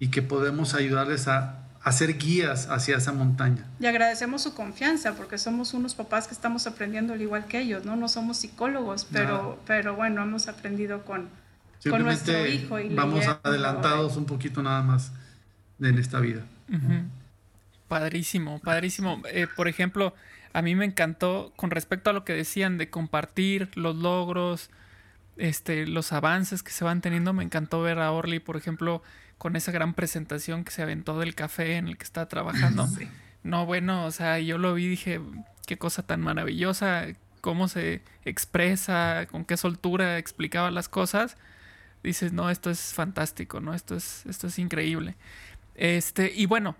y 0.00 0.08
que 0.08 0.20
podemos 0.20 0.74
ayudarles 0.74 1.28
a 1.28 1.63
hacer 1.84 2.16
guías 2.16 2.68
hacia 2.70 2.96
esa 2.96 3.12
montaña. 3.12 3.66
Y 3.78 3.86
agradecemos 3.86 4.42
su 4.42 4.54
confianza 4.54 5.14
porque 5.14 5.36
somos 5.36 5.74
unos 5.74 5.94
papás 5.94 6.26
que 6.26 6.32
estamos 6.32 6.66
aprendiendo 6.66 7.12
al 7.12 7.20
igual 7.20 7.44
que 7.44 7.60
ellos, 7.60 7.84
¿no? 7.84 7.94
No 7.94 8.08
somos 8.08 8.38
psicólogos, 8.38 9.06
pero, 9.12 9.60
pero 9.66 9.94
bueno, 9.94 10.22
hemos 10.22 10.48
aprendido 10.48 11.04
con, 11.04 11.28
con 11.88 12.02
nuestro 12.02 12.46
hijo. 12.46 12.80
Y 12.80 12.94
vamos 12.94 13.26
adelantados 13.42 14.16
un 14.16 14.24
poquito 14.24 14.62
nada 14.62 14.82
más 14.82 15.12
en 15.78 15.98
esta 15.98 16.20
vida. 16.20 16.42
Padrísimo, 17.86 18.60
padrísimo. 18.60 19.22
Eh, 19.30 19.46
por 19.54 19.68
ejemplo, 19.68 20.14
a 20.54 20.62
mí 20.62 20.74
me 20.74 20.86
encantó 20.86 21.52
con 21.54 21.70
respecto 21.70 22.08
a 22.08 22.12
lo 22.14 22.24
que 22.24 22.32
decían 22.32 22.78
de 22.78 22.88
compartir 22.88 23.68
los 23.74 23.94
logros, 23.94 24.70
este, 25.36 25.86
los 25.86 26.14
avances 26.14 26.62
que 26.62 26.70
se 26.70 26.82
van 26.82 27.02
teniendo. 27.02 27.34
Me 27.34 27.44
encantó 27.44 27.82
ver 27.82 27.98
a 27.98 28.10
Orly, 28.10 28.40
por 28.40 28.56
ejemplo, 28.56 29.02
con 29.44 29.56
esa 29.56 29.72
gran 29.72 29.92
presentación 29.92 30.64
que 30.64 30.70
se 30.70 30.80
aventó 30.80 31.18
del 31.20 31.34
café 31.34 31.76
en 31.76 31.86
el 31.86 31.98
que 31.98 32.04
está 32.04 32.28
trabajando. 32.28 32.88
No, 33.42 33.66
bueno, 33.66 34.06
o 34.06 34.10
sea, 34.10 34.38
yo 34.38 34.56
lo 34.56 34.72
vi 34.72 34.84
y 34.86 34.88
dije, 34.88 35.20
qué 35.66 35.76
cosa 35.76 36.02
tan 36.02 36.22
maravillosa, 36.22 37.08
cómo 37.42 37.68
se 37.68 38.00
expresa, 38.24 39.26
con 39.30 39.44
qué 39.44 39.58
soltura 39.58 40.16
explicaba 40.16 40.70
las 40.70 40.88
cosas. 40.88 41.36
Dices, 42.02 42.32
no, 42.32 42.48
esto 42.48 42.70
es 42.70 42.94
fantástico, 42.94 43.60
¿no? 43.60 43.74
Esto 43.74 43.96
es, 43.96 44.24
esto 44.24 44.46
es 44.46 44.58
increíble. 44.58 45.14
Este, 45.74 46.32
y 46.34 46.46
bueno, 46.46 46.74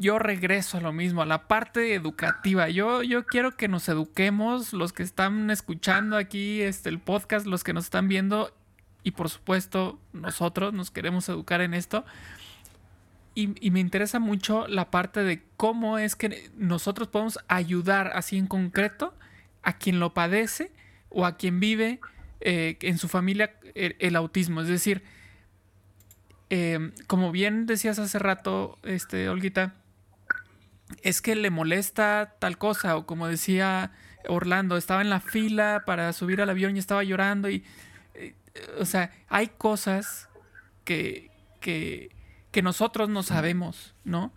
yo 0.00 0.18
regreso 0.18 0.78
a 0.78 0.80
lo 0.80 0.92
mismo, 0.92 1.22
a 1.22 1.26
la 1.26 1.46
parte 1.46 1.94
educativa. 1.94 2.68
Yo, 2.70 3.04
yo 3.04 3.24
quiero 3.24 3.56
que 3.56 3.68
nos 3.68 3.88
eduquemos, 3.88 4.72
los 4.72 4.92
que 4.92 5.04
están 5.04 5.48
escuchando 5.52 6.16
aquí 6.16 6.60
este, 6.60 6.88
el 6.88 6.98
podcast, 6.98 7.46
los 7.46 7.62
que 7.62 7.72
nos 7.72 7.84
están 7.84 8.08
viendo, 8.08 8.52
y 9.02 9.12
por 9.12 9.28
supuesto 9.28 9.98
nosotros 10.12 10.72
nos 10.72 10.90
queremos 10.90 11.28
educar 11.28 11.60
en 11.60 11.74
esto. 11.74 12.04
Y, 13.34 13.70
me 13.70 13.80
interesa 13.80 14.18
mucho 14.18 14.66
la 14.66 14.90
parte 14.90 15.22
de 15.22 15.42
cómo 15.56 15.98
es 15.98 16.16
que 16.16 16.50
nosotros 16.56 17.08
podemos 17.08 17.38
ayudar 17.48 18.12
así 18.14 18.36
en 18.36 18.46
concreto 18.46 19.14
a 19.62 19.74
quien 19.74 20.00
lo 20.00 20.12
padece 20.12 20.72
o 21.08 21.24
a 21.24 21.36
quien 21.36 21.60
vive 21.60 22.00
eh, 22.40 22.76
en 22.82 22.98
su 22.98 23.08
familia 23.08 23.54
el, 23.74 24.16
autismo. 24.16 24.60
Es 24.60 24.68
decir, 24.68 25.02
em, 26.50 26.92
como 27.06 27.30
bien 27.30 27.66
decías 27.66 27.98
hace 27.98 28.18
rato, 28.18 28.78
este, 28.82 29.28
Olguita, 29.28 29.74
es 31.02 31.22
que 31.22 31.36
le 31.36 31.50
molesta 31.50 32.34
tal 32.40 32.58
cosa, 32.58 32.96
o 32.96 33.06
como 33.06 33.28
decía 33.28 33.92
Orlando, 34.28 34.76
estaba 34.76 35.00
en 35.02 35.08
la 35.08 35.20
fila 35.20 35.84
para 35.86 36.12
subir 36.12 36.42
al 36.42 36.50
avión 36.50 36.76
y 36.76 36.78
estaba 36.78 37.04
llorando 37.04 37.48
y 37.48 37.64
o 38.78 38.84
sea, 38.84 39.12
hay 39.28 39.48
cosas 39.48 40.28
que, 40.84 41.30
que, 41.60 42.10
que 42.50 42.62
nosotros 42.62 43.08
no 43.08 43.22
sabemos, 43.22 43.94
¿no? 44.04 44.32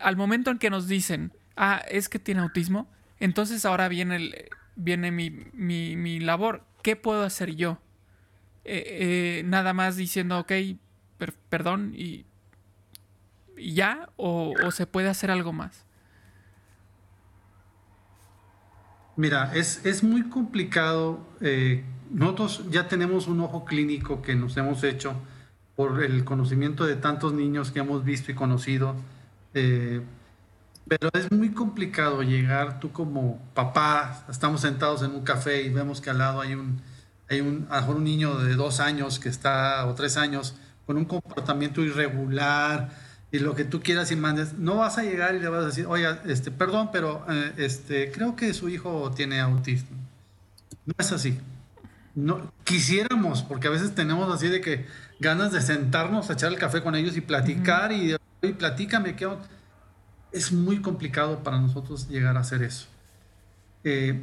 al 0.00 0.16
momento 0.16 0.50
en 0.50 0.58
que 0.58 0.70
nos 0.70 0.88
dicen, 0.88 1.32
ah, 1.56 1.82
es 1.88 2.08
que 2.08 2.18
tiene 2.18 2.40
autismo, 2.40 2.88
entonces 3.20 3.64
ahora 3.66 3.88
viene, 3.88 4.16
el, 4.16 4.48
viene 4.76 5.10
mi, 5.10 5.30
mi, 5.52 5.96
mi 5.96 6.20
labor. 6.20 6.64
¿Qué 6.82 6.96
puedo 6.96 7.22
hacer 7.22 7.54
yo? 7.54 7.78
Eh, 8.64 9.40
eh, 9.40 9.42
nada 9.44 9.72
más 9.72 9.96
diciendo, 9.96 10.38
ok, 10.38 10.52
perdón, 11.48 11.92
y, 11.94 12.24
ya, 13.56 14.08
o, 14.16 14.54
se 14.70 14.86
puede 14.86 15.08
hacer 15.08 15.30
algo 15.30 15.52
más. 15.52 15.84
Mira, 19.16 19.52
es, 19.54 19.84
es 19.86 20.02
muy 20.02 20.28
complicado. 20.28 21.24
Eh, 21.40 21.84
nosotros 22.14 22.62
ya 22.70 22.86
tenemos 22.86 23.26
un 23.26 23.40
ojo 23.40 23.64
clínico 23.64 24.22
que 24.22 24.36
nos 24.36 24.56
hemos 24.56 24.84
hecho 24.84 25.14
por 25.74 26.02
el 26.04 26.24
conocimiento 26.24 26.86
de 26.86 26.94
tantos 26.94 27.32
niños 27.32 27.72
que 27.72 27.80
hemos 27.80 28.04
visto 28.04 28.30
y 28.30 28.34
conocido. 28.34 28.94
pero 29.52 31.10
es 31.12 31.32
muy 31.32 31.50
complicado 31.50 32.22
llegar 32.22 32.78
tú 32.78 32.92
como 32.92 33.40
papá, 33.52 34.24
estamos 34.30 34.60
sentados 34.60 35.02
en 35.02 35.10
un 35.10 35.22
café 35.24 35.62
y 35.62 35.70
vemos 35.70 36.00
que 36.00 36.10
al 36.10 36.18
lado 36.18 36.40
hay 36.40 36.54
un, 36.54 36.80
hay 37.28 37.40
un, 37.40 37.66
mejor 37.68 37.96
un 37.96 38.04
niño 38.04 38.38
de 38.38 38.54
dos 38.54 38.78
años 38.78 39.18
que 39.18 39.28
está, 39.28 39.84
o 39.86 39.94
tres 39.94 40.16
años, 40.16 40.54
con 40.86 40.96
un 40.96 41.06
comportamiento 41.06 41.82
irregular 41.82 42.90
y 43.32 43.40
lo 43.40 43.56
que 43.56 43.64
tú 43.64 43.80
quieras 43.80 44.12
y 44.12 44.16
mandes, 44.16 44.52
no 44.52 44.76
vas 44.76 44.98
a 44.98 45.02
llegar 45.02 45.34
y 45.34 45.40
le 45.40 45.48
vas 45.48 45.64
a 45.64 45.66
decir, 45.66 45.86
oiga, 45.86 46.22
este, 46.26 46.52
perdón, 46.52 46.90
pero 46.92 47.26
eh, 47.28 47.54
este, 47.56 48.12
creo 48.12 48.36
que 48.36 48.54
su 48.54 48.68
hijo 48.68 49.10
tiene 49.16 49.40
autismo. 49.40 49.96
No 50.86 50.94
es 50.96 51.10
así. 51.10 51.40
No, 52.14 52.52
quisiéramos, 52.62 53.42
porque 53.42 53.66
a 53.66 53.70
veces 53.70 53.94
tenemos 53.94 54.32
así 54.32 54.48
de 54.48 54.60
que 54.60 54.86
ganas 55.18 55.52
de 55.52 55.60
sentarnos 55.60 56.30
a 56.30 56.34
echar 56.34 56.52
el 56.52 56.58
café 56.58 56.82
con 56.82 56.94
ellos 56.94 57.16
y 57.16 57.20
platicar 57.20 57.90
y, 57.92 58.14
y 58.42 58.52
platícame 58.52 59.16
qué 59.16 59.28
es 60.30 60.52
muy 60.52 60.80
complicado 60.80 61.42
para 61.42 61.60
nosotros 61.60 62.08
llegar 62.08 62.36
a 62.36 62.40
hacer 62.40 62.62
eso. 62.62 62.86
Eh, 63.82 64.20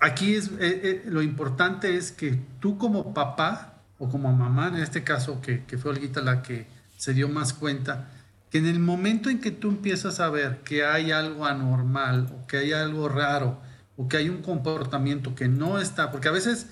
aquí 0.00 0.34
es 0.34 0.50
eh, 0.60 1.02
lo 1.06 1.22
importante 1.22 1.96
es 1.96 2.10
que 2.12 2.40
tú 2.60 2.78
como 2.78 3.12
papá 3.12 3.82
o 3.98 4.08
como 4.08 4.32
mamá, 4.32 4.68
en 4.68 4.76
este 4.76 5.04
caso, 5.04 5.40
que, 5.40 5.64
que 5.64 5.78
fue 5.78 5.92
Olguita 5.92 6.20
la 6.20 6.42
que 6.42 6.66
se 6.96 7.14
dio 7.14 7.28
más 7.28 7.52
cuenta, 7.52 8.08
que 8.50 8.58
en 8.58 8.66
el 8.66 8.78
momento 8.78 9.30
en 9.30 9.40
que 9.40 9.50
tú 9.50 9.68
empiezas 9.68 10.20
a 10.20 10.30
ver 10.30 10.62
que 10.62 10.84
hay 10.84 11.12
algo 11.12 11.46
anormal 11.46 12.28
o 12.32 12.46
que 12.46 12.58
hay 12.58 12.72
algo 12.72 13.08
raro 13.08 13.60
o 13.96 14.08
que 14.08 14.18
hay 14.18 14.28
un 14.28 14.42
comportamiento 14.42 15.34
que 15.34 15.48
no 15.48 15.78
está, 15.78 16.10
porque 16.10 16.28
a 16.28 16.32
veces 16.32 16.66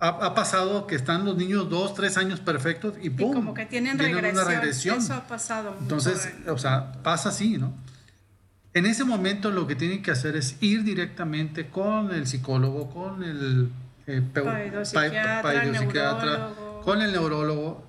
ha, 0.00 0.34
pasado 0.34 0.86
que 0.86 0.94
están 0.96 1.24
los 1.24 1.36
niños 1.36 1.70
dos, 1.70 1.94
tres 1.94 2.16
años 2.16 2.40
perfectos 2.40 2.94
y 3.00 3.10
¡pum! 3.10 3.32
como 3.32 3.54
que 3.54 3.64
tienen 3.66 3.98
regresión. 3.98 4.34
Una 4.34 4.44
regresión. 4.44 4.98
Eso 4.98 5.14
ha 5.14 5.26
pasado. 5.26 5.76
Entonces, 5.80 6.30
o 6.46 6.58
sea, 6.58 6.92
pasa 7.02 7.30
así, 7.30 7.56
¿no? 7.56 7.72
En 8.74 8.86
ese 8.86 9.04
momento 9.04 9.50
lo 9.50 9.66
que 9.66 9.76
tienen 9.76 10.02
que 10.02 10.10
hacer 10.10 10.36
es 10.36 10.56
ir 10.60 10.82
directamente 10.82 11.68
con 11.68 12.12
el 12.12 12.26
psicólogo, 12.26 12.90
con 12.90 13.22
el 13.22 13.70
eh, 14.06 14.22
con 16.84 17.00
el 17.00 17.12
neurólogo. 17.12 17.86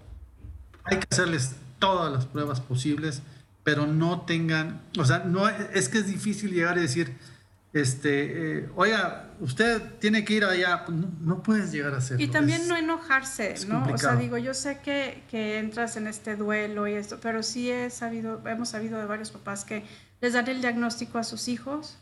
Hay 0.86 1.00
que 1.00 1.08
hacerles 1.12 1.56
todas 1.80 2.14
las 2.14 2.26
pruebas 2.26 2.62
posibles, 2.62 3.22
pero 3.64 3.88
no 3.88 4.22
tengan, 4.22 4.82
o 4.98 5.06
sea, 5.06 5.20
no 5.20 5.50
es 5.50 5.90
que 5.90 5.98
es 5.98 6.08
difícil 6.08 6.52
llegar 6.52 6.78
y 6.78 6.82
decir, 6.82 7.18
este, 7.76 8.60
eh, 8.60 8.70
oiga, 8.76 9.32
usted 9.40 9.82
tiene 10.00 10.26
que 10.26 10.34
ir 10.34 10.46
allá, 10.46 10.84
pues 10.86 10.98
no, 11.22 11.44
puedes 11.44 11.72
llegar 11.72 11.94
a 11.94 11.98
hacerlo. 11.98 12.24
Y 12.24 12.28
también 12.28 12.68
no 12.68 12.76
enojarse, 12.76 13.56
¿no? 13.68 13.86
O 13.94 13.98
sea, 13.98 14.16
digo, 14.16 14.38
yo 14.38 14.54
sé 14.54 14.80
que, 14.80 15.24
que, 15.30 15.60
entras 15.60 15.98
en 15.98 16.08
este 16.08 16.36
duelo 16.36 16.88
y 16.88 16.94
esto, 16.94 17.20
pero 17.22 17.44
sí 17.44 17.70
he 17.70 17.90
sabido, 17.90 18.42
hemos 18.48 18.70
sabido 18.70 18.98
de 18.98 19.06
varios 19.06 19.32
papás 19.32 19.66
que 19.66 19.84
les 20.22 20.34
dan 20.34 20.48
el 20.48 20.62
diagnóstico 20.62 21.18
a 21.18 21.24
sus 21.24 21.48
hijos 21.48 21.98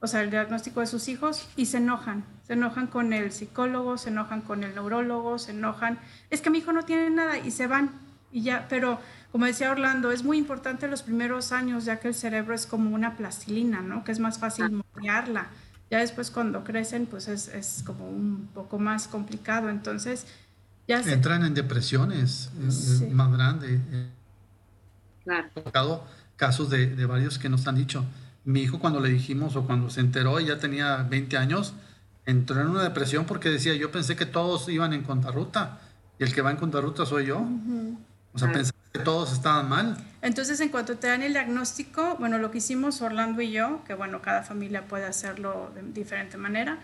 o 0.00 0.06
sea, 0.06 0.22
el 0.22 0.30
diagnóstico 0.30 0.80
de 0.80 0.86
sus 0.86 1.08
hijos 1.08 1.48
y 1.56 1.66
se 1.66 1.78
enojan. 1.78 2.24
Se 2.46 2.52
enojan 2.52 2.86
con 2.86 3.12
el 3.12 3.32
psicólogo, 3.32 3.98
se 3.98 4.10
enojan 4.10 4.42
con 4.42 4.62
el 4.62 4.74
neurólogo, 4.74 5.38
se 5.38 5.50
enojan. 5.50 5.98
Es 6.30 6.40
que 6.40 6.50
mi 6.50 6.58
hijo 6.58 6.72
no 6.72 6.84
tiene 6.84 7.10
nada 7.10 7.38
y 7.38 7.50
se 7.50 7.66
van 7.66 7.90
y 8.30 8.42
ya. 8.42 8.66
Pero 8.68 9.00
como 9.32 9.44
decía 9.44 9.70
Orlando, 9.70 10.10
es 10.10 10.24
muy 10.24 10.38
importante 10.38 10.88
los 10.88 11.02
primeros 11.02 11.52
años, 11.52 11.84
ya 11.84 12.00
que 12.00 12.08
el 12.08 12.14
cerebro 12.14 12.54
es 12.54 12.66
como 12.66 12.94
una 12.94 13.16
plastilina, 13.16 13.82
¿no? 13.82 14.04
Que 14.04 14.12
es 14.12 14.18
más 14.18 14.38
fácil 14.38 14.82
moldearla. 14.94 15.48
Ya 15.90 15.98
después 15.98 16.30
cuando 16.30 16.64
crecen, 16.64 17.06
pues 17.06 17.28
es, 17.28 17.48
es 17.48 17.82
como 17.84 18.08
un 18.08 18.48
poco 18.54 18.78
más 18.78 19.06
complicado. 19.06 19.68
Entonces, 19.68 20.26
ya 20.86 21.00
Entran 21.00 21.44
en 21.44 21.54
depresiones 21.54 22.50
más 23.10 23.32
grandes. 23.32 23.80
Claro. 25.24 26.04
Casos 26.36 26.70
de, 26.70 26.86
de 26.86 27.04
varios 27.04 27.38
que 27.38 27.48
nos 27.48 27.66
han 27.66 27.74
dicho 27.74 28.04
mi 28.48 28.62
hijo 28.62 28.78
cuando 28.78 29.00
le 29.00 29.10
dijimos 29.10 29.56
o 29.56 29.66
cuando 29.66 29.90
se 29.90 30.00
enteró, 30.00 30.40
ya 30.40 30.58
tenía 30.58 31.02
20 31.02 31.36
años, 31.36 31.74
entró 32.24 32.60
en 32.62 32.68
una 32.68 32.82
depresión 32.82 33.26
porque 33.26 33.50
decía, 33.50 33.74
yo 33.74 33.92
pensé 33.92 34.16
que 34.16 34.24
todos 34.24 34.68
iban 34.70 34.94
en 34.94 35.02
contrarruta 35.02 35.80
y 36.18 36.24
el 36.24 36.32
que 36.32 36.40
va 36.40 36.50
en 36.50 36.56
contrarruta 36.56 37.04
soy 37.04 37.26
yo. 37.26 37.46
O 38.32 38.38
sea, 38.38 38.50
pensé 38.50 38.72
todos 38.92 39.32
estaban 39.32 39.68
mal. 39.68 39.96
Entonces, 40.22 40.60
en 40.60 40.70
cuanto 40.70 40.96
te 40.96 41.06
dan 41.06 41.22
el 41.22 41.32
diagnóstico, 41.32 42.16
bueno, 42.18 42.38
lo 42.38 42.50
que 42.50 42.58
hicimos 42.58 43.00
Orlando 43.02 43.42
y 43.42 43.52
yo, 43.52 43.82
que 43.84 43.94
bueno, 43.94 44.22
cada 44.22 44.42
familia 44.42 44.86
puede 44.86 45.04
hacerlo 45.04 45.70
de 45.74 45.82
diferente 45.82 46.36
manera, 46.36 46.78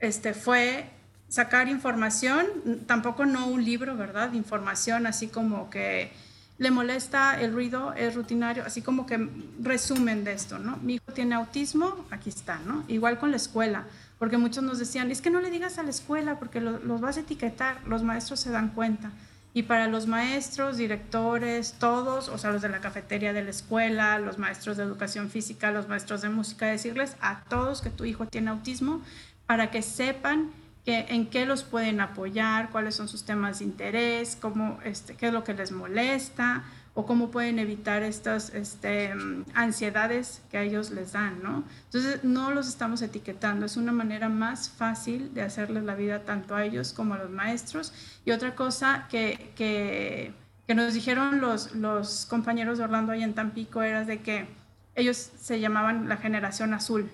este, 0.00 0.34
fue 0.34 0.90
sacar 1.28 1.68
información, 1.68 2.46
tampoco 2.86 3.26
no 3.26 3.46
un 3.46 3.64
libro, 3.64 3.96
¿verdad? 3.96 4.32
Información 4.32 5.06
así 5.06 5.28
como 5.28 5.70
que 5.70 6.12
le 6.56 6.70
molesta 6.72 7.40
el 7.40 7.52
ruido, 7.52 7.92
es 7.94 8.14
rutinario, 8.14 8.64
así 8.64 8.82
como 8.82 9.06
que 9.06 9.28
resumen 9.60 10.24
de 10.24 10.32
esto, 10.32 10.58
¿no? 10.58 10.76
Mi 10.78 10.94
hijo 10.94 11.12
tiene 11.14 11.36
autismo, 11.36 12.06
aquí 12.10 12.30
está, 12.30 12.58
¿no? 12.60 12.84
Igual 12.88 13.18
con 13.18 13.30
la 13.30 13.36
escuela, 13.36 13.84
porque 14.18 14.38
muchos 14.38 14.64
nos 14.64 14.78
decían, 14.78 15.10
es 15.12 15.20
que 15.20 15.30
no 15.30 15.40
le 15.40 15.50
digas 15.50 15.78
a 15.78 15.84
la 15.84 15.90
escuela 15.90 16.38
porque 16.38 16.60
los 16.60 17.00
vas 17.00 17.16
a 17.16 17.20
etiquetar, 17.20 17.80
los 17.86 18.02
maestros 18.02 18.40
se 18.40 18.50
dan 18.50 18.70
cuenta. 18.70 19.12
Y 19.58 19.64
para 19.64 19.88
los 19.88 20.06
maestros, 20.06 20.76
directores, 20.76 21.74
todos, 21.80 22.28
o 22.28 22.38
sea, 22.38 22.52
los 22.52 22.62
de 22.62 22.68
la 22.68 22.78
cafetería 22.78 23.32
de 23.32 23.42
la 23.42 23.50
escuela, 23.50 24.16
los 24.20 24.38
maestros 24.38 24.76
de 24.76 24.84
educación 24.84 25.30
física, 25.30 25.72
los 25.72 25.88
maestros 25.88 26.22
de 26.22 26.28
música, 26.28 26.66
decirles 26.66 27.16
a 27.20 27.40
todos 27.40 27.80
que 27.80 27.90
tu 27.90 28.04
hijo 28.04 28.24
tiene 28.26 28.50
autismo 28.50 29.02
para 29.46 29.72
que 29.72 29.82
sepan 29.82 30.52
en 30.86 31.26
qué 31.26 31.44
los 31.44 31.64
pueden 31.64 32.00
apoyar, 32.00 32.70
cuáles 32.70 32.94
son 32.94 33.08
sus 33.08 33.24
temas 33.24 33.58
de 33.58 33.64
interés, 33.64 34.38
cómo, 34.40 34.78
este, 34.84 35.16
qué 35.16 35.26
es 35.26 35.32
lo 35.32 35.42
que 35.42 35.54
les 35.54 35.72
molesta 35.72 36.62
o 36.98 37.06
cómo 37.06 37.30
pueden 37.30 37.60
evitar 37.60 38.02
estas 38.02 38.52
este, 38.52 39.14
ansiedades 39.54 40.42
que 40.50 40.58
a 40.58 40.62
ellos 40.62 40.90
les 40.90 41.12
dan, 41.12 41.40
¿no? 41.44 41.62
Entonces, 41.84 42.24
no 42.24 42.50
los 42.50 42.66
estamos 42.66 43.02
etiquetando, 43.02 43.66
es 43.66 43.76
una 43.76 43.92
manera 43.92 44.28
más 44.28 44.68
fácil 44.68 45.32
de 45.32 45.42
hacerles 45.42 45.84
la 45.84 45.94
vida 45.94 46.24
tanto 46.24 46.56
a 46.56 46.64
ellos 46.64 46.92
como 46.92 47.14
a 47.14 47.18
los 47.18 47.30
maestros. 47.30 47.92
Y 48.24 48.32
otra 48.32 48.56
cosa 48.56 49.06
que, 49.08 49.52
que, 49.54 50.32
que 50.66 50.74
nos 50.74 50.92
dijeron 50.92 51.40
los, 51.40 51.72
los 51.76 52.26
compañeros 52.26 52.78
de 52.78 52.84
Orlando 52.84 53.12
ahí 53.12 53.22
en 53.22 53.34
Tampico 53.34 53.80
era 53.80 54.04
de 54.04 54.20
que 54.20 54.48
ellos 54.96 55.16
se 55.18 55.60
llamaban 55.60 56.08
la 56.08 56.16
generación 56.16 56.74
azul, 56.74 57.08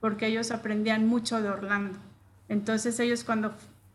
porque 0.00 0.26
ellos 0.26 0.50
aprendían 0.50 1.06
mucho 1.06 1.40
de 1.40 1.48
Orlando. 1.48 1.98
Entonces 2.50 3.00
ellos 3.00 3.24
cuando, 3.24 3.54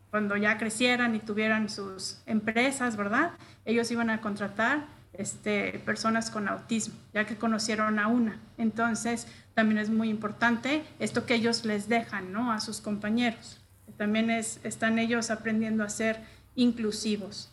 cuando 0.10 0.38
ya 0.38 0.58
crecieran 0.58 1.14
y 1.14 1.20
tuvieran 1.20 1.70
sus 1.70 2.24
empresas, 2.26 2.98
¿verdad? 2.98 3.34
Ellos 3.64 3.91
iban 3.91 4.10
a 4.10 4.22
contratar 4.22 4.95
este, 5.20 5.82
personas 5.86 6.30
con 6.30 6.47
autismo, 6.47 6.95
ya 7.13 7.26
que 7.26 7.36
conocieron 7.36 7.99
a 7.99 8.07
una. 8.07 8.39
Entonces 8.57 9.28
también 9.53 9.78
es 9.78 9.89
muy 9.89 10.09
importante 10.09 10.84
esto 10.99 11.26
que 11.26 11.36
ellos 11.36 11.66
les 11.66 11.88
dejan, 11.88 12.32
¿no? 12.32 12.51
A 12.51 12.59
sus 12.59 12.82
compañeros. 12.82 13.59
También 13.97 14.30
es, 14.30 14.59
están 14.63 14.99
ellos 14.99 15.30
aprendiendo 15.30 15.84
a 15.84 15.89
ser 15.89 16.20
inclusivos. 16.55 17.49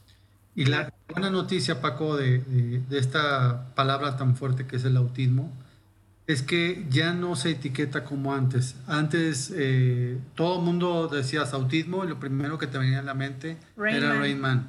Y 0.55 0.67
la 0.67 0.93
buena 1.09 1.31
noticia, 1.31 1.81
Paco, 1.81 2.17
de, 2.17 2.41
de 2.41 2.99
esta 2.99 3.75
palabra 3.75 4.17
tan 4.17 4.37
fuerte 4.37 4.67
que 4.67 4.77
es 4.77 4.85
el 4.85 4.97
autismo, 4.97 5.51
es 6.27 6.43
que 6.43 6.87
ya 6.89 7.13
no 7.13 7.37
se 7.37 7.51
etiqueta 7.51 8.05
como 8.05 8.35
antes. 8.35 8.77
Antes 8.87 9.53
eh, 9.55 10.19
todo 10.35 10.59
el 10.59 10.65
mundo 10.65 11.09
decía 11.09 11.43
autismo 11.53 12.05
y 12.05 12.09
lo 12.09 12.21
primero 12.21 12.59
que 12.59 12.67
te 12.67 12.79
venía 12.79 13.01
a 13.01 13.03
la 13.03 13.15
mente 13.15 13.57
era 13.77 14.15
Rain 14.15 14.41
Man. 14.41 14.67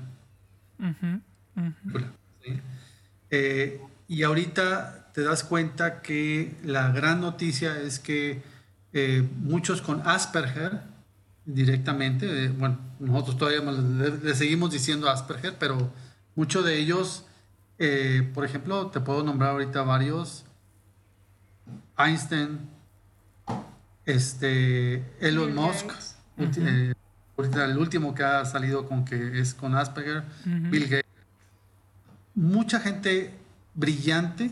Eh, 3.36 3.82
y 4.08 4.22
ahorita 4.22 5.10
te 5.12 5.24
das 5.24 5.44
cuenta 5.44 6.04
que 6.04 6.56
la 6.64 6.92
gran 6.92 7.20
noticia 7.20 7.82
es 7.82 7.98
que 7.98 8.44
eh, 8.94 9.28
muchos 9.40 9.82
con 9.82 10.08
Asperger 10.08 10.82
directamente, 11.44 12.50
bueno, 12.50 12.78
nosotros 13.00 13.38
todavía 13.38 13.62
le, 13.62 14.36
seguimos 14.36 14.72
diciendo 14.72 15.10
Asperger, 15.10 15.56
pero 15.58 15.92
muchos 16.36 16.64
de 16.64 16.78
ellos, 16.78 17.26
por 18.36 18.46
ejemplo, 18.46 18.88
te 18.92 19.00
puedo 19.00 19.24
nombrar 19.24 19.50
ahorita 19.52 19.82
varios, 19.82 20.46
Einstein, 21.98 22.60
este, 24.06 25.04
Elon 25.20 25.56
Musk, 25.56 25.90
eh, 26.38 26.94
el 27.38 27.78
último 27.78 28.14
que 28.14 28.24
ha 28.24 28.46
salido 28.46 28.88
con 28.88 29.06
que 29.06 29.40
es 29.40 29.54
con 29.54 29.76
Asperger, 29.76 30.24
Bill 30.46 30.84
Gates. 30.84 31.13
Mucha 32.36 32.80
gente 32.80 33.34
brillante, 33.74 34.52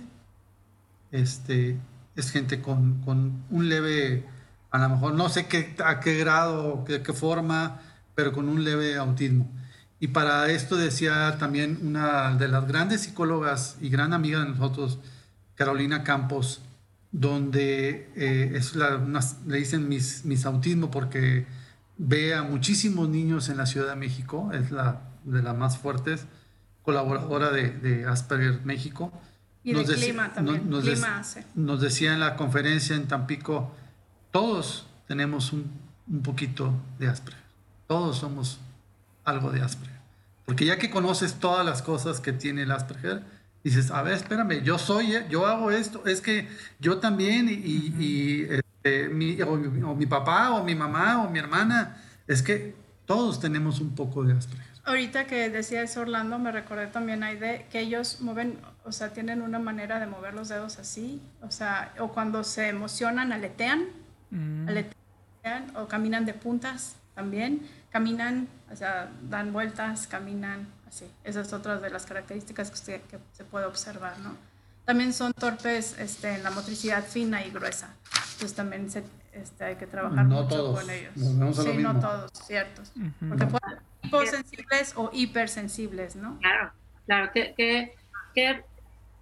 este, 1.11 1.77
es 2.15 2.31
gente 2.31 2.61
con, 2.61 3.01
con, 3.01 3.43
un 3.49 3.69
leve, 3.69 4.25
a 4.71 4.79
lo 4.79 4.89
mejor 4.89 5.13
no 5.13 5.29
sé 5.29 5.47
qué, 5.47 5.75
a 5.83 5.99
qué 5.99 6.17
grado, 6.17 6.83
qué, 6.85 7.01
qué 7.01 7.13
forma, 7.13 7.81
pero 8.15 8.33
con 8.33 8.49
un 8.49 8.63
leve 8.63 8.97
autismo. 8.97 9.49
Y 9.99 10.07
para 10.07 10.49
esto 10.49 10.77
decía 10.77 11.37
también 11.37 11.79
una 11.83 12.35
de 12.35 12.47
las 12.47 12.67
grandes 12.67 13.01
psicólogas 13.01 13.77
y 13.81 13.89
gran 13.89 14.13
amiga 14.13 14.39
de 14.39 14.49
nosotros, 14.49 14.99
Carolina 15.55 16.03
Campos, 16.03 16.61
donde 17.11 18.09
eh, 18.15 18.53
es 18.55 18.75
la, 18.75 18.99
le 19.45 19.57
dicen 19.57 19.89
mis, 19.89 20.25
mis 20.25 20.45
autismo 20.45 20.89
porque 20.89 21.45
ve 21.97 22.33
a 22.33 22.43
muchísimos 22.43 23.09
niños 23.09 23.49
en 23.49 23.57
la 23.57 23.65
Ciudad 23.65 23.89
de 23.89 23.95
México, 23.95 24.51
es 24.53 24.71
la 24.71 25.01
de 25.23 25.43
las 25.43 25.55
más 25.55 25.77
fuertes, 25.77 26.25
colaboradora 26.83 27.51
de, 27.51 27.69
de 27.69 28.05
Asperger 28.05 28.61
México. 28.63 29.11
Y 29.63 29.73
nos 29.73 29.89
clima 29.89 30.33
también, 30.33 30.69
nos, 30.69 30.83
nos, 31.55 31.81
decía 31.81 32.13
en 32.13 32.19
la 32.19 32.35
conferencia 32.35 32.95
en 32.95 33.07
Tampico, 33.07 33.71
todos 34.31 34.87
tenemos 35.07 35.53
un, 35.53 35.71
un 36.07 36.23
poquito 36.23 36.73
de 36.97 37.07
Asperger, 37.07 37.43
todos 37.87 38.17
somos 38.17 38.59
algo 39.23 39.51
de 39.51 39.61
Asperger. 39.61 40.01
Porque 40.45 40.65
ya 40.65 40.77
que 40.77 40.89
conoces 40.89 41.35
todas 41.35 41.65
las 41.65 41.83
cosas 41.83 42.19
que 42.19 42.33
tiene 42.33 42.63
el 42.63 42.71
Asperger, 42.71 43.23
dices, 43.63 43.91
a 43.91 44.01
ver, 44.01 44.15
espérame, 44.15 44.63
yo 44.63 44.77
soy, 44.77 45.15
eh, 45.15 45.27
yo 45.29 45.45
hago 45.45 45.71
esto, 45.71 46.05
es 46.05 46.21
que 46.21 46.47
yo 46.79 46.97
también, 46.97 47.47
y, 47.49 48.47
este, 48.49 49.09
mi, 49.09 49.39
o, 49.41 49.95
mi 49.95 50.05
papá, 50.07 50.51
o 50.51 50.63
mi 50.63 50.75
mamá, 50.75 51.23
o 51.23 51.29
mi 51.29 51.39
hermana, 51.39 52.01
es 52.27 52.41
que 52.41 52.75
todos 53.05 53.39
tenemos 53.39 53.79
un 53.79 53.93
poco 53.93 54.23
de 54.23 54.33
Asperger. 54.33 54.70
Ahorita 54.83 55.27
que 55.27 55.49
decía 55.49 55.83
eso 55.83 56.01
Orlando, 56.01 56.39
me 56.39 56.51
recordé 56.51 56.87
también 56.87 57.21
de 57.21 57.67
que 57.71 57.79
ellos 57.79 58.19
mueven, 58.21 58.59
o 58.83 58.91
sea, 58.91 59.13
tienen 59.13 59.41
una 59.41 59.59
manera 59.59 59.99
de 59.99 60.07
mover 60.07 60.33
los 60.33 60.49
dedos 60.49 60.79
así, 60.79 61.21
o 61.41 61.51
sea, 61.51 61.93
o 61.99 62.11
cuando 62.11 62.43
se 62.43 62.67
emocionan, 62.67 63.31
aletean, 63.31 63.85
mm. 64.31 64.67
aletean 64.67 65.75
o 65.75 65.87
caminan 65.87 66.25
de 66.25 66.33
puntas 66.33 66.95
también, 67.13 67.61
caminan, 67.91 68.47
o 68.71 68.75
sea, 68.75 69.11
dan 69.29 69.53
vueltas, 69.53 70.07
caminan 70.07 70.67
así. 70.87 71.05
Esa 71.23 71.41
es 71.41 71.53
otra 71.53 71.77
de 71.77 71.89
las 71.89 72.05
características 72.05 72.71
que, 72.71 73.01
que 73.01 73.19
se 73.33 73.43
puede 73.43 73.65
observar, 73.65 74.17
¿no? 74.19 74.35
También 74.85 75.13
son 75.13 75.31
torpes 75.33 75.95
este, 75.99 76.35
en 76.35 76.43
la 76.43 76.49
motricidad 76.49 77.05
fina 77.05 77.45
y 77.45 77.51
gruesa. 77.51 77.93
Entonces 78.33 78.55
también 78.55 78.89
se, 78.89 79.03
este, 79.33 79.63
hay 79.63 79.75
que 79.75 79.87
trabajar 79.87 80.25
mucho 80.25 80.73
con 80.73 80.89
ellos. 80.89 81.13
sí, 81.15 81.77
no 81.77 81.99
todos, 81.99 82.31
ciertos. 82.33 82.91
Porque 83.27 83.45
pueden 83.45 83.79
ser 83.79 83.81
hiposensibles 84.03 84.93
o 84.95 85.09
hipersensibles, 85.13 86.15
¿no? 86.15 86.37
Claro, 86.39 86.71
claro. 87.05 87.31
Que, 87.33 87.53
que, 88.35 88.63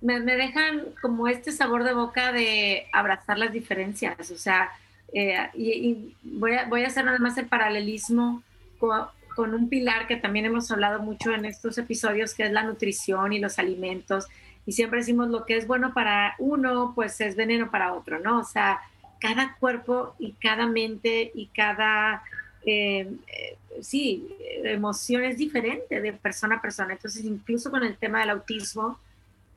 me, 0.01 0.19
me, 0.19 0.35
dejan 0.35 0.85
como 1.01 1.27
este 1.27 1.51
sabor 1.51 1.83
de 1.83 1.93
boca 1.93 2.31
de 2.31 2.87
abrazar 2.93 3.37
las 3.37 3.51
diferencias. 3.51 4.31
O 4.31 4.37
sea, 4.37 4.71
eh, 5.13 5.49
y, 5.53 6.15
voy, 6.23 6.53
a, 6.53 6.65
voy 6.65 6.83
a 6.83 6.87
hacer 6.87 7.05
nada 7.05 7.19
más 7.19 7.37
el 7.37 7.47
paralelismo 7.47 8.43
con, 8.77 9.53
un 9.53 9.69
pilar 9.69 10.05
que 10.07 10.17
también 10.17 10.45
hemos 10.45 10.69
hablado 10.69 10.99
mucho 10.99 11.31
en 11.33 11.45
estos 11.45 11.77
episodios, 11.77 12.33
que 12.33 12.43
es 12.43 12.51
la 12.51 12.63
nutrición 12.63 13.31
y 13.31 13.39
los 13.39 13.57
alimentos. 13.57 14.27
Y 14.65 14.73
siempre 14.73 14.99
decimos 14.99 15.29
lo 15.29 15.45
que 15.45 15.55
es 15.55 15.65
bueno 15.65 15.93
para 15.93 16.35
uno, 16.39 16.91
pues 16.93 17.21
es 17.21 17.37
veneno 17.37 17.71
para 17.71 17.93
otro, 17.93 18.19
¿no? 18.19 18.39
O 18.39 18.43
sea, 18.43 18.81
cada 19.19 19.55
cuerpo 19.59 20.15
y 20.19 20.33
cada 20.33 20.65
mente 20.67 21.31
y 21.33 21.47
cada, 21.47 22.23
eh, 22.65 23.11
eh, 23.27 23.57
sí, 23.81 24.27
emoción 24.63 25.23
es 25.23 25.37
diferente 25.37 26.01
de 26.01 26.13
persona 26.13 26.55
a 26.55 26.61
persona. 26.61 26.93
Entonces, 26.93 27.23
incluso 27.25 27.69
con 27.69 27.83
el 27.83 27.97
tema 27.97 28.21
del 28.21 28.31
autismo, 28.31 28.99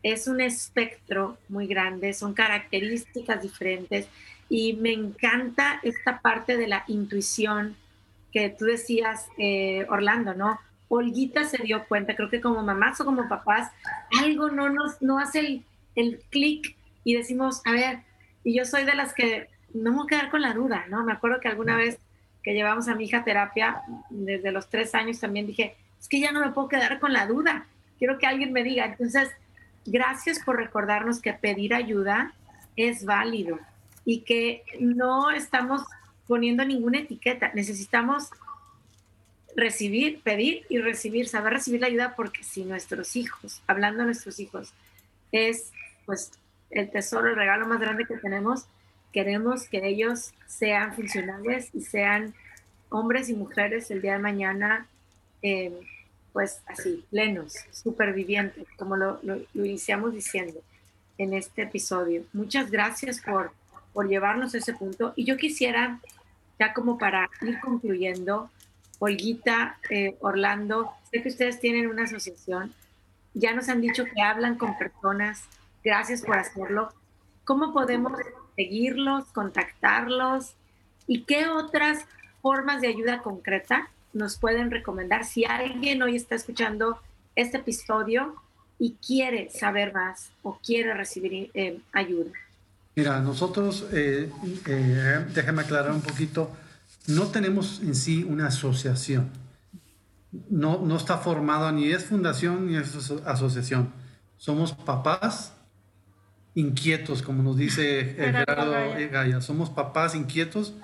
es 0.03 0.27
un 0.27 0.41
espectro 0.41 1.39
muy 1.49 1.67
grande, 1.67 2.13
son 2.13 2.35
características 2.35 3.41
diferentes 3.41 4.09
y 4.49 4.75
me 4.75 4.93
encanta 4.93 5.81
esta 5.83 6.21
parte 6.21 6.57
de 6.57 6.67
la 6.67 6.85
intuición 6.89 7.77
que 8.33 8.51
tú 8.51 8.65
decías, 8.65 9.29
eh, 9.39 9.87
Orlando, 9.89 10.35
¿no? 10.35 10.59
Olguita 10.89 11.45
se 11.45 11.63
dio 11.63 11.85
cuenta, 11.87 12.17
creo 12.17 12.29
que 12.29 12.41
como 12.41 12.63
mamás 12.63 13.01
o 13.01 13.05
como 13.05 13.29
papás, 13.29 13.71
algo 14.21 14.51
no 14.51 14.69
nos 14.69 15.01
no 15.01 15.19
hace 15.19 15.41
el, 15.41 15.65
el 15.95 16.21
clic 16.31 16.77
y 17.05 17.15
decimos, 17.15 17.63
a 17.65 17.73
ver, 17.73 18.01
y 18.45 18.57
yo 18.57 18.65
soy 18.65 18.85
de 18.85 18.95
las 18.95 19.15
que 19.15 19.49
no 19.75 19.91
me 19.91 19.97
voy 19.99 20.07
a 20.07 20.09
quedar 20.09 20.31
con 20.31 20.43
la 20.43 20.55
duda, 20.55 20.85
¿no? 20.89 21.05
Me 21.05 21.13
acuerdo 21.13 21.41
que 21.41 21.49
alguna 21.49 21.77
vez 21.77 21.99
que 22.43 22.55
llevamos 22.55 22.89
a 22.89 22.95
mi 22.95 23.05
hija 23.05 23.19
a 23.19 23.25
terapia, 23.25 23.83
desde 24.11 24.53
los 24.53 24.69
tres 24.69 24.95
años 24.95 25.21
también 25.21 25.47
dije, 25.47 25.77
es 26.01 26.09
que 26.09 26.21
ya 26.21 26.33
no 26.33 26.41
me 26.41 26.51
puedo 26.51 26.69
quedar 26.69 26.99
con 26.99 27.13
la 27.13 27.27
duda, 27.27 27.67
quiero 27.99 28.19
que 28.19 28.27
alguien 28.27 28.53
me 28.53 28.65
diga. 28.65 28.85
Entonces, 28.85 29.31
gracias 29.87 30.41
por 30.41 30.57
recordarnos 30.57 31.21
que 31.21 31.33
pedir 31.33 31.75
ayuda 31.75 32.35
es 32.77 33.05
válido 33.05 33.59
y 34.05 34.21
que 34.21 34.65
no 34.81 35.31
estamos 35.31 35.83
poniendo 36.27 36.65
ninguna 36.65 36.99
etiqueta. 36.99 37.53
Necesitamos 37.55 38.31
recibir, 39.55 40.21
pedir 40.23 40.65
y 40.69 40.79
recibir, 40.79 41.29
saber 41.29 41.53
recibir 41.53 41.81
la 41.81 41.87
ayuda 41.87 42.15
porque 42.17 42.43
si 42.43 42.65
nuestros 42.65 43.17
hijos, 43.17 43.63
hablando 43.67 44.01
de 44.01 44.07
nuestros 44.07 44.41
hijos, 44.41 44.73
es 45.31 45.73
pues 46.07 46.33
el 46.71 46.91
tesoro, 46.91 47.29
el 47.29 47.37
regalo 47.37 47.67
más 47.67 47.81
grande 47.81 48.07
que 48.07 48.17
tenemos, 48.17 48.67
queremos 49.13 49.69
que 49.69 49.87
ellos 49.87 50.33
sean 50.47 50.95
funcionales 50.95 51.69
y 51.73 51.83
sean 51.83 52.35
hombres 52.89 53.29
y 53.29 53.35
mujeres 53.35 53.91
el 53.91 54.03
día 54.03 54.15
de 54.15 54.19
mañana, 54.19 54.87
eh, 55.43 55.73
pues 56.33 56.63
así, 56.67 57.05
plenos, 57.11 57.55
supervivientes, 57.71 58.67
como 58.77 58.97
lo, 58.97 59.21
lo, 59.23 59.37
lo 59.55 59.65
iniciamos 59.65 60.15
diciendo 60.15 60.61
en 61.19 61.35
este 61.35 61.63
episodio. 61.63 62.25
Muchas 62.33 62.71
gracias 62.71 63.21
por, 63.21 63.53
por 63.93 64.09
llevarnos 64.09 64.55
a 64.55 64.59
ese 64.59 64.73
punto. 64.75 65.13
Y 65.17 65.25
yo 65.25 65.37
quisiera 65.37 66.01
ya 66.59 66.73
como 66.73 66.99
para 66.99 67.29
ir 67.43 67.61
concluyendo, 67.61 68.51
Olguita, 68.99 69.79
eh, 69.91 70.17
Orlando, 70.21 70.93
sé 71.11 71.23
que 71.23 71.29
ustedes 71.29 71.59
tienen 71.59 71.89
una 71.89 72.05
asociación, 72.05 72.73
ya 73.35 73.53
nos 73.53 73.69
han 73.69 73.81
dicho 73.81 74.05
que 74.05 74.23
hablan 74.23 74.57
con 74.57 74.79
personas, 74.79 75.43
gracias 75.83 76.23
por 76.23 76.39
hacerlo. 76.39 76.93
¿Cómo 77.45 77.73
podemos 77.73 78.13
seguirlos, 78.57 79.25
contactarlos 79.33 80.55
y 81.07 81.23
qué 81.25 81.47
otras 81.49 82.05
formas 82.41 82.81
de 82.81 82.89
ayuda 82.89 83.23
concreta 83.23 83.89
nos 84.13 84.37
pueden 84.37 84.71
recomendar 84.71 85.25
si 85.25 85.45
alguien 85.45 86.03
hoy 86.03 86.17
está 86.17 86.35
escuchando 86.35 86.99
este 87.35 87.59
episodio 87.59 88.37
y 88.79 88.97
quiere 89.05 89.49
saber 89.51 89.95
más 89.95 90.31
o 90.43 90.59
quiere 90.59 90.93
recibir 90.95 91.51
eh, 91.55 91.81
ayuda? 91.93 92.33
Mira, 92.95 93.21
nosotros, 93.21 93.87
eh, 93.93 94.31
eh, 94.67 95.27
déjame 95.33 95.63
aclarar 95.63 95.93
un 95.93 96.03
poquito, 96.03 96.51
no 97.07 97.29
tenemos 97.29 97.81
en 97.81 97.95
sí 97.95 98.23
una 98.23 98.49
asociación. 98.49 99.31
No, 100.51 100.81
no 100.81 100.97
está 100.97 101.19
formada 101.19 101.73
ni 101.73 101.91
es 101.91 102.05
fundación 102.05 102.67
ni 102.67 102.77
es 102.77 102.95
asociación. 103.25 103.93
Somos 104.37 104.73
papás 104.73 105.55
inquietos, 106.55 107.23
como 107.23 107.43
nos 107.43 107.57
dice 107.57 108.15
Gerardo 108.17 108.73
Gaya. 109.11 109.41
Somos 109.41 109.71
papás 109.71 110.15
inquietos. 110.15 110.75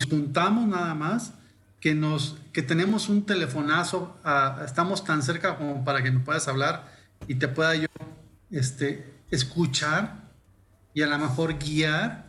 Nos 0.00 0.10
juntamos 0.10 0.68
nada 0.68 0.94
más 0.94 1.32
que, 1.80 1.94
nos, 1.94 2.38
que 2.52 2.62
tenemos 2.62 3.08
un 3.08 3.24
telefonazo, 3.24 4.16
estamos 4.64 5.04
tan 5.04 5.22
cerca 5.22 5.56
como 5.56 5.84
para 5.84 6.02
que 6.02 6.10
nos 6.10 6.22
puedas 6.22 6.48
hablar 6.48 6.92
y 7.26 7.36
te 7.36 7.48
pueda 7.48 7.74
yo 7.74 7.88
este, 8.50 9.12
escuchar 9.30 10.28
y 10.94 11.02
a 11.02 11.06
lo 11.06 11.18
mejor 11.18 11.58
guiar, 11.58 12.26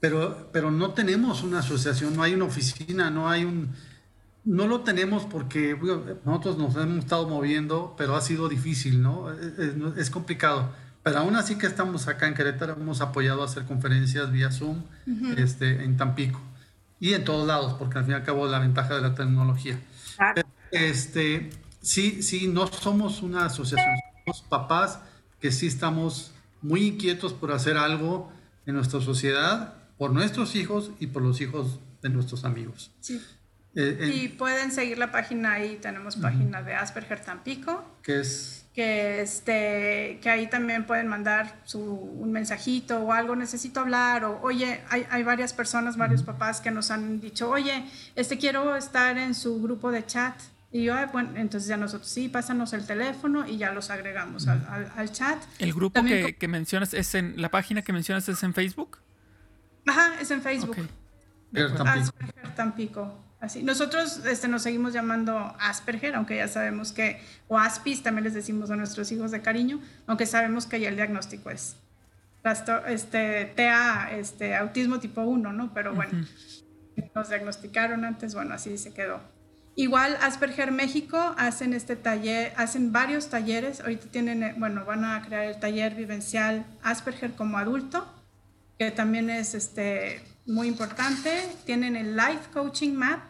pero, 0.00 0.50
pero 0.52 0.70
no 0.70 0.92
tenemos 0.92 1.42
una 1.42 1.60
asociación, 1.60 2.16
no 2.16 2.22
hay 2.22 2.34
una 2.34 2.44
oficina, 2.44 3.10
no 3.10 3.28
hay 3.28 3.44
un... 3.44 3.70
No 4.44 4.66
lo 4.66 4.80
tenemos 4.80 5.24
porque 5.24 5.78
nosotros 6.24 6.58
nos 6.58 6.74
hemos 6.74 7.04
estado 7.04 7.28
moviendo, 7.28 7.94
pero 7.96 8.16
ha 8.16 8.20
sido 8.20 8.48
difícil, 8.48 9.00
¿no? 9.00 9.30
Es, 9.96 10.10
complicado. 10.10 10.74
Pero 11.02 11.18
aún 11.18 11.36
así 11.36 11.56
que 11.56 11.66
estamos 11.66 12.06
acá 12.08 12.28
en 12.28 12.34
Querétaro, 12.34 12.74
hemos 12.74 13.00
apoyado 13.00 13.42
a 13.42 13.46
hacer 13.46 13.64
conferencias 13.64 14.30
vía 14.30 14.52
Zoom 14.52 14.82
este, 15.36 15.82
en 15.82 15.96
Tampico 15.96 16.40
y 17.00 17.14
en 17.14 17.24
todos 17.24 17.46
lados, 17.46 17.74
porque 17.74 17.98
al 17.98 18.04
fin 18.04 18.12
y 18.12 18.14
al 18.14 18.22
cabo 18.22 18.46
la 18.46 18.60
ventaja 18.60 18.94
de 18.94 19.00
la 19.00 19.14
tecnología. 19.14 19.78
este, 20.70 21.50
sí, 21.80 22.22
sí, 22.22 22.46
no 22.46 22.68
somos 22.68 23.22
una 23.22 23.46
asociación, 23.46 23.96
somos 24.24 24.42
papás 24.42 25.00
que 25.40 25.50
sí 25.50 25.66
estamos 25.66 26.32
muy 26.60 26.86
inquietos 26.86 27.32
por 27.32 27.50
hacer 27.50 27.76
algo 27.76 28.32
en 28.66 28.76
nuestra 28.76 29.00
sociedad, 29.00 29.74
por 29.98 30.12
nuestros 30.12 30.54
hijos 30.54 30.92
y 31.00 31.08
por 31.08 31.22
los 31.22 31.40
hijos 31.40 31.80
de 32.02 32.08
nuestros 32.08 32.44
amigos. 32.44 32.92
Sí. 33.00 33.20
Eh, 33.74 34.12
y 34.14 34.28
pueden 34.28 34.70
seguir 34.70 34.98
la 34.98 35.10
página 35.10 35.54
ahí, 35.54 35.78
tenemos 35.80 36.16
página 36.16 36.62
de 36.62 36.74
Asperger 36.74 37.20
Tampico. 37.20 37.84
Que 38.02 38.20
es... 38.20 38.61
Que, 38.74 39.20
este, 39.20 40.18
que 40.22 40.30
ahí 40.30 40.48
también 40.48 40.86
pueden 40.86 41.06
mandar 41.06 41.60
su, 41.64 41.78
un 41.78 42.32
mensajito 42.32 43.00
o 43.00 43.12
algo, 43.12 43.36
necesito 43.36 43.80
hablar, 43.80 44.24
o 44.24 44.40
oye, 44.40 44.80
hay, 44.88 45.06
hay 45.10 45.22
varias 45.22 45.52
personas, 45.52 45.98
varios 45.98 46.22
papás 46.22 46.62
que 46.62 46.70
nos 46.70 46.90
han 46.90 47.20
dicho, 47.20 47.50
oye, 47.50 47.84
este, 48.16 48.38
quiero 48.38 48.74
estar 48.74 49.18
en 49.18 49.34
su 49.34 49.60
grupo 49.60 49.90
de 49.90 50.06
chat, 50.06 50.34
Y 50.70 50.84
yo, 50.84 50.94
bueno, 51.12 51.32
entonces 51.36 51.68
ya 51.68 51.76
nosotros 51.76 52.08
sí, 52.08 52.30
pásanos 52.30 52.72
el 52.72 52.86
teléfono 52.86 53.46
y 53.46 53.58
ya 53.58 53.72
los 53.72 53.90
agregamos 53.90 54.48
al, 54.48 54.90
al, 54.96 55.12
chat. 55.12 55.38
¿El 55.58 55.74
grupo 55.74 56.02
que, 56.02 56.36
que, 56.36 56.48
mencionas 56.48 56.94
es 56.94 57.14
en, 57.14 57.34
la 57.42 57.50
página 57.50 57.82
que 57.82 57.92
mencionas 57.92 58.26
es 58.30 58.42
en 58.42 58.54
Facebook? 58.54 59.00
Ajá, 59.86 60.18
es 60.18 60.30
en 60.30 60.40
Facebook. 60.40 60.76
Asperger 61.54 62.54
Tampico. 62.54 63.31
Así. 63.42 63.60
Nosotros 63.64 64.24
este, 64.24 64.46
nos 64.46 64.62
seguimos 64.62 64.92
llamando 64.92 65.56
Asperger, 65.58 66.14
aunque 66.14 66.36
ya 66.36 66.46
sabemos 66.46 66.92
que, 66.92 67.20
o 67.48 67.58
Aspis 67.58 68.00
también 68.04 68.22
les 68.22 68.34
decimos 68.34 68.70
a 68.70 68.76
nuestros 68.76 69.10
hijos 69.10 69.32
de 69.32 69.42
cariño, 69.42 69.80
aunque 70.06 70.26
sabemos 70.26 70.66
que 70.66 70.78
ya 70.78 70.88
el 70.88 70.94
diagnóstico 70.94 71.50
es 71.50 71.74
este, 72.86 73.46
TEA, 73.56 74.10
este, 74.12 74.54
autismo 74.54 75.00
tipo 75.00 75.22
1, 75.22 75.52
¿no? 75.52 75.74
Pero 75.74 75.92
bueno, 75.92 76.24
nos 77.14 77.28
diagnosticaron 77.28 78.04
antes, 78.04 78.32
bueno, 78.34 78.54
así 78.54 78.78
se 78.78 78.94
quedó. 78.94 79.20
Igual 79.74 80.16
Asperger 80.20 80.70
México 80.70 81.34
hacen 81.38 81.72
este 81.72 81.96
taller, 81.96 82.52
hacen 82.56 82.92
varios 82.92 83.28
talleres. 83.28 83.80
Ahorita 83.80 84.06
tienen, 84.06 84.42
eh, 84.42 84.54
bueno, 84.56 84.84
van 84.84 85.04
a 85.04 85.22
crear 85.22 85.44
el 85.46 85.58
taller 85.58 85.94
vivencial 85.94 86.66
Asperger 86.82 87.32
como 87.32 87.58
adulto, 87.58 88.06
que 88.78 88.90
también 88.90 89.30
es 89.30 89.54
este, 89.54 90.22
muy 90.46 90.68
importante. 90.68 91.30
Tienen 91.64 91.96
el 91.96 92.16
Life 92.16 92.50
Coaching 92.52 92.92
Map, 92.92 93.20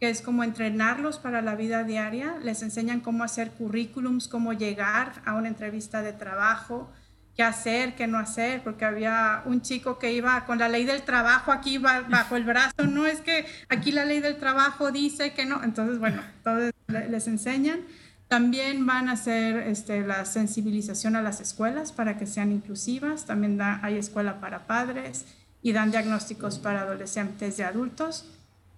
que 0.00 0.10
es 0.10 0.22
como 0.22 0.44
entrenarlos 0.44 1.18
para 1.18 1.42
la 1.42 1.54
vida 1.54 1.84
diaria. 1.84 2.36
Les 2.42 2.62
enseñan 2.62 3.00
cómo 3.00 3.24
hacer 3.24 3.52
currículums, 3.52 4.28
cómo 4.28 4.52
llegar 4.52 5.22
a 5.24 5.34
una 5.34 5.48
entrevista 5.48 6.02
de 6.02 6.12
trabajo, 6.12 6.90
qué 7.36 7.42
hacer, 7.42 7.94
qué 7.94 8.06
no 8.06 8.18
hacer, 8.18 8.62
porque 8.62 8.84
había 8.84 9.42
un 9.44 9.60
chico 9.60 9.98
que 9.98 10.12
iba 10.12 10.44
con 10.46 10.58
la 10.58 10.68
ley 10.68 10.84
del 10.84 11.02
trabajo 11.02 11.52
aquí 11.52 11.78
bajo 11.78 12.36
el 12.36 12.44
brazo, 12.44 12.86
no 12.88 13.06
es 13.06 13.20
que 13.20 13.46
aquí 13.68 13.92
la 13.92 14.06
ley 14.06 14.20
del 14.20 14.36
trabajo 14.36 14.90
dice 14.90 15.34
que 15.34 15.44
no, 15.44 15.62
entonces 15.62 15.98
bueno, 15.98 16.22
todos 16.42 16.72
les 16.88 17.26
enseñan. 17.28 17.80
También 18.28 18.86
van 18.86 19.08
a 19.08 19.12
hacer 19.12 19.58
este, 19.68 20.00
la 20.00 20.24
sensibilización 20.24 21.14
a 21.14 21.22
las 21.22 21.40
escuelas 21.40 21.92
para 21.92 22.18
que 22.18 22.26
sean 22.26 22.50
inclusivas, 22.50 23.26
también 23.26 23.60
hay 23.60 23.96
escuela 23.96 24.40
para 24.40 24.66
padres 24.66 25.26
y 25.62 25.72
dan 25.72 25.90
diagnósticos 25.90 26.58
para 26.58 26.80
adolescentes 26.80 27.58
y 27.58 27.62
adultos. 27.62 28.35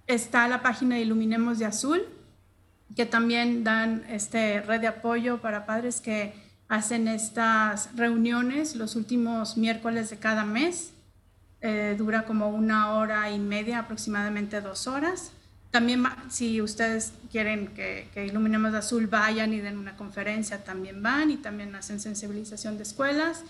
Está 0.08 0.48
la 0.48 0.62
página 0.62 0.96
de 0.96 1.02
Iluminemos 1.02 1.58
de 1.58 1.66
Azul, 1.66 2.00
que 2.96 3.04
también 3.04 3.62
dan 3.62 4.04
este, 4.08 4.62
red 4.62 4.80
de 4.80 4.86
apoyo 4.86 5.42
para 5.42 5.66
padres 5.66 6.00
que 6.00 6.32
hacen 6.66 7.08
estas 7.08 7.94
reuniones 7.94 8.74
los 8.74 8.96
últimos 8.96 9.58
miércoles 9.58 10.08
de 10.08 10.18
cada 10.18 10.44
mes. 10.44 10.92
Eh, 11.60 11.94
dura 11.98 12.24
como 12.24 12.48
una 12.48 12.94
hora 12.94 13.30
y 13.30 13.38
media, 13.38 13.80
aproximadamente 13.80 14.62
dos 14.62 14.86
horas. 14.86 15.32
También 15.70 16.02
si 16.30 16.62
ustedes 16.62 17.12
quieren 17.30 17.68
que, 17.68 18.08
Iluminemos 18.26 18.72
de 18.72 18.78
Azul 18.78 19.08
vayan 19.08 19.52
y 19.52 19.60
den 19.60 19.76
una 19.76 19.94
conferencia, 19.96 20.64
también 20.64 21.02
van 21.02 21.30
y 21.30 21.36
también 21.36 21.74
hacen 21.74 22.00
sensibilización 22.00 22.78
de 22.78 22.84
escuelas. 22.84 23.44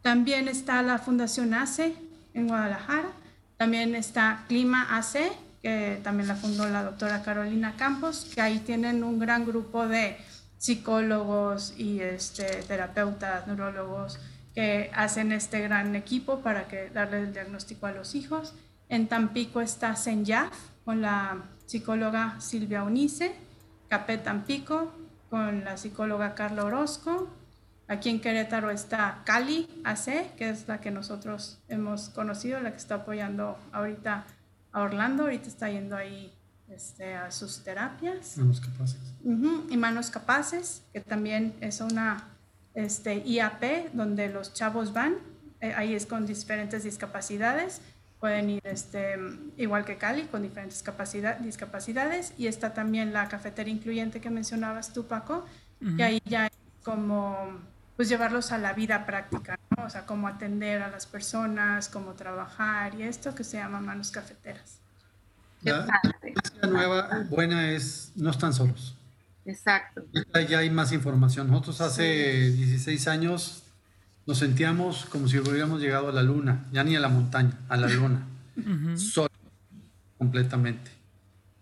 También 0.00 0.48
está 0.48 0.82
la 0.82 0.98
Fundación 0.98 1.52
ACE 1.52 1.94
en 2.32 2.48
Guadalajara. 2.48 3.10
También 3.58 3.94
está 3.94 4.44
Clima 4.48 4.96
AC, 4.96 5.32
que 5.62 6.00
también 6.02 6.28
la 6.28 6.36
fundó 6.36 6.68
la 6.68 6.82
doctora 6.82 7.22
Carolina 7.22 7.74
Campos, 7.76 8.30
que 8.34 8.40
ahí 8.40 8.58
tienen 8.60 9.02
un 9.02 9.18
gran 9.18 9.44
grupo 9.44 9.86
de 9.86 10.16
psicólogos 10.58 11.74
y 11.76 12.00
este, 12.00 12.44
terapeutas, 12.62 13.46
neurólogos 13.46 14.18
que 14.54 14.90
hacen 14.94 15.30
este 15.32 15.60
gran 15.60 15.94
equipo 15.94 16.40
para 16.40 16.66
que 16.66 16.90
darle 16.90 17.20
el 17.20 17.32
diagnóstico 17.32 17.86
a 17.86 17.92
los 17.92 18.14
hijos. 18.14 18.54
En 18.88 19.06
Tampico 19.06 19.60
está 19.60 19.94
Senyaf 19.94 20.52
con 20.84 21.00
la 21.00 21.44
psicóloga 21.66 22.40
Silvia 22.40 22.82
Unice, 22.82 23.34
Capé 23.88 24.18
Tampico 24.18 24.92
con 25.30 25.64
la 25.64 25.76
psicóloga 25.76 26.34
Carla 26.34 26.64
Orozco. 26.64 27.28
Aquí 27.86 28.10
en 28.10 28.20
Querétaro 28.20 28.70
está 28.70 29.22
Cali 29.24 29.68
AC, 29.84 30.34
que 30.36 30.50
es 30.50 30.66
la 30.68 30.80
que 30.80 30.90
nosotros 30.90 31.58
hemos 31.68 32.08
conocido, 32.10 32.60
la 32.60 32.72
que 32.72 32.78
está 32.78 32.96
apoyando 32.96 33.58
ahorita 33.72 34.26
a 34.72 34.82
Orlando. 34.82 35.24
Ahorita 35.24 35.48
está 35.48 35.70
yendo 35.70 35.96
ahí 35.96 36.32
este, 36.68 37.14
a 37.14 37.30
sus 37.30 37.64
terapias. 37.64 38.36
Manos 38.38 38.60
capaces. 38.60 39.00
y 39.70 39.76
manos 39.76 40.10
capaces, 40.10 40.82
que 40.92 41.00
también 41.00 41.54
es 41.60 41.80
una 41.80 42.28
este, 42.74 43.22
IAP 43.26 43.92
donde 43.92 44.28
los 44.28 44.54
chavos 44.54 44.92
van, 44.92 45.16
eh, 45.60 45.72
ahí 45.76 45.94
es 45.94 46.06
con 46.06 46.26
diferentes 46.26 46.84
discapacidades, 46.84 47.80
pueden 48.20 48.50
ir 48.50 48.60
este, 48.64 49.16
igual 49.56 49.84
que 49.84 49.96
Cali, 49.96 50.24
con 50.24 50.42
diferentes 50.42 50.82
capacidad, 50.82 51.38
discapacidades, 51.38 52.34
y 52.36 52.46
está 52.46 52.74
también 52.74 53.12
la 53.12 53.28
cafetería 53.28 53.72
incluyente 53.72 54.20
que 54.20 54.30
mencionabas 54.30 54.92
tú, 54.92 55.06
Paco, 55.06 55.44
que 55.96 56.02
ahí 56.02 56.20
ya 56.24 56.46
es 56.46 56.52
como 56.82 57.36
pues 57.98 58.08
llevarlos 58.08 58.52
a 58.52 58.58
la 58.58 58.74
vida 58.74 59.04
práctica, 59.06 59.58
¿no? 59.76 59.82
o 59.84 59.90
sea, 59.90 60.06
cómo 60.06 60.28
atender 60.28 60.82
a 60.82 60.88
las 60.88 61.06
personas, 61.06 61.88
cómo 61.88 62.12
trabajar 62.12 62.94
y 62.94 63.02
esto 63.02 63.34
que 63.34 63.42
se 63.42 63.56
llama 63.56 63.80
manos 63.80 64.12
cafeteras. 64.12 64.78
La, 65.62 65.84
nueva 66.70 67.26
buena 67.28 67.72
es 67.72 68.12
no 68.14 68.30
están 68.30 68.54
solos. 68.54 68.94
Exacto. 69.44 70.04
Ya 70.48 70.60
hay 70.60 70.70
más 70.70 70.92
información. 70.92 71.50
Nosotros 71.50 71.80
hace 71.80 72.50
16 72.50 73.08
años 73.08 73.64
nos 74.26 74.38
sentíamos 74.38 75.06
como 75.06 75.26
si 75.26 75.40
hubiéramos 75.40 75.80
llegado 75.80 76.08
a 76.08 76.12
la 76.12 76.22
luna, 76.22 76.68
ya 76.70 76.84
ni 76.84 76.94
a 76.94 77.00
la 77.00 77.08
montaña, 77.08 77.58
a 77.68 77.76
la 77.76 77.88
luna. 77.88 78.24
Solo, 78.94 79.32
completamente. 80.16 80.92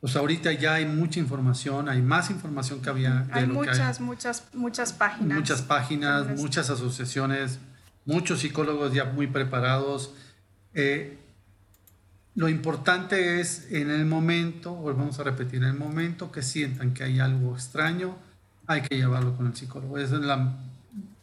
Pues 0.07 0.15
ahorita 0.15 0.53
ya 0.53 0.75
hay 0.75 0.85
mucha 0.85 1.19
información, 1.19 1.89
hay 1.89 2.01
más 2.01 2.31
información 2.31 2.81
que 2.81 2.89
había. 2.89 3.27
hay 3.33 3.49
muchas, 3.49 4.01
muchas, 4.01 4.45
muchas 4.55 4.93
páginas. 4.93 5.37
Muchas 5.37 5.63
páginas, 5.63 6.29
muchas 6.39 6.71
asociaciones, 6.71 7.59
muchos 8.05 8.39
psicólogos 8.39 8.95
ya 8.95 9.07
muy 9.07 9.27
preparados. 9.27 10.15
Eh, 10.75 11.19
lo 12.37 12.49
importante 12.49 13.41
es 13.41 13.73
en 13.73 13.91
el 13.91 14.07
momento, 14.07 14.75
volvemos 14.75 15.19
a 15.19 15.25
repetir, 15.25 15.65
en 15.65 15.71
el 15.71 15.77
momento 15.77 16.31
que 16.31 16.43
sientan 16.43 16.95
que 16.95 17.03
hay 17.03 17.19
algo 17.19 17.57
extraño, 17.57 18.15
hay 18.69 18.83
que 18.83 18.95
llevarlo 18.95 19.37
con 19.37 19.49
el 19.49 19.57
psicólogo. 19.57 19.99
Esa 19.99 20.15
es 20.15 20.23
la 20.23 20.57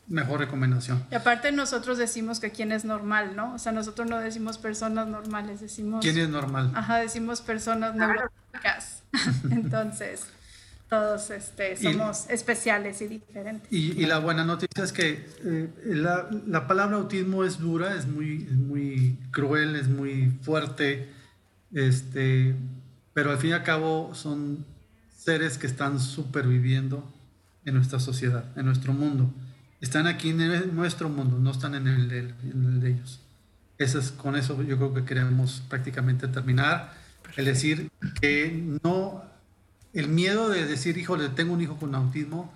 mejor 0.07 0.39
recomendación. 0.39 1.03
Y 1.11 1.15
aparte 1.15 1.51
nosotros 1.51 1.97
decimos 1.97 2.39
que 2.39 2.51
quién 2.51 2.71
es 2.71 2.85
normal, 2.85 3.35
¿no? 3.35 3.53
O 3.53 3.59
sea, 3.59 3.71
nosotros 3.71 4.09
no 4.09 4.19
decimos 4.19 4.57
personas 4.57 5.07
normales, 5.07 5.61
decimos... 5.61 6.03
¿Quién 6.03 6.17
es 6.17 6.29
normal? 6.29 6.71
Aja, 6.75 6.97
decimos 6.97 7.41
personas 7.41 7.95
neuróticas. 7.95 9.03
Entonces, 9.49 10.27
todos 10.89 11.29
este, 11.31 11.75
somos 11.77 12.29
especiales 12.29 13.01
y 13.01 13.07
diferentes. 13.07 13.71
Y, 13.71 14.05
la 14.05 14.19
buena 14.19 14.43
noticia 14.43 14.83
es 14.83 14.91
que 14.91 15.25
eh, 15.43 15.69
la, 15.85 16.27
la, 16.45 16.67
palabra 16.67 16.97
autismo 16.97 17.43
es 17.43 17.59
dura, 17.59 17.95
es 17.95 18.05
muy, 18.05 18.39
muy 18.39 19.17
cruel, 19.31 19.75
es 19.75 19.87
muy 19.87 20.31
fuerte, 20.41 21.09
este, 21.73 22.55
pero 23.13 23.31
al 23.31 23.37
fin 23.37 23.51
y 23.51 23.53
al 23.53 23.63
cabo 23.63 24.13
son 24.13 24.65
seres 25.17 25.57
que 25.57 25.67
están 25.67 25.99
superviviendo 25.99 27.09
en 27.65 27.75
nuestra 27.75 27.99
sociedad, 27.99 28.45
en 28.55 28.65
nuestro 28.65 28.93
mundo. 28.93 29.33
Están 29.83 30.07
aquí 30.07 30.29
en 30.29 30.73
nuestro 30.77 31.09
mundo, 31.09 31.39
no 31.39 31.51
están 31.51 31.75
en 31.75 31.87
el 31.87 32.07
de, 32.07 32.19
en 32.19 32.65
el 32.65 32.79
de 32.79 32.91
ellos. 32.91 33.19
Eso 33.77 33.99
es, 33.99 34.11
con 34.11 34.37
eso 34.37 34.63
yo 34.63 34.77
creo 34.77 34.93
que 34.93 35.03
queremos 35.03 35.61
prácticamente 35.67 36.29
terminar. 36.29 36.93
El 37.35 37.43
decir 37.43 37.91
que 38.21 38.77
no 38.81 39.23
el 39.91 40.07
miedo 40.07 40.47
de 40.47 40.65
decir, 40.65 40.97
híjole, 40.97 41.27
tengo 41.27 41.53
un 41.53 41.59
hijo 41.59 41.75
con 41.75 41.93
autismo, 41.95 42.53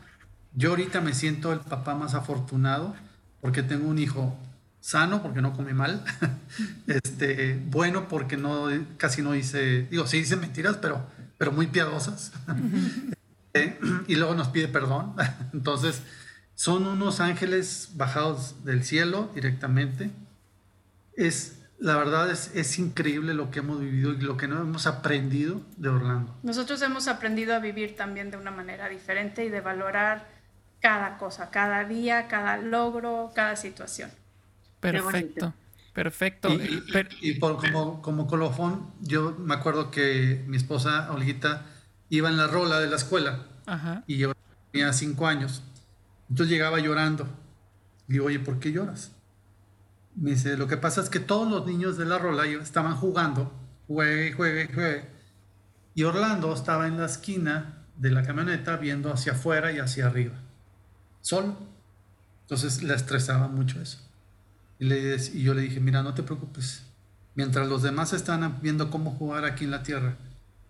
yo 0.55 0.69
ahorita 0.69 1.01
me 1.01 1.13
siento 1.13 1.51
el 1.51 1.59
papá 1.59 1.95
más 1.95 2.13
afortunado 2.13 2.95
porque 3.41 3.61
tengo 3.61 3.89
un 3.89 3.99
hijo 3.99 4.39
sano 4.79 5.21
porque 5.21 5.41
no 5.41 5.51
come 5.51 5.73
mal, 5.73 6.05
este, 6.87 7.61
bueno 7.69 8.07
porque 8.07 8.37
no, 8.37 8.69
casi 8.95 9.21
no 9.21 9.33
dice, 9.33 9.85
digo, 9.91 10.07
sí 10.07 10.19
dice 10.19 10.37
mentiras, 10.37 10.77
pero, 10.77 11.05
pero 11.37 11.51
muy 11.51 11.67
piadosas, 11.67 12.31
eh, 13.53 13.77
y 14.07 14.15
luego 14.15 14.33
nos 14.33 14.47
pide 14.47 14.69
perdón, 14.69 15.13
entonces 15.51 16.03
son 16.57 16.87
unos 16.87 17.19
ángeles 17.19 17.91
bajados 17.93 18.65
del 18.65 18.83
cielo 18.83 19.29
directamente, 19.35 20.09
es 21.15 21.59
la 21.77 21.95
verdad 21.95 22.31
es, 22.31 22.49
es, 22.55 22.79
increíble 22.79 23.35
lo 23.35 23.51
que 23.51 23.59
hemos 23.59 23.79
vivido 23.79 24.11
y 24.11 24.17
lo 24.17 24.37
que 24.37 24.47
no 24.47 24.59
hemos 24.59 24.87
aprendido 24.87 25.61
de 25.77 25.89
Orlando. 25.89 26.35
Nosotros 26.41 26.81
hemos 26.81 27.07
aprendido 27.07 27.53
a 27.53 27.59
vivir 27.59 27.95
también 27.95 28.31
de 28.31 28.37
una 28.37 28.49
manera 28.49 28.89
diferente 28.89 29.45
y 29.45 29.49
de 29.49 29.61
valorar 29.61 30.27
cada 30.79 31.19
cosa, 31.19 31.51
cada 31.51 31.83
día, 31.83 32.27
cada 32.27 32.57
logro, 32.57 33.31
cada 33.35 33.55
situación. 33.55 34.09
Perfecto, 34.79 35.53
perfecto. 35.93 36.49
Y, 37.21 37.35
por, 37.35 37.57
como, 37.57 38.01
como 38.01 38.25
colofón, 38.25 38.91
yo 39.01 39.35
me 39.37 39.53
acuerdo 39.53 39.91
que 39.91 40.43
mi 40.47 40.57
esposa, 40.57 41.11
Olguita, 41.11 41.67
iba 42.09 42.29
en 42.29 42.37
la 42.37 42.47
rola 42.47 42.79
de 42.79 42.87
la 42.87 42.95
escuela 42.95 43.45
y 44.07 44.17
yo 44.17 44.33
tenía 44.71 44.91
cinco 44.91 45.27
años. 45.27 45.61
Entonces 46.29 46.51
llegaba 46.51 46.79
llorando. 46.79 47.27
Digo, 48.07 48.25
oye, 48.25 48.39
¿por 48.39 48.59
qué 48.59 48.71
lloras? 48.71 49.11
Me 50.15 50.31
dice, 50.31 50.57
lo 50.57 50.67
que 50.67 50.77
pasa 50.77 51.01
es 51.01 51.09
que 51.09 51.19
todos 51.19 51.49
los 51.49 51.65
niños 51.65 51.97
de 51.97 52.05
la 52.05 52.17
rola 52.17 52.45
estaban 52.45 52.95
jugando, 52.95 53.53
juegue, 53.87 54.33
juegue, 54.33 54.73
juegue. 54.73 55.09
Y 55.93 56.03
Orlando 56.03 56.53
estaba 56.53 56.87
en 56.87 56.97
la 56.97 57.05
esquina 57.05 57.85
de 57.97 58.11
la 58.11 58.23
camioneta 58.23 58.77
viendo 58.77 59.11
hacia 59.11 59.33
afuera 59.33 59.71
y 59.71 59.79
hacia 59.79 60.07
arriba, 60.07 60.35
solo. 61.21 61.57
Entonces 62.41 62.81
le 62.81 62.93
estresaba 62.93 63.47
mucho 63.47 63.81
eso. 63.81 63.99
Y, 64.79 64.85
le, 64.85 65.15
y 65.15 65.43
yo 65.43 65.53
le 65.53 65.61
dije, 65.61 65.79
mira, 65.79 66.01
no 66.03 66.13
te 66.13 66.23
preocupes. 66.23 66.83
Mientras 67.35 67.67
los 67.67 67.83
demás 67.83 68.13
están 68.13 68.59
viendo 68.61 68.89
cómo 68.89 69.11
jugar 69.11 69.45
aquí 69.45 69.65
en 69.65 69.71
la 69.71 69.83
Tierra, 69.83 70.17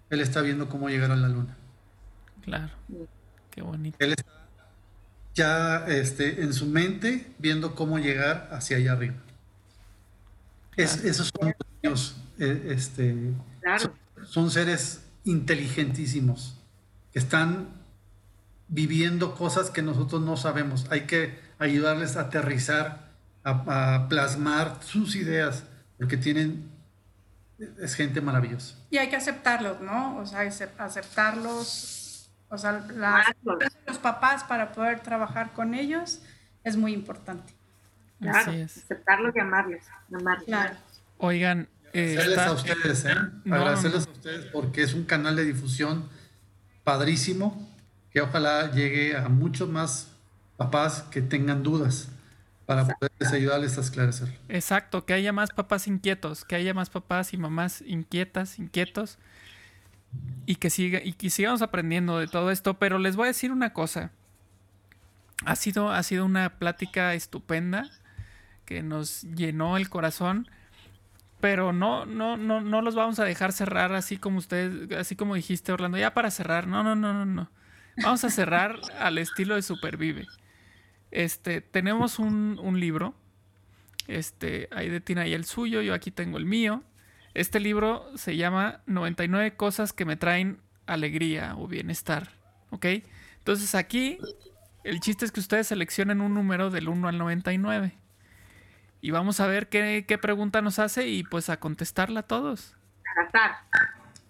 él 0.09 0.21
está 0.21 0.41
viendo 0.41 0.69
cómo 0.69 0.89
llegar 0.89 1.11
a 1.11 1.15
la 1.15 1.29
Luna. 1.29 1.55
Claro. 2.41 2.73
Qué 3.51 3.61
bonito. 3.61 3.97
Él 3.99 4.13
está 4.13 4.36
ya 5.37 5.85
este, 5.87 6.41
en 6.41 6.51
su 6.51 6.65
mente 6.65 7.31
viendo 7.37 7.75
cómo 7.75 7.99
llegar 7.99 8.49
hacia 8.51 8.77
allá 8.77 8.93
arriba. 8.93 9.15
esos 10.75 11.31
son 11.39 11.53
niños, 11.83 12.15
eh, 12.39 12.69
este, 12.71 13.15
son, 14.25 14.49
seres 14.49 15.01
inteligentísimos 15.25 16.57
que 17.13 17.19
están 17.19 17.67
viviendo 18.67 19.35
cosas 19.35 19.69
que 19.69 19.83
nosotros 19.83 20.21
no 20.23 20.37
sabemos. 20.37 20.87
Hay 20.89 21.01
que 21.01 21.39
ayudarles 21.59 22.17
a 22.17 22.21
aterrizar, 22.21 23.11
a, 23.43 24.07
plasmar 24.09 24.79
sus 24.83 25.15
ideas, 25.15 25.65
porque 25.99 26.17
tienen, 26.17 26.67
es 27.79 27.93
gente 27.93 28.21
maravillosa. 28.21 28.75
Y 28.89 28.97
hay 28.97 29.09
que 29.09 29.15
aceptarlos, 29.15 29.81
¿no? 29.81 30.17
O 30.17 30.25
sea, 30.25 30.41
aceptarlos 30.79 31.96
o 32.49 32.57
sea, 32.57 32.85
los 33.85 33.97
papás 33.97 34.43
para 34.43 34.71
poder 34.71 35.01
trabajar 35.01 35.53
con 35.53 35.73
ellos 35.73 36.21
es 36.63 36.77
muy 36.77 36.93
importante. 36.93 37.53
Claro, 38.19 38.51
aceptarlos 38.51 39.35
y 39.35 39.39
amarlos. 39.39 39.83
Claro. 40.45 40.75
Oigan, 41.17 41.67
eh, 41.93 42.17
agradecerles 42.19 42.39
a 42.39 42.51
ustedes, 42.53 43.05
¿eh? 43.05 43.15
agradecerles 43.51 44.07
a 44.07 44.11
ustedes 44.11 44.45
porque 44.45 44.83
es 44.83 44.93
un 44.93 45.05
canal 45.05 45.35
de 45.35 45.45
difusión 45.45 46.09
padrísimo 46.83 47.69
que 48.11 48.21
ojalá 48.21 48.71
llegue 48.71 49.15
a 49.15 49.29
muchos 49.29 49.69
más 49.69 50.11
papás 50.55 51.03
que 51.11 51.21
tengan 51.21 51.63
dudas 51.63 52.09
para 52.65 52.85
poderles 52.85 53.31
ayudarles 53.31 53.77
a 53.77 53.81
esclarecer. 53.81 54.37
Exacto, 54.49 55.05
que 55.05 55.13
haya 55.13 55.31
más 55.31 55.51
papás 55.51 55.87
inquietos, 55.87 56.43
que 56.43 56.55
haya 56.55 56.73
más 56.73 56.89
papás 56.89 57.33
y 57.33 57.37
mamás 57.37 57.81
inquietas, 57.81 58.57
inquietos 58.57 59.19
y 60.45 60.55
que, 60.55 60.69
siga, 60.69 61.01
y 61.03 61.13
que 61.13 61.29
sigamos 61.29 61.61
aprendiendo 61.61 62.19
de 62.19 62.27
todo 62.27 62.51
esto. 62.51 62.75
Pero 62.75 62.99
les 62.99 63.15
voy 63.15 63.25
a 63.25 63.27
decir 63.27 63.51
una 63.51 63.73
cosa. 63.73 64.11
Ha 65.45 65.55
sido, 65.55 65.91
ha 65.91 66.01
sido 66.03 66.25
una 66.25 66.57
plática 66.57 67.13
estupenda 67.13 67.89
que 68.65 68.81
nos 68.81 69.23
llenó 69.23 69.77
el 69.77 69.89
corazón. 69.89 70.49
Pero 71.39 71.73
no, 71.73 72.05
no, 72.05 72.37
no, 72.37 72.61
no 72.61 72.81
los 72.81 72.95
vamos 72.95 73.19
a 73.19 73.25
dejar 73.25 73.51
cerrar 73.51 73.93
así 73.93 74.17
como 74.17 74.39
ustedes, 74.39 74.91
así 74.97 75.15
como 75.15 75.35
dijiste, 75.35 75.71
Orlando, 75.71 75.97
ya 75.97 76.13
para 76.13 76.31
cerrar. 76.31 76.65
No, 76.65 76.81
no, 76.81 76.95
no, 76.95 77.13
no, 77.13 77.25
no. 77.25 77.51
Vamos 78.01 78.23
a 78.23 78.29
cerrar 78.29 78.79
al 78.99 79.17
estilo 79.17 79.55
de 79.55 79.61
Supervive. 79.61 80.25
Este, 81.11 81.61
tenemos 81.61 82.19
un, 82.19 82.59
un 82.61 82.79
libro. 82.79 83.13
Este, 84.07 84.69
ahí 84.71 84.89
de 84.89 85.01
Tina 85.01 85.27
y 85.27 85.33
el 85.33 85.43
suyo, 85.43 85.81
yo 85.81 85.93
aquí 85.93 86.09
tengo 86.09 86.37
el 86.37 86.45
mío. 86.45 86.83
Este 87.37 87.59
libro 87.59 88.03
se 88.15 88.35
llama 88.35 88.81
99 88.87 89.55
cosas 89.55 89.93
que 89.93 90.05
me 90.05 90.15
traen 90.15 90.59
alegría 90.87 91.53
o 91.55 91.67
bienestar. 91.67 92.31
¿Ok? 92.71 92.85
Entonces 93.37 93.75
aquí 93.75 94.17
el 94.83 94.99
chiste 95.01 95.23
es 95.23 95.31
que 95.31 95.39
ustedes 95.39 95.67
seleccionen 95.67 96.21
un 96.21 96.33
número 96.33 96.71
del 96.71 96.89
1 96.89 97.07
al 97.07 97.19
99. 97.19 97.95
Y 99.01 99.11
vamos 99.11 99.39
a 99.39 99.45
ver 99.45 99.69
qué, 99.69 100.19
pregunta 100.19 100.63
nos 100.63 100.79
hace 100.79 101.09
y 101.09 101.21
pues 101.21 101.51
a 101.51 101.59
contestarla 101.59 102.21
a 102.21 102.23
todos. 102.23 102.75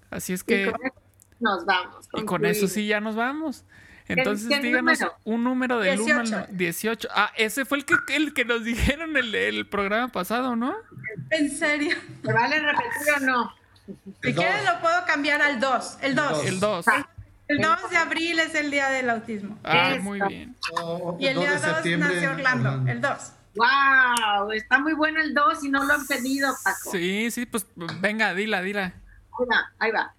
Así 0.09 0.33
es 0.33 0.43
que... 0.43 0.63
Y 0.63 0.65
con 0.65 0.85
eso 0.85 1.01
nos 1.39 1.65
vamos. 1.65 2.09
Y 2.11 2.25
con 2.25 2.45
eso 2.45 2.67
sí 2.67 2.87
ya 2.87 2.99
nos 2.99 3.15
vamos. 3.15 3.63
Entonces 4.07 4.61
díganos 4.61 4.99
un 5.23 5.43
número 5.43 5.79
del 5.79 5.99
1 5.99 6.19
al 6.19 6.47
18. 6.57 7.07
Ah, 7.13 7.31
ese 7.35 7.65
fue 7.65 7.79
el 7.79 7.85
que, 7.85 7.95
el 8.15 8.33
que 8.33 8.45
nos 8.45 8.63
dijeron 8.63 9.17
el, 9.17 9.33
el 9.35 9.67
programa 9.67 10.07
pasado, 10.09 10.55
¿no? 10.55 10.75
¿En 11.31 11.51
serio? 11.51 11.95
¿Me 12.23 12.33
vale 12.33 12.59
repetir 12.59 13.13
o 13.17 13.19
no? 13.19 13.53
Si 14.21 14.33
quieres 14.33 14.65
lo 14.65 14.79
puedo 14.81 15.05
cambiar 15.05 15.41
al 15.41 15.59
2. 15.59 15.97
El 16.01 16.15
2. 16.15 16.45
El 16.45 16.59
2. 16.59 16.85
El 17.47 17.59
2 17.59 17.89
de 17.89 17.97
abril 17.97 18.39
es 18.39 18.55
el 18.55 18.71
día 18.71 18.89
del 18.89 19.09
autismo. 19.09 19.57
Ah, 19.63 19.95
muy 20.01 20.19
bien. 20.27 20.55
y 21.19 21.27
el 21.27 21.39
día 21.39 21.59
2 21.59 21.97
nació 21.97 22.31
Orlando. 22.31 22.89
El 22.91 23.01
2. 23.01 23.31
¡Wow! 23.55 24.51
Está 24.51 24.79
muy 24.79 24.93
bueno 24.93 25.19
el 25.21 25.33
2 25.33 25.63
y 25.63 25.69
no 25.69 25.83
lo 25.83 25.93
han 25.93 26.05
pedido, 26.05 26.53
Paco. 26.63 26.91
Sí, 26.91 27.31
sí, 27.31 27.45
pues 27.45 27.65
venga, 27.75 28.33
dila, 28.33 28.61
dila. 28.61 28.93
Ahí 29.39 29.45
va, 29.49 29.71
ahí 29.79 29.91
va. 29.91 30.13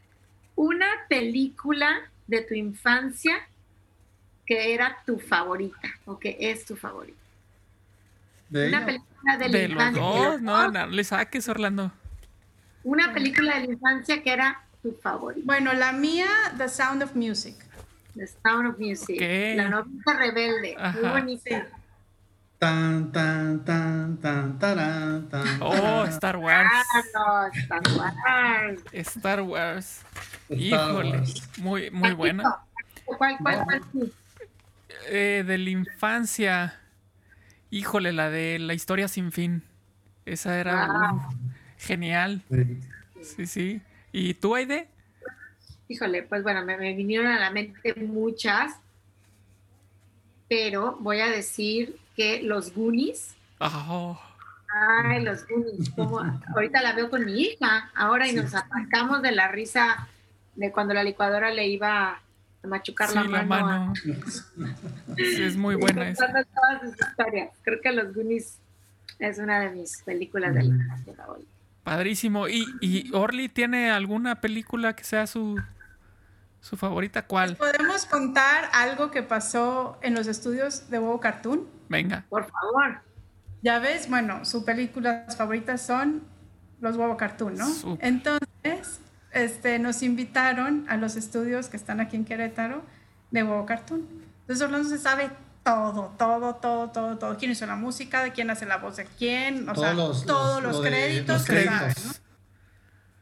Una 0.56 0.88
película 1.08 2.10
de 2.26 2.42
tu 2.42 2.54
infancia 2.54 3.36
que 4.48 4.72
era 4.72 4.96
tu 5.04 5.18
favorita 5.18 5.90
o 6.06 6.18
que 6.18 6.34
es 6.40 6.64
tu 6.64 6.74
favorita. 6.74 7.18
una 8.50 8.86
película 8.86 9.36
de, 9.36 9.48
la 9.50 9.62
infancia. 9.62 10.02
Los 10.02 10.40
no, 10.40 10.70
no, 10.70 10.86
le 10.86 11.04
saques, 11.04 11.46
Orlando. 11.50 11.92
Una 12.82 13.12
película 13.12 13.60
de 13.60 13.66
la 13.66 13.72
infancia 13.74 14.22
que 14.22 14.32
era 14.32 14.62
tu 14.82 14.92
favorita. 14.92 15.42
Bueno, 15.44 15.74
la 15.74 15.92
mía, 15.92 16.28
The 16.56 16.66
Sound 16.70 17.02
of 17.02 17.14
Music. 17.14 17.56
The 18.14 18.26
Sound 18.26 18.68
of 18.70 18.78
Music. 18.78 19.20
La 19.20 19.68
novia 19.68 20.14
rebelde. 20.18 20.76
Muy 20.94 21.10
bonita. 21.10 21.66
Tan, 22.58 23.12
tan, 23.12 23.64
tan, 23.66 24.16
tan, 24.16 24.58
tan, 24.58 25.28
tan. 25.28 25.46
Oh, 25.60 26.04
Star 26.06 26.38
Wars. 26.38 26.70
Ah, 26.72 27.50
Star 27.54 27.82
Wars. 27.98 28.82
Star 28.92 29.42
Wars. 29.42 30.00
Híjole, 30.48 31.22
muy, 31.58 31.90
muy 31.90 32.12
buena. 32.14 32.64
¿Cuál, 33.04 33.36
cuál, 33.42 33.64
cuál? 33.64 34.12
Eh, 35.06 35.44
de 35.46 35.58
la 35.58 35.70
infancia. 35.70 36.80
Híjole, 37.70 38.12
la 38.12 38.30
de 38.30 38.58
la 38.58 38.74
historia 38.74 39.08
sin 39.08 39.32
fin. 39.32 39.62
Esa 40.24 40.58
era 40.58 41.14
genial. 41.78 42.42
Sí, 43.22 43.46
sí. 43.46 43.80
¿Y 44.12 44.34
tú, 44.34 44.54
Aide? 44.54 44.88
Híjole, 45.88 46.22
pues 46.22 46.42
bueno, 46.42 46.64
me, 46.64 46.76
vinieron 46.94 47.26
a 47.28 47.38
la 47.38 47.50
mente 47.50 47.94
muchas, 47.94 48.74
pero 50.48 50.96
voy 51.00 51.20
a 51.20 51.28
decir 51.28 51.98
que 52.14 52.42
los 52.42 52.74
Goonies. 52.74 53.34
Oh. 53.58 54.20
Ay, 55.02 55.22
los 55.22 55.46
Goonies. 55.46 55.90
ahorita 56.54 56.82
la 56.82 56.92
veo 56.92 57.08
con 57.08 57.24
mi 57.24 57.40
hija, 57.40 57.90
ahora 57.94 58.28
y 58.28 58.34
nos 58.34 58.54
atacamos 58.54 59.22
de 59.22 59.32
la 59.32 59.48
risa 59.48 60.08
de 60.56 60.72
cuando 60.72 60.92
la 60.92 61.04
licuadora 61.04 61.50
le 61.50 61.68
iba 61.68 62.20
machucar 62.64 63.12
la, 63.14 63.42
mano. 63.44 63.92
es 65.16 65.56
muy 65.56 65.74
buena 65.76 66.08
esa. 66.08 66.32
Creo 67.62 67.80
que 67.80 67.92
Los 67.92 68.14
Goonies 68.14 68.58
es 69.18 69.38
una 69.38 69.60
de 69.60 69.70
mis 69.70 70.02
películas 70.02 70.54
de 70.54 70.64
la 70.64 70.74
mm. 70.74 71.44
Padrísimo. 71.82 72.48
¿Y, 72.48 72.66
¿Y 72.80 73.10
Orly 73.14 73.48
tiene 73.48 73.90
alguna 73.90 74.40
película 74.40 74.94
que 74.94 75.04
sea 75.04 75.26
su, 75.26 75.56
su 76.60 76.76
favorita? 76.76 77.26
¿Cuál? 77.26 77.56
¿Podemos 77.56 78.04
contar 78.06 78.68
algo 78.72 79.10
que 79.10 79.22
pasó 79.22 79.98
en 80.02 80.14
los 80.14 80.26
estudios 80.26 80.90
de 80.90 80.98
Huevo 80.98 81.20
Cartoon? 81.20 81.66
Venga. 81.88 82.24
Por 82.28 82.50
favor. 82.50 83.00
Ya 83.62 83.78
ves, 83.78 84.08
bueno, 84.08 84.44
sus 84.44 84.64
películas 84.64 85.36
favoritas 85.36 85.84
son 85.84 86.22
los 86.80 86.96
Huevo 86.96 87.16
Cartoon, 87.16 87.56
¿no? 87.56 87.66
Entonces, 88.00 89.00
este, 89.32 89.78
nos 89.78 90.02
invitaron 90.02 90.86
a 90.88 90.96
los 90.96 91.16
estudios 91.16 91.68
que 91.68 91.76
están 91.76 92.00
aquí 92.00 92.16
en 92.16 92.24
Querétaro 92.24 92.82
de 93.30 93.42
Huevo 93.42 93.66
Cartoon. 93.66 94.06
Entonces 94.40 94.64
Orlando 94.64 94.88
se 94.88 94.98
sabe 94.98 95.30
todo, 95.62 96.14
todo, 96.18 96.54
todo, 96.54 96.90
todo, 96.90 97.18
todo. 97.18 97.36
¿Quién 97.36 97.50
hizo 97.50 97.66
la 97.66 97.76
música? 97.76 98.22
¿De 98.22 98.32
quién 98.32 98.50
hace 98.50 98.64
la 98.64 98.78
voz 98.78 98.96
de 98.96 99.04
quién? 99.04 99.68
O 99.68 99.74
sea, 99.74 99.94
todos 99.94 100.62
los, 100.62 100.80
créditos. 100.80 101.46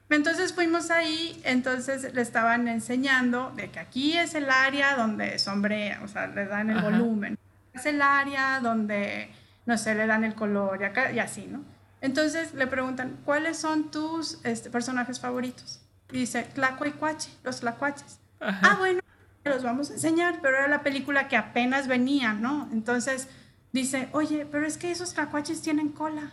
Entonces 0.09 0.53
fuimos 0.53 0.91
ahí, 0.91 1.41
entonces 1.45 2.15
le 2.15 2.23
estaban 2.23 2.69
enseñando 2.69 3.53
de 3.57 3.71
que 3.71 3.81
aquí 3.81 4.17
es 4.17 4.37
el 4.37 4.49
área 4.51 4.95
donde 4.95 5.37
sombrea, 5.41 6.01
o 6.05 6.09
sea, 6.09 6.29
le 6.29 6.47
dan 6.47 6.71
el 6.71 6.81
volumen. 6.81 7.37
Es 7.75 7.87
el 7.87 8.01
área 8.01 8.61
donde, 8.61 9.33
no 9.67 9.77
sé, 9.77 9.97
le 9.97 10.07
dan 10.07 10.23
el 10.23 10.37
color 10.37 10.81
y, 10.81 10.85
acá, 10.85 11.11
y 11.11 11.19
así, 11.19 11.49
¿no? 11.49 11.65
Entonces 12.01 12.55
le 12.55 12.69
preguntan, 12.69 13.19
¿cuáles 13.25 13.59
son 13.59 13.91
tus 13.91 14.39
este, 14.45 14.71
personajes 14.71 15.19
favoritos? 15.19 15.81
Dice 16.11 16.43
Tlacuache, 16.55 17.31
los 17.45 17.61
tlacuaches. 17.61 18.19
Ah, 18.41 18.77
bueno, 18.79 19.01
los 19.45 19.63
vamos 19.63 19.91
a 19.91 19.95
enseñar, 19.95 20.41
pero 20.43 20.57
era 20.57 20.69
la 20.69 20.83
película 20.83 21.29
que 21.29 21.37
apenas 21.37 21.89
venía, 21.89 22.35
¿no? 22.35 22.69
Entonces 22.73 23.29
dice, 23.73 24.09
oye, 24.13 24.47
pero 24.51 24.67
es 24.67 24.79
que 24.79 24.91
esos 24.91 25.15
tlacuaches 25.15 25.63
tienen 25.63 25.91
cola. 25.91 26.33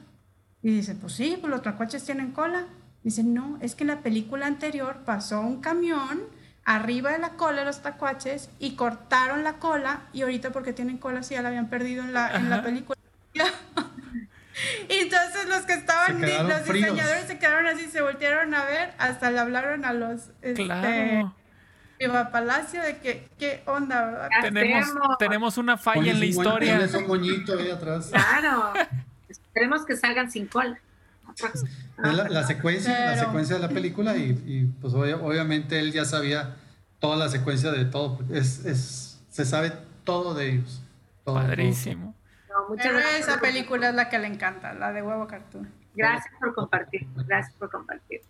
Y 0.62 0.72
dice, 0.72 0.96
pues 0.96 1.14
sí, 1.14 1.38
pues 1.40 1.52
los 1.52 1.62
tlacuaches 1.62 2.04
tienen 2.04 2.32
cola. 2.32 2.68
Dice, 3.04 3.24
no, 3.24 3.58
es 3.62 3.76
que 3.76 3.84
en 3.84 3.90
la 3.90 4.00
película 4.02 4.48
anterior 4.48 5.04
pasó 5.06 5.42
un 5.42 5.60
camión 5.60 6.22
arriba 6.66 7.12
de 7.12 7.20
la 7.20 7.32
cola 7.32 7.60
de 7.60 7.66
los 7.66 7.82
tacuaches 7.82 8.50
y 8.60 8.76
cortaron 8.76 9.44
la 9.44 9.54
cola 9.54 10.04
y 10.14 10.22
ahorita 10.22 10.52
porque 10.52 10.72
tienen 10.72 10.98
cola 10.98 11.24
sí 11.24 11.34
ya 11.34 11.42
la 11.42 11.50
habían 11.50 11.70
perdido 11.70 12.04
en 12.04 12.14
la, 12.14 12.36
en 12.36 12.50
la 12.50 12.64
película. 12.64 12.98
Y 14.90 14.94
entonces 15.02 15.48
los 15.48 15.62
que 15.62 15.74
estaban, 15.74 16.22
los 16.22 16.66
diseñadores 16.66 17.26
se 17.26 17.40
quedaron 17.40 17.68
así, 17.68 17.88
se 17.90 18.02
voltearon 18.02 18.54
a 18.54 18.66
ver, 18.66 18.94
hasta 18.98 19.32
le 19.32 19.40
hablaron 19.40 19.86
a 19.86 19.94
los... 19.94 20.30
Este, 20.42 20.66
claro. 20.66 21.36
Viva 22.00 22.32
Palacio 22.32 22.82
de 22.82 22.98
que, 22.98 23.30
qué 23.38 23.64
onda, 23.66 24.06
¿verdad? 24.06 24.30
Tenemos, 24.42 25.18
tenemos 25.20 25.58
una 25.58 25.78
falla 25.78 26.12
en 26.12 26.20
la 26.20 26.26
historia. 26.26 26.76
Pones 26.76 26.94
un 26.96 27.08
moñito 27.08 27.58
ahí 27.58 27.70
atrás. 27.70 28.10
Claro. 28.12 28.74
Esperemos 29.30 29.86
que 29.86 29.96
salgan 29.96 30.30
sin 30.30 30.48
cola. 30.48 30.80
La, 31.98 32.28
la, 32.30 32.44
secuencia, 32.44 33.12
la 33.12 33.20
secuencia 33.20 33.56
de 33.56 33.62
la 33.62 33.70
película 33.70 34.18
y, 34.18 34.32
y 34.46 34.66
pues 34.82 34.94
obviamente 34.94 35.80
él 35.80 35.92
ya 35.92 36.06
sabía 36.06 36.56
toda 37.00 37.16
la 37.18 37.30
secuencia 37.30 37.72
de 37.72 37.86
todo. 37.86 38.20
Es, 38.32 38.66
es, 38.66 39.20
se 39.30 39.46
sabe 39.46 39.74
todo 40.04 40.34
de 40.34 40.52
ellos. 40.52 40.82
Todo, 41.24 41.36
Padrísimo. 41.36 42.13
No, 42.70 42.76
Pero 42.76 43.00
esa 43.00 43.40
película 43.40 43.90
es 43.90 43.96
la 43.96 44.10
que 44.10 44.20
le 44.20 44.28
encanta, 44.28 44.74
la 44.74 44.92
de 44.92 45.02
Huevo 45.02 45.28
Cartoon. 45.28 45.70
Gracias 45.96 46.34
por 46.40 46.54
compartir. 46.54 47.08
Gracias 47.16 47.54
por 47.56 47.70
compartir. 47.70 48.22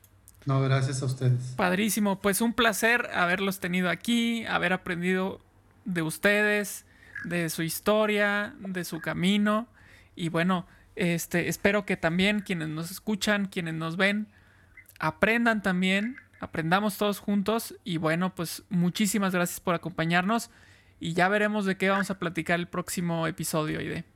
No, 0.45 0.61
gracias 0.61 1.01
a 1.01 1.05
ustedes. 1.05 1.53
Padrísimo. 1.55 2.19
Pues 2.19 2.41
un 2.41 2.53
placer 2.53 3.09
haberlos 3.13 3.59
tenido 3.59 3.89
aquí, 3.89 4.45
haber 4.45 4.73
aprendido 4.73 5.39
de 5.86 6.01
ustedes, 6.01 6.86
de 7.23 7.49
su 7.49 7.63
historia, 7.63 8.53
de 8.59 8.84
su 8.84 8.99
camino. 8.99 9.67
Y 10.15 10.29
bueno, 10.29 10.67
este, 10.95 11.47
espero 11.47 11.86
que 11.86 11.95
también 11.95 12.41
quienes 12.41 12.69
nos 12.69 12.91
escuchan, 12.91 13.47
quienes 13.47 13.73
nos 13.73 13.95
ven, 13.95 14.27
aprendan 14.99 15.61
también, 15.61 16.17
aprendamos 16.41 16.97
todos 16.97 17.19
juntos. 17.19 17.75
Y 17.86 17.97
bueno, 17.97 18.36
pues 18.36 18.63
muchísimas 18.69 19.34
gracias 19.34 19.61
por 19.61 19.75
acompañarnos. 19.75 20.49
Y 20.99 21.13
ya 21.13 21.29
veremos 21.29 21.65
de 21.65 21.77
qué 21.77 21.89
vamos 21.89 22.09
a 22.11 22.19
platicar 22.19 22.59
el 22.59 22.67
próximo 22.67 23.27
episodio, 23.27 23.81
Ide. 23.81 24.12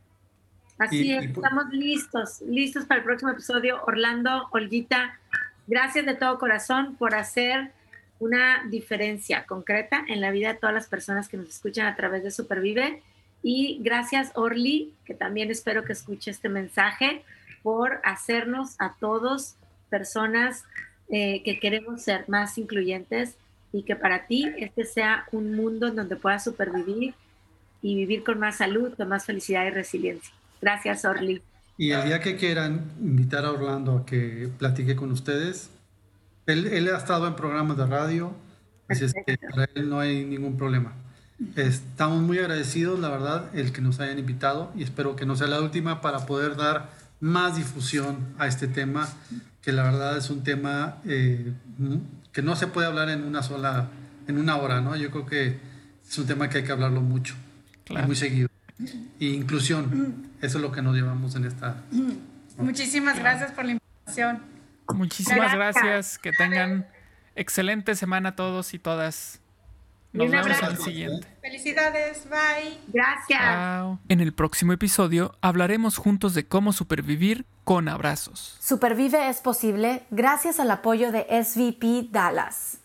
Así 0.78 1.12
es, 1.12 1.26
estamos 1.26 1.70
listos, 1.72 2.42
listos 2.42 2.86
para 2.86 3.00
el 3.00 3.04
próximo 3.04 3.32
episodio. 3.32 3.84
Orlando, 3.86 4.48
Olguita, 4.52 5.20
gracias 5.66 6.06
de 6.06 6.14
todo 6.14 6.38
corazón 6.38 6.96
por 6.96 7.16
hacer 7.16 7.72
una 8.20 8.64
diferencia 8.70 9.46
concreta 9.46 10.04
en 10.08 10.22
la 10.22 10.30
vida 10.30 10.54
de 10.54 10.60
todas 10.60 10.76
las 10.76 10.88
personas 10.88 11.30
que 11.30 11.38
nos 11.38 11.50
escuchan 11.50 11.88
a 11.88 11.96
través 11.96 12.24
de 12.24 12.30
Supervive. 12.30 13.02
Y 13.42 13.80
gracias, 13.82 14.32
Orly, 14.36 14.94
que 15.04 15.16
también 15.16 15.50
espero 15.50 15.84
que 15.84 15.94
escuche 15.94 16.30
este 16.30 16.50
mensaje, 16.50 17.24
por 17.64 18.00
hacernos 18.04 18.76
a 18.80 18.96
todos 19.00 19.56
personas 19.90 20.64
eh, 21.10 21.42
que 21.44 21.60
queremos 21.60 22.04
ser 22.04 22.30
más 22.30 22.58
incluyentes 22.58 23.36
y 23.74 23.84
que 23.84 23.96
para 23.96 24.28
ti 24.28 24.52
este 24.58 24.86
sea 24.86 25.26
un 25.32 25.56
mundo 25.56 25.88
en 25.88 25.96
donde 25.96 26.16
puedas 26.16 26.44
supervivir 26.44 27.16
y 27.82 27.96
vivir 27.96 28.24
con 28.24 28.40
más 28.40 28.58
salud, 28.58 28.94
con 28.96 29.10
más 29.10 29.26
felicidad 29.26 29.66
y 29.66 29.72
resiliencia. 29.72 30.37
Gracias, 30.62 31.06
Orly. 31.06 31.42
Y 31.78 31.92
el 31.92 32.06
día 32.06 32.20
que 32.20 32.36
quieran 32.36 32.92
invitar 33.00 33.46
a 33.46 33.52
Orlando 33.52 33.98
a 33.98 34.06
que 34.06 34.50
platique 34.58 34.96
con 34.96 35.12
ustedes, 35.12 35.70
él, 36.48 36.66
él 36.68 36.88
ha 36.88 36.98
estado 36.98 37.28
en 37.28 37.36
programas 37.36 37.78
de 37.78 37.86
radio, 37.86 38.34
así 38.88 39.06
es 39.06 39.14
que 39.14 39.38
para 39.38 39.70
él 39.76 39.90
no 39.90 40.00
hay 40.00 40.26
ningún 40.26 40.58
problema. 40.58 40.94
Estamos 41.56 42.24
muy 42.24 42.40
agradecidos, 42.40 43.00
la 43.00 43.10
verdad, 43.10 43.56
el 43.56 43.72
que 43.72 43.82
nos 43.82 44.00
hayan 44.00 44.18
invitado 44.18 44.72
y 44.76 44.82
espero 44.82 45.16
que 45.16 45.28
no 45.28 45.36
sea 45.36 45.46
la 45.46 45.62
última 45.62 46.02
para 46.02 46.26
poder 46.26 46.56
dar 46.56 46.90
más 47.20 47.58
difusión 47.58 48.34
a 48.40 48.48
este 48.48 48.68
tema, 48.68 49.08
que 49.62 49.72
la 49.72 49.84
verdad 49.84 50.18
es 50.18 50.32
un 50.32 50.44
tema 50.44 50.98
eh, 51.06 51.54
que 52.32 52.42
no 52.42 52.56
se 52.56 52.68
puede 52.68 52.88
hablar 52.88 53.10
en 53.10 53.24
una 53.24 53.44
sola, 53.44 53.90
en 54.28 54.40
una 54.40 54.58
hora, 54.58 54.82
¿no? 54.82 54.96
Yo 54.96 55.12
creo 55.12 55.26
que 55.28 55.60
es 56.08 56.18
un 56.18 56.26
tema 56.26 56.50
que 56.50 56.60
hay 56.60 56.64
que 56.64 56.72
hablarlo 56.72 57.02
mucho 57.02 57.36
y 57.90 57.98
muy 57.98 58.16
seguido. 58.16 58.50
Y 59.20 59.34
inclusión, 59.34 60.30
eso 60.42 60.58
es 60.58 60.62
lo 60.62 60.72
que 60.72 60.82
nos 60.82 60.96
llevamos 60.96 61.36
en 61.36 61.46
esta. 61.46 61.84
Muchísimas 62.58 63.18
gracias 63.20 63.52
por 63.52 63.66
la 63.66 63.72
invitación. 63.72 64.42
Muchísimas 64.94 65.54
gracias. 65.54 66.18
Que 66.18 66.32
tengan 66.32 66.88
excelente 67.36 67.96
semana 67.96 68.36
todos 68.36 68.74
y 68.74 68.80
todas. 68.80 69.42
Nos 70.14 70.32
vemos 70.32 70.64
al 70.64 70.78
siguiente. 70.78 71.28
Felicidades, 71.42 72.28
bye. 72.30 72.78
Gracias. 72.88 74.00
En 74.08 74.22
el 74.22 74.34
próximo 74.34 74.74
episodio 74.74 75.36
hablaremos 75.42 75.98
juntos 75.98 76.34
de 76.34 76.48
cómo 76.48 76.74
supervivir 76.74 77.46
con 77.64 77.88
abrazos. 77.90 78.58
Supervive 78.60 79.30
es 79.30 79.42
posible 79.42 80.04
gracias 80.10 80.60
al 80.60 80.72
apoyo 80.72 81.12
de 81.12 81.28
SVP 81.44 82.08
Dallas. 82.12 82.80